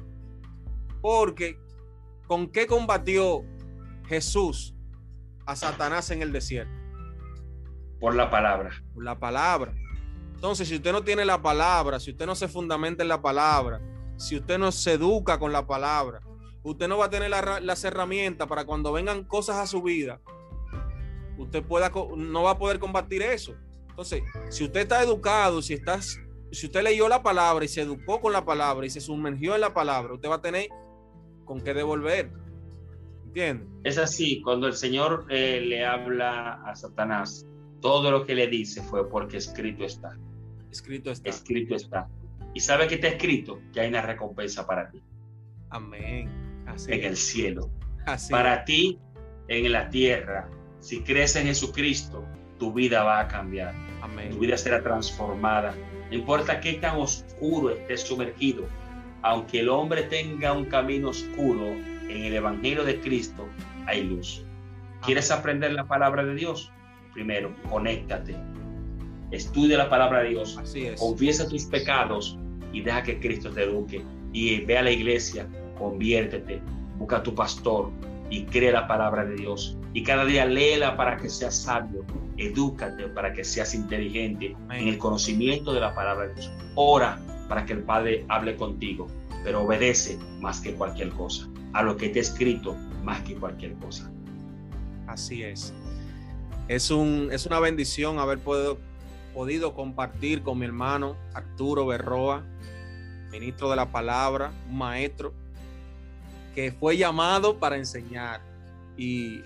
Porque 1.01 1.59
¿con 2.27 2.49
qué 2.49 2.67
combatió 2.67 3.45
Jesús 4.07 4.75
a 5.45 5.57
Satanás 5.57 6.11
en 6.11 6.23
el 6.23 6.33
desierto? 6.33 6.73
Por 8.01 8.15
la 8.15 8.31
palabra. 8.31 8.71
Por 8.95 9.05
la 9.05 9.19
palabra. 9.19 9.75
Entonces, 10.43 10.67
si 10.67 10.75
usted 10.75 10.91
no 10.91 11.05
tiene 11.05 11.25
la 11.25 11.41
palabra, 11.41 12.01
si 12.01 12.11
usted 12.11 12.27
no 12.27 12.35
se 12.35 12.49
fundamenta 12.49 13.05
en 13.05 13.09
la 13.09 13.23
palabra, 13.23 13.81
si 14.17 14.35
usted 14.37 14.59
no 14.59 14.73
se 14.73 14.95
educa 14.95 15.39
con 15.39 15.53
la 15.53 15.69
palabra, 15.69 16.21
usted 16.65 16.89
no 16.89 16.99
va 16.99 17.05
a 17.05 17.11
tener 17.11 17.31
las 17.31 17.85
herramientas 17.85 18.49
para 18.49 18.65
cuando 18.65 18.93
vengan 18.93 19.23
cosas 19.23 19.59
a 19.59 19.69
su 19.69 19.85
vida, 19.85 20.21
usted 21.39 21.63
pueda, 21.63 21.93
no 22.17 22.43
va 22.43 22.51
a 22.51 22.59
poder 22.59 22.81
combatir 22.81 23.23
eso. 23.23 23.55
Entonces, 23.89 24.25
si 24.51 24.65
usted 24.65 24.81
está 24.81 25.01
educado, 25.05 25.63
si 25.63 25.75
estás 25.75 26.19
si 26.51 26.67
usted 26.67 26.83
leyó 26.83 27.09
la 27.09 27.23
palabra 27.23 27.65
y 27.65 27.69
se 27.69 27.83
educó 27.83 28.21
con 28.21 28.33
la 28.33 28.45
palabra 28.45 28.85
y 28.85 28.91
se 28.91 29.01
sumergió 29.01 29.55
en 29.55 29.61
la 29.61 29.73
palabra, 29.73 30.13
usted 30.15 30.29
va 30.29 30.35
a 30.35 30.43
tener 30.43 30.67
con 31.45 31.61
qué 31.61 31.73
devolver. 31.73 32.33
¿Entiende? 33.27 33.65
Es 33.85 33.97
así, 33.97 34.43
cuando 34.43 34.67
el 34.67 34.75
Señor 34.75 35.25
eh, 35.31 35.61
le 35.61 35.87
habla 35.87 36.65
a 36.67 36.75
Satanás, 36.75 37.47
todo 37.81 38.11
lo 38.11 38.27
que 38.27 38.35
le 38.35 38.49
dice 38.49 38.83
fue 38.83 39.09
porque 39.09 39.37
escrito 39.37 39.85
está. 39.85 40.19
Escrito 40.73 41.11
está. 41.11 41.29
Escrito 41.29 41.75
está. 41.77 42.09
Y 42.55 42.61
sabe 42.61 42.89
que 42.89 42.95
está 42.95 43.09
escrito 43.09 43.61
que 43.73 43.81
hay 43.81 43.89
una 43.89 44.01
recompensa 44.01 44.67
para 44.67 44.91
ti. 44.91 45.03
Amén. 45.69 46.31
Así 46.67 46.93
en 46.93 47.05
el 47.05 47.17
cielo. 47.17 47.71
Así 48.07 48.33
para 48.33 48.65
ti 48.65 48.99
en 49.49 49.71
la 49.71 49.91
tierra. 49.91 50.49
Si 50.81 51.03
crees 51.03 51.37
en 51.37 51.47
Jesucristo, 51.47 52.25
tu 52.59 52.73
vida 52.73 53.05
va 53.05 53.21
a 53.21 53.29
cambiar. 53.29 53.75
Amén. 54.01 54.31
Tu 54.31 54.39
vida 54.39 54.57
será 54.57 54.83
transformada. 54.83 55.75
No 56.11 56.17
importa 56.17 56.59
qué 56.59 56.75
tan 56.75 56.97
oscuro 56.97 57.71
esté 57.71 57.97
sumergido, 57.99 58.67
aunque 59.23 59.61
el 59.61 59.69
hombre 59.69 60.05
tenga 60.05 60.53
un 60.53 60.65
camino 60.65 61.11
oscuro, 61.11 61.67
en 61.67 62.25
el 62.25 62.35
Evangelio 62.35 62.85
de 62.85 62.99
Cristo 63.01 63.47
hay 63.87 64.05
luz. 64.05 64.45
¿Quieres 65.05 65.31
aprender 65.31 65.73
la 65.73 65.85
palabra 65.85 66.25
de 66.25 66.35
Dios? 66.35 66.71
Primero, 67.13 67.55
conéctate. 67.69 68.37
Estudia 69.33 69.79
la 69.79 69.89
palabra 69.89 70.23
de 70.23 70.31
Dios. 70.31 70.59
Así 70.59 70.87
es. 70.87 71.01
Confiesa 71.01 71.49
tus 71.49 71.65
pecados 71.65 72.39
y 72.73 72.83
deja 72.83 73.03
que 73.03 73.19
Cristo 73.19 73.51
te 73.51 73.65
eduque. 73.65 74.03
Y 74.33 74.61
ve 74.61 74.79
a 74.79 74.83
la 74.83 74.91
iglesia, 74.91 75.49
conviértete, 75.79 76.61
busca 76.99 77.17
a 77.17 77.23
tu 77.23 77.35
pastor 77.35 77.91
y 78.31 78.45
cree 78.45 78.73
la 78.73 78.87
palabra 78.87 79.25
de 79.25 79.35
Dios. 79.35 79.77
Y 79.95 80.03
cada 80.03 80.25
día 80.25 80.47
léela 80.47 80.97
para 80.97 81.17
que 81.17 81.29
seas 81.29 81.57
sabio. 81.57 82.05
Edúcate 82.37 83.09
para 83.09 83.33
que 83.33 83.45
seas 83.45 83.75
inteligente 83.75 84.57
en 84.71 84.89
el 84.89 84.99
conocimiento 84.99 85.75
de 85.75 85.81
la 85.81 85.95
palabra 85.95 86.29
de 86.29 86.35
Dios. 86.35 86.53
Ora 86.75 87.21
para 87.49 87.67
que 87.67 87.75
el 87.75 87.83
Padre 87.83 88.25
hable 88.29 88.57
contigo, 88.57 89.07
pero 89.45 89.63
obedece 89.63 90.19
más 90.41 90.61
que 90.61 90.73
cualquier 90.73 91.11
cosa, 91.11 91.47
a 91.75 91.83
lo 91.83 91.97
que 91.99 92.09
te 92.09 92.19
he 92.19 92.23
escrito 92.23 92.75
más 93.05 93.21
que 93.23 93.35
cualquier 93.35 93.75
cosa. 93.75 94.11
Así 95.07 95.43
es. 95.43 95.75
Es, 96.69 96.91
un, 96.91 97.29
es 97.31 97.45
una 97.45 97.61
bendición 97.61 98.19
haber 98.19 98.39
podido, 98.39 98.79
podido 99.35 99.75
compartir 99.75 100.43
con 100.43 100.59
mi 100.59 100.67
hermano 100.67 101.17
Arturo 101.35 101.87
Berroa, 101.87 102.45
ministro 103.31 103.71
de 103.71 103.77
la 103.77 103.91
palabra, 103.91 104.53
un 104.69 104.79
maestro 104.79 105.33
que 106.55 106.73
fue 106.73 106.97
llamado 106.97 107.59
para 107.59 107.77
enseñar 107.77 108.43
y 108.97 109.43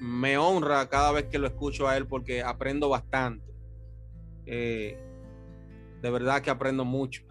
me 0.00 0.36
honra 0.36 0.88
cada 0.88 1.12
vez 1.12 1.26
que 1.26 1.38
lo 1.38 1.46
escucho 1.46 1.86
a 1.86 1.96
él 1.96 2.06
porque 2.06 2.42
aprendo 2.42 2.88
bastante. 2.88 3.52
Eh, 4.46 4.98
de 6.02 6.10
verdad 6.10 6.42
que 6.42 6.50
aprendo 6.50 6.84
mucho, 6.84 7.22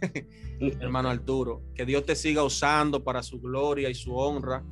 hermano 0.80 1.08
Arturo. 1.08 1.62
Que 1.74 1.86
Dios 1.86 2.04
te 2.04 2.16
siga 2.16 2.42
usando 2.42 3.02
para 3.02 3.22
su 3.22 3.40
gloria 3.40 3.88
y 3.88 3.94
su 3.94 4.14
honra 4.14 4.64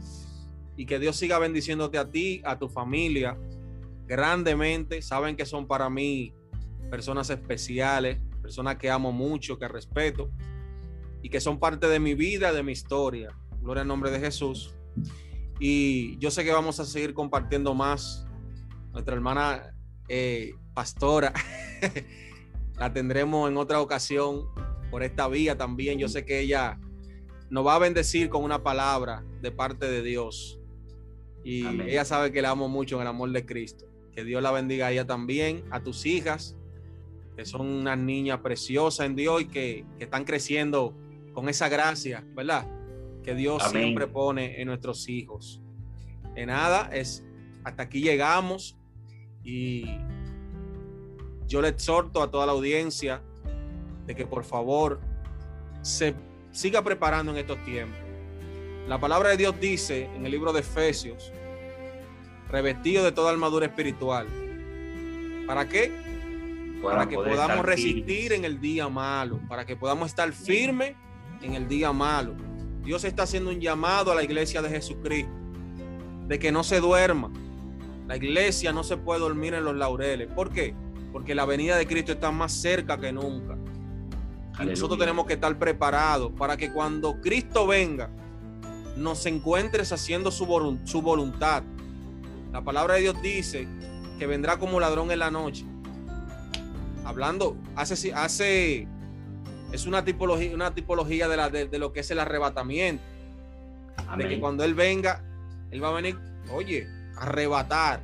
y 0.76 0.86
que 0.86 0.98
Dios 0.98 1.16
siga 1.16 1.38
bendiciéndote 1.38 1.98
a 1.98 2.10
ti, 2.10 2.42
a 2.44 2.58
tu 2.58 2.68
familia, 2.68 3.38
grandemente. 4.06 5.00
Saben 5.00 5.36
que 5.36 5.46
son 5.46 5.66
para 5.66 5.88
mí 5.88 6.34
personas 6.90 7.30
especiales, 7.30 8.18
personas 8.42 8.76
que 8.76 8.90
amo 8.90 9.12
mucho, 9.12 9.58
que 9.58 9.68
respeto 9.68 10.30
y 11.22 11.30
que 11.30 11.40
son 11.40 11.58
parte 11.58 11.88
de 11.88 11.98
mi 11.98 12.14
vida, 12.14 12.52
de 12.52 12.62
mi 12.62 12.72
historia. 12.72 13.30
Gloria 13.62 13.82
al 13.82 13.88
nombre 13.88 14.10
de 14.10 14.20
Jesús. 14.20 14.74
Y 15.58 16.18
yo 16.18 16.30
sé 16.30 16.44
que 16.44 16.52
vamos 16.52 16.80
a 16.80 16.84
seguir 16.84 17.14
compartiendo 17.14 17.74
más. 17.74 18.26
Nuestra 18.92 19.14
hermana 19.14 19.74
eh, 20.08 20.52
pastora 20.74 21.32
la 22.78 22.92
tendremos 22.92 23.50
en 23.50 23.56
otra 23.56 23.80
ocasión 23.80 24.46
por 24.90 25.02
esta 25.02 25.28
vía 25.28 25.56
también. 25.56 25.98
Yo 25.98 26.08
sé 26.08 26.24
que 26.24 26.40
ella 26.40 26.78
nos 27.50 27.66
va 27.66 27.76
a 27.76 27.78
bendecir 27.78 28.28
con 28.28 28.42
una 28.42 28.62
palabra 28.62 29.24
de 29.40 29.50
parte 29.50 29.90
de 29.90 30.02
Dios. 30.02 30.60
Y 31.42 31.66
ella 31.82 32.04
sabe 32.04 32.32
que 32.32 32.42
la 32.42 32.50
amo 32.50 32.68
mucho 32.68 32.96
en 32.96 33.02
el 33.02 33.08
amor 33.08 33.30
de 33.30 33.46
Cristo. 33.46 33.86
Que 34.12 34.24
Dios 34.24 34.42
la 34.42 34.50
bendiga 34.50 34.88
a 34.88 34.92
ella 34.92 35.06
también, 35.06 35.64
a 35.70 35.82
tus 35.82 36.06
hijas, 36.06 36.56
que 37.36 37.44
son 37.44 37.66
unas 37.66 37.98
niñas 37.98 38.40
preciosas 38.40 39.06
en 39.06 39.16
Dios 39.16 39.42
y 39.42 39.46
que, 39.46 39.84
que 39.98 40.04
están 40.04 40.24
creciendo 40.24 40.94
con 41.32 41.48
esa 41.48 41.68
gracia, 41.68 42.24
¿verdad? 42.34 42.66
que 43.24 43.34
Dios 43.34 43.62
siempre 43.70 44.06
pone 44.06 44.60
en 44.60 44.68
nuestros 44.68 45.08
hijos. 45.08 45.60
De 46.34 46.46
nada, 46.46 46.90
es 46.92 47.24
hasta 47.64 47.84
aquí 47.84 48.02
llegamos 48.02 48.76
y 49.42 49.86
yo 51.46 51.62
le 51.62 51.68
exhorto 51.68 52.22
a 52.22 52.30
toda 52.30 52.46
la 52.46 52.52
audiencia 52.52 53.22
de 54.06 54.14
que 54.14 54.26
por 54.26 54.44
favor 54.44 55.00
se 55.80 56.14
siga 56.52 56.82
preparando 56.82 57.32
en 57.32 57.38
estos 57.38 57.64
tiempos. 57.64 57.98
La 58.86 59.00
palabra 59.00 59.30
de 59.30 59.38
Dios 59.38 59.58
dice 59.58 60.04
en 60.14 60.26
el 60.26 60.30
libro 60.30 60.52
de 60.52 60.60
Efesios, 60.60 61.32
revestido 62.50 63.02
de 63.02 63.12
toda 63.12 63.32
armadura 63.32 63.66
espiritual. 63.66 64.26
¿Para 65.46 65.66
qué? 65.66 65.90
Para, 66.84 67.08
que 67.08 67.16
podamos 67.16 67.64
resistir 67.64 68.32
en 68.32 68.44
el 68.44 68.60
día 68.60 68.88
malo, 68.88 69.40
para 69.48 69.64
que 69.64 69.76
podamos 69.76 70.08
estar 70.08 70.32
firmes 70.32 70.94
en 71.42 71.54
el 71.54 71.68
día 71.68 71.92
malo 71.92 72.34
Dios 72.84 73.02
está 73.04 73.22
haciendo 73.22 73.50
un 73.50 73.60
llamado 73.60 74.12
a 74.12 74.14
la 74.14 74.22
iglesia 74.22 74.60
de 74.60 74.68
Jesucristo 74.68 75.32
de 76.28 76.38
que 76.38 76.52
no 76.52 76.62
se 76.62 76.80
duerma. 76.80 77.30
La 78.06 78.16
iglesia 78.16 78.72
no 78.72 78.84
se 78.84 78.98
puede 78.98 79.20
dormir 79.20 79.54
en 79.54 79.64
los 79.64 79.74
laureles. 79.74 80.28
¿Por 80.28 80.50
qué? 80.50 80.74
Porque 81.10 81.34
la 81.34 81.46
venida 81.46 81.76
de 81.76 81.86
Cristo 81.86 82.12
está 82.12 82.30
más 82.30 82.52
cerca 82.52 82.98
que 82.98 83.12
nunca. 83.12 83.56
Y 84.60 84.66
nosotros 84.66 84.98
tenemos 84.98 85.26
que 85.26 85.34
estar 85.34 85.58
preparados 85.58 86.32
para 86.32 86.56
que 86.56 86.72
cuando 86.72 87.20
Cristo 87.20 87.66
venga, 87.66 88.10
nos 88.96 89.24
encuentres 89.26 89.90
haciendo 89.92 90.30
su, 90.30 90.78
su 90.84 91.02
voluntad. 91.02 91.62
La 92.52 92.62
palabra 92.62 92.94
de 92.94 93.00
Dios 93.00 93.22
dice 93.22 93.66
que 94.18 94.26
vendrá 94.26 94.58
como 94.58 94.78
ladrón 94.78 95.10
en 95.10 95.18
la 95.18 95.30
noche. 95.30 95.64
Hablando, 97.04 97.56
hace, 97.76 98.12
hace 98.14 98.88
es 99.72 99.86
una 99.86 100.04
tipología, 100.04 100.54
una 100.54 100.74
tipología 100.74 101.28
de, 101.28 101.36
la, 101.36 101.50
de, 101.50 101.78
lo 101.78 101.92
que 101.92 102.00
es 102.00 102.10
el 102.10 102.20
arrebatamiento. 102.20 103.02
De 104.16 104.28
que 104.28 104.40
cuando 104.40 104.64
Él 104.64 104.74
venga, 104.74 105.24
Él 105.70 105.82
va 105.82 105.88
a 105.88 105.92
venir, 105.92 106.18
oye, 106.52 106.86
arrebatar. 107.16 108.00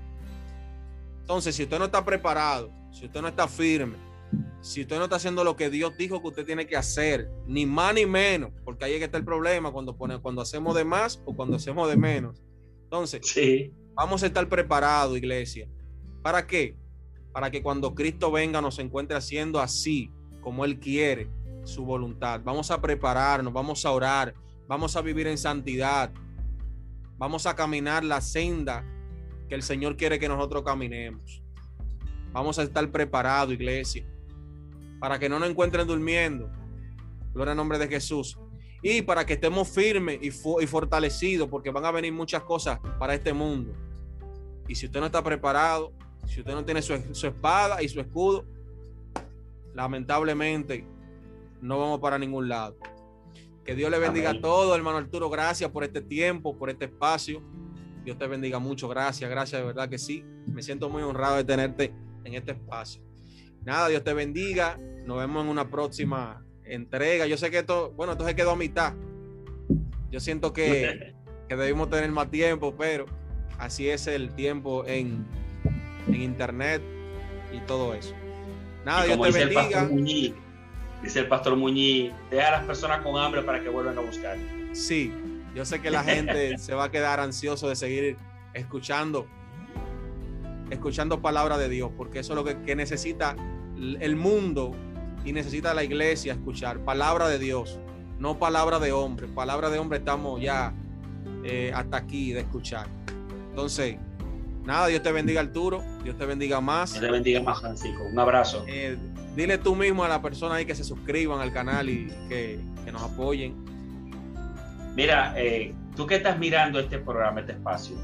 Entonces, 1.20 1.54
si 1.54 1.62
usted 1.62 1.78
no 1.78 1.84
está 1.86 2.04
preparado, 2.04 2.70
si 2.90 3.06
usted 3.06 3.22
no 3.22 3.28
está 3.28 3.46
firme, 3.46 3.96
si 4.60 4.82
usted 4.82 4.98
no 4.98 5.04
está 5.04 5.16
haciendo 5.16 5.44
lo 5.44 5.56
que 5.56 5.70
Dios 5.70 5.96
dijo 5.96 6.20
que 6.20 6.28
usted 6.28 6.44
tiene 6.44 6.66
que 6.66 6.76
hacer, 6.76 7.30
ni 7.46 7.66
más 7.66 7.94
ni 7.94 8.06
menos, 8.06 8.50
porque 8.64 8.84
ahí 8.84 8.92
es 8.94 8.98
que 8.98 9.04
está 9.04 9.18
el 9.18 9.24
problema 9.24 9.72
cuando, 9.72 9.96
pone, 9.96 10.18
cuando 10.18 10.42
hacemos 10.42 10.74
de 10.74 10.84
más 10.84 11.22
o 11.24 11.34
cuando 11.34 11.56
hacemos 11.56 11.88
de 11.88 11.96
menos. 11.96 12.42
Entonces, 12.84 13.20
sí. 13.24 13.72
vamos 13.94 14.22
a 14.22 14.26
estar 14.26 14.48
preparados, 14.48 15.16
iglesia. 15.16 15.68
¿Para 16.22 16.46
qué? 16.46 16.76
Para 17.32 17.50
que 17.50 17.62
cuando 17.62 17.94
Cristo 17.94 18.30
venga 18.30 18.60
nos 18.60 18.78
encuentre 18.78 19.16
haciendo 19.16 19.60
así, 19.60 20.10
como 20.40 20.64
Él 20.64 20.78
quiere, 20.78 21.30
su 21.64 21.84
voluntad. 21.84 22.40
Vamos 22.42 22.70
a 22.70 22.80
prepararnos, 22.80 23.52
vamos 23.52 23.84
a 23.84 23.92
orar, 23.92 24.34
vamos 24.66 24.96
a 24.96 25.02
vivir 25.02 25.26
en 25.26 25.38
santidad. 25.38 26.12
Vamos 27.18 27.46
a 27.46 27.54
caminar 27.54 28.02
la 28.02 28.20
senda 28.20 28.84
que 29.48 29.54
el 29.54 29.62
Señor 29.62 29.96
quiere 29.96 30.18
que 30.18 30.28
nosotros 30.28 30.62
caminemos. 30.64 31.42
Vamos 32.32 32.58
a 32.58 32.62
estar 32.62 32.90
preparados, 32.90 33.52
iglesia, 33.52 34.06
para 35.00 35.18
que 35.18 35.28
no 35.28 35.38
nos 35.38 35.50
encuentren 35.50 35.86
durmiendo. 35.86 36.50
Gloria 37.34 37.52
al 37.52 37.56
nombre 37.56 37.78
de 37.78 37.88
Jesús. 37.88 38.38
Y 38.82 39.02
para 39.02 39.26
que 39.26 39.34
estemos 39.34 39.68
firmes 39.68 40.18
y, 40.22 40.28
y 40.28 40.66
fortalecidos, 40.66 41.48
porque 41.48 41.70
van 41.70 41.84
a 41.84 41.90
venir 41.90 42.12
muchas 42.12 42.42
cosas 42.44 42.78
para 42.98 43.14
este 43.14 43.32
mundo. 43.32 43.74
Y 44.66 44.74
si 44.74 44.86
usted 44.86 45.00
no 45.00 45.06
está 45.06 45.22
preparado, 45.22 45.92
si 46.26 46.40
usted 46.40 46.52
no 46.52 46.64
tiene 46.64 46.82
su, 46.82 46.96
su 47.12 47.26
espada 47.26 47.82
y 47.82 47.88
su 47.88 48.00
escudo, 48.00 48.44
lamentablemente 49.74 50.86
no 51.60 51.78
vamos 51.78 52.00
para 52.00 52.18
ningún 52.18 52.48
lado. 52.48 52.76
Que 53.64 53.74
Dios 53.74 53.90
le 53.90 53.98
bendiga 53.98 54.30
a 54.30 54.40
todos, 54.40 54.76
hermano 54.76 54.98
Arturo. 54.98 55.28
Gracias 55.28 55.70
por 55.70 55.84
este 55.84 56.00
tiempo, 56.00 56.56
por 56.56 56.70
este 56.70 56.86
espacio. 56.86 57.42
Dios 58.04 58.18
te 58.18 58.26
bendiga 58.26 58.58
mucho. 58.58 58.88
Gracias, 58.88 59.30
gracias, 59.30 59.60
de 59.60 59.66
verdad 59.66 59.88
que 59.88 59.98
sí. 59.98 60.24
Me 60.46 60.62
siento 60.62 60.88
muy 60.88 61.02
honrado 61.02 61.36
de 61.36 61.44
tenerte 61.44 61.94
en 62.24 62.34
este 62.34 62.52
espacio. 62.52 63.02
Nada, 63.64 63.88
Dios 63.88 64.02
te 64.02 64.14
bendiga. 64.14 64.78
Nos 65.04 65.18
vemos 65.18 65.44
en 65.44 65.50
una 65.50 65.68
próxima 65.68 66.44
entrega. 66.64 67.26
Yo 67.26 67.36
sé 67.36 67.50
que 67.50 67.58
esto, 67.58 67.92
bueno, 67.92 68.12
esto 68.12 68.26
se 68.26 68.34
quedó 68.34 68.52
a 68.52 68.56
mitad. 68.56 68.94
Yo 70.10 70.20
siento 70.20 70.52
que, 70.52 71.14
que 71.48 71.56
debimos 71.56 71.90
tener 71.90 72.10
más 72.10 72.30
tiempo, 72.30 72.74
pero 72.76 73.04
así 73.58 73.88
es 73.88 74.06
el 74.06 74.34
tiempo 74.34 74.86
en, 74.86 75.26
en 76.08 76.22
internet 76.22 76.82
y 77.52 77.58
todo 77.60 77.94
eso. 77.94 78.14
Nada, 78.84 79.04
Dios 79.04 79.20
te 79.20 79.30
bendiga 79.30 79.88
dice 81.02 81.20
el 81.20 81.28
pastor 81.28 81.56
Muñiz, 81.56 82.12
deja 82.30 82.48
a 82.48 82.50
las 82.52 82.64
personas 82.64 83.00
con 83.02 83.16
hambre 83.16 83.42
para 83.42 83.60
que 83.60 83.68
vuelvan 83.68 83.96
a 83.98 84.00
buscar. 84.00 84.36
Sí, 84.72 85.12
yo 85.54 85.64
sé 85.64 85.80
que 85.80 85.90
la 85.90 86.04
gente 86.04 86.58
se 86.58 86.74
va 86.74 86.84
a 86.84 86.90
quedar 86.90 87.20
ansioso 87.20 87.68
de 87.68 87.76
seguir 87.76 88.16
escuchando, 88.52 89.26
escuchando 90.70 91.20
palabra 91.20 91.58
de 91.58 91.68
Dios, 91.68 91.90
porque 91.96 92.20
eso 92.20 92.32
es 92.32 92.36
lo 92.36 92.44
que, 92.44 92.76
necesita 92.76 93.36
el 93.78 94.16
mundo 94.16 94.72
y 95.24 95.32
necesita 95.32 95.74
la 95.74 95.84
iglesia 95.84 96.34
escuchar. 96.34 96.80
Palabra 96.80 97.28
de 97.28 97.38
Dios, 97.38 97.78
no 98.18 98.38
palabra 98.38 98.78
de 98.78 98.92
hombre. 98.92 99.26
Palabra 99.28 99.70
de 99.70 99.78
hombre 99.78 99.98
estamos 99.98 100.40
ya 100.40 100.74
eh, 101.44 101.72
hasta 101.74 101.96
aquí 101.96 102.32
de 102.32 102.40
escuchar. 102.40 102.86
Entonces, 103.50 103.96
nada, 104.64 104.86
Dios 104.88 105.02
te 105.02 105.12
bendiga 105.12 105.40
Arturo, 105.40 105.82
Dios 106.02 106.16
te 106.16 106.26
bendiga 106.26 106.60
más. 106.60 106.92
Dios 106.92 107.04
te 107.04 107.10
bendiga 107.10 107.42
más, 107.42 107.60
Francisco. 107.60 108.04
Un 108.04 108.18
abrazo. 108.18 108.64
Eh, 108.68 108.96
dile 109.34 109.58
tú 109.58 109.74
mismo 109.74 110.04
a 110.04 110.08
la 110.08 110.20
persona 110.22 110.56
ahí 110.56 110.64
que 110.64 110.74
se 110.74 110.84
suscriban 110.84 111.40
al 111.40 111.52
canal 111.52 111.88
y 111.88 112.12
que, 112.28 112.58
nos 112.90 113.02
apoyen. 113.02 113.54
Mira, 114.96 115.32
eh, 115.36 115.72
tú 115.94 116.06
que 116.06 116.16
estás 116.16 116.36
mirando 116.38 116.80
este 116.80 116.98
programa, 116.98 117.40
este 117.40 117.52
espacio, 117.52 117.96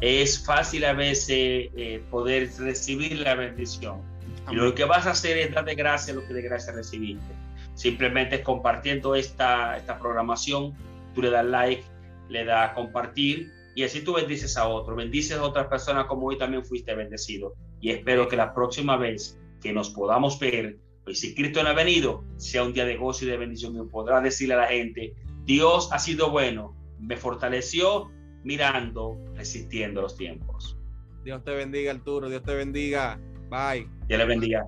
es 0.00 0.44
fácil 0.44 0.84
a 0.84 0.92
veces 0.92 1.70
poder 2.10 2.50
recibir 2.58 3.18
la 3.18 3.34
bendición. 3.34 4.00
Y 4.50 4.54
lo 4.54 4.74
que 4.74 4.84
vas 4.84 5.06
a 5.06 5.10
hacer 5.10 5.38
es 5.38 5.52
darte 5.52 5.74
gracias 5.74 6.16
a 6.16 6.20
lo 6.20 6.26
que 6.26 6.34
de 6.34 6.42
gracia 6.42 6.72
recibiste. 6.72 7.34
Simplemente 7.74 8.36
es 8.36 8.40
compartiendo 8.42 9.14
esta, 9.14 9.76
esta 9.76 9.98
programación, 9.98 10.74
tú 11.14 11.22
le 11.22 11.30
das 11.30 11.44
like, 11.44 11.84
le 12.28 12.44
das 12.44 12.72
compartir 12.72 13.52
y 13.74 13.84
así 13.84 14.02
tú 14.02 14.14
bendices 14.14 14.56
a 14.56 14.68
otro, 14.68 14.94
bendices 14.94 15.38
a 15.38 15.42
otras 15.42 15.66
personas 15.66 16.06
como 16.06 16.26
hoy 16.26 16.38
también 16.38 16.64
fuiste 16.64 16.94
bendecido. 16.94 17.54
Y 17.80 17.90
espero 17.90 18.28
que 18.28 18.36
la 18.36 18.54
próxima 18.54 18.96
vez 18.96 19.38
que 19.60 19.72
nos 19.72 19.90
podamos 19.90 20.38
ver, 20.38 20.78
pues 21.04 21.20
si 21.20 21.34
Cristo 21.34 21.62
no 21.62 21.70
ha 21.70 21.74
venido, 21.74 22.24
sea 22.36 22.64
un 22.64 22.72
día 22.72 22.84
de 22.84 22.96
gozo 22.96 23.24
y 23.24 23.28
de 23.28 23.36
bendición 23.36 23.76
y 23.76 23.88
podrá 23.88 24.20
decirle 24.20 24.54
a 24.54 24.58
la 24.58 24.66
gente, 24.66 25.14
Dios 25.44 25.88
ha 25.92 25.98
sido 25.98 26.30
bueno, 26.30 26.76
me 27.00 27.16
fortaleció 27.16 28.10
mirando, 28.44 29.18
resistiendo 29.34 30.02
los 30.02 30.16
tiempos. 30.16 30.76
Dios 31.24 31.42
te 31.44 31.52
bendiga, 31.52 31.92
Arturo, 31.92 32.28
Dios 32.28 32.42
te 32.42 32.54
bendiga. 32.54 33.18
Bye. 33.48 33.88
Dios 34.08 34.18
le 34.18 34.26
bendiga. 34.26 34.66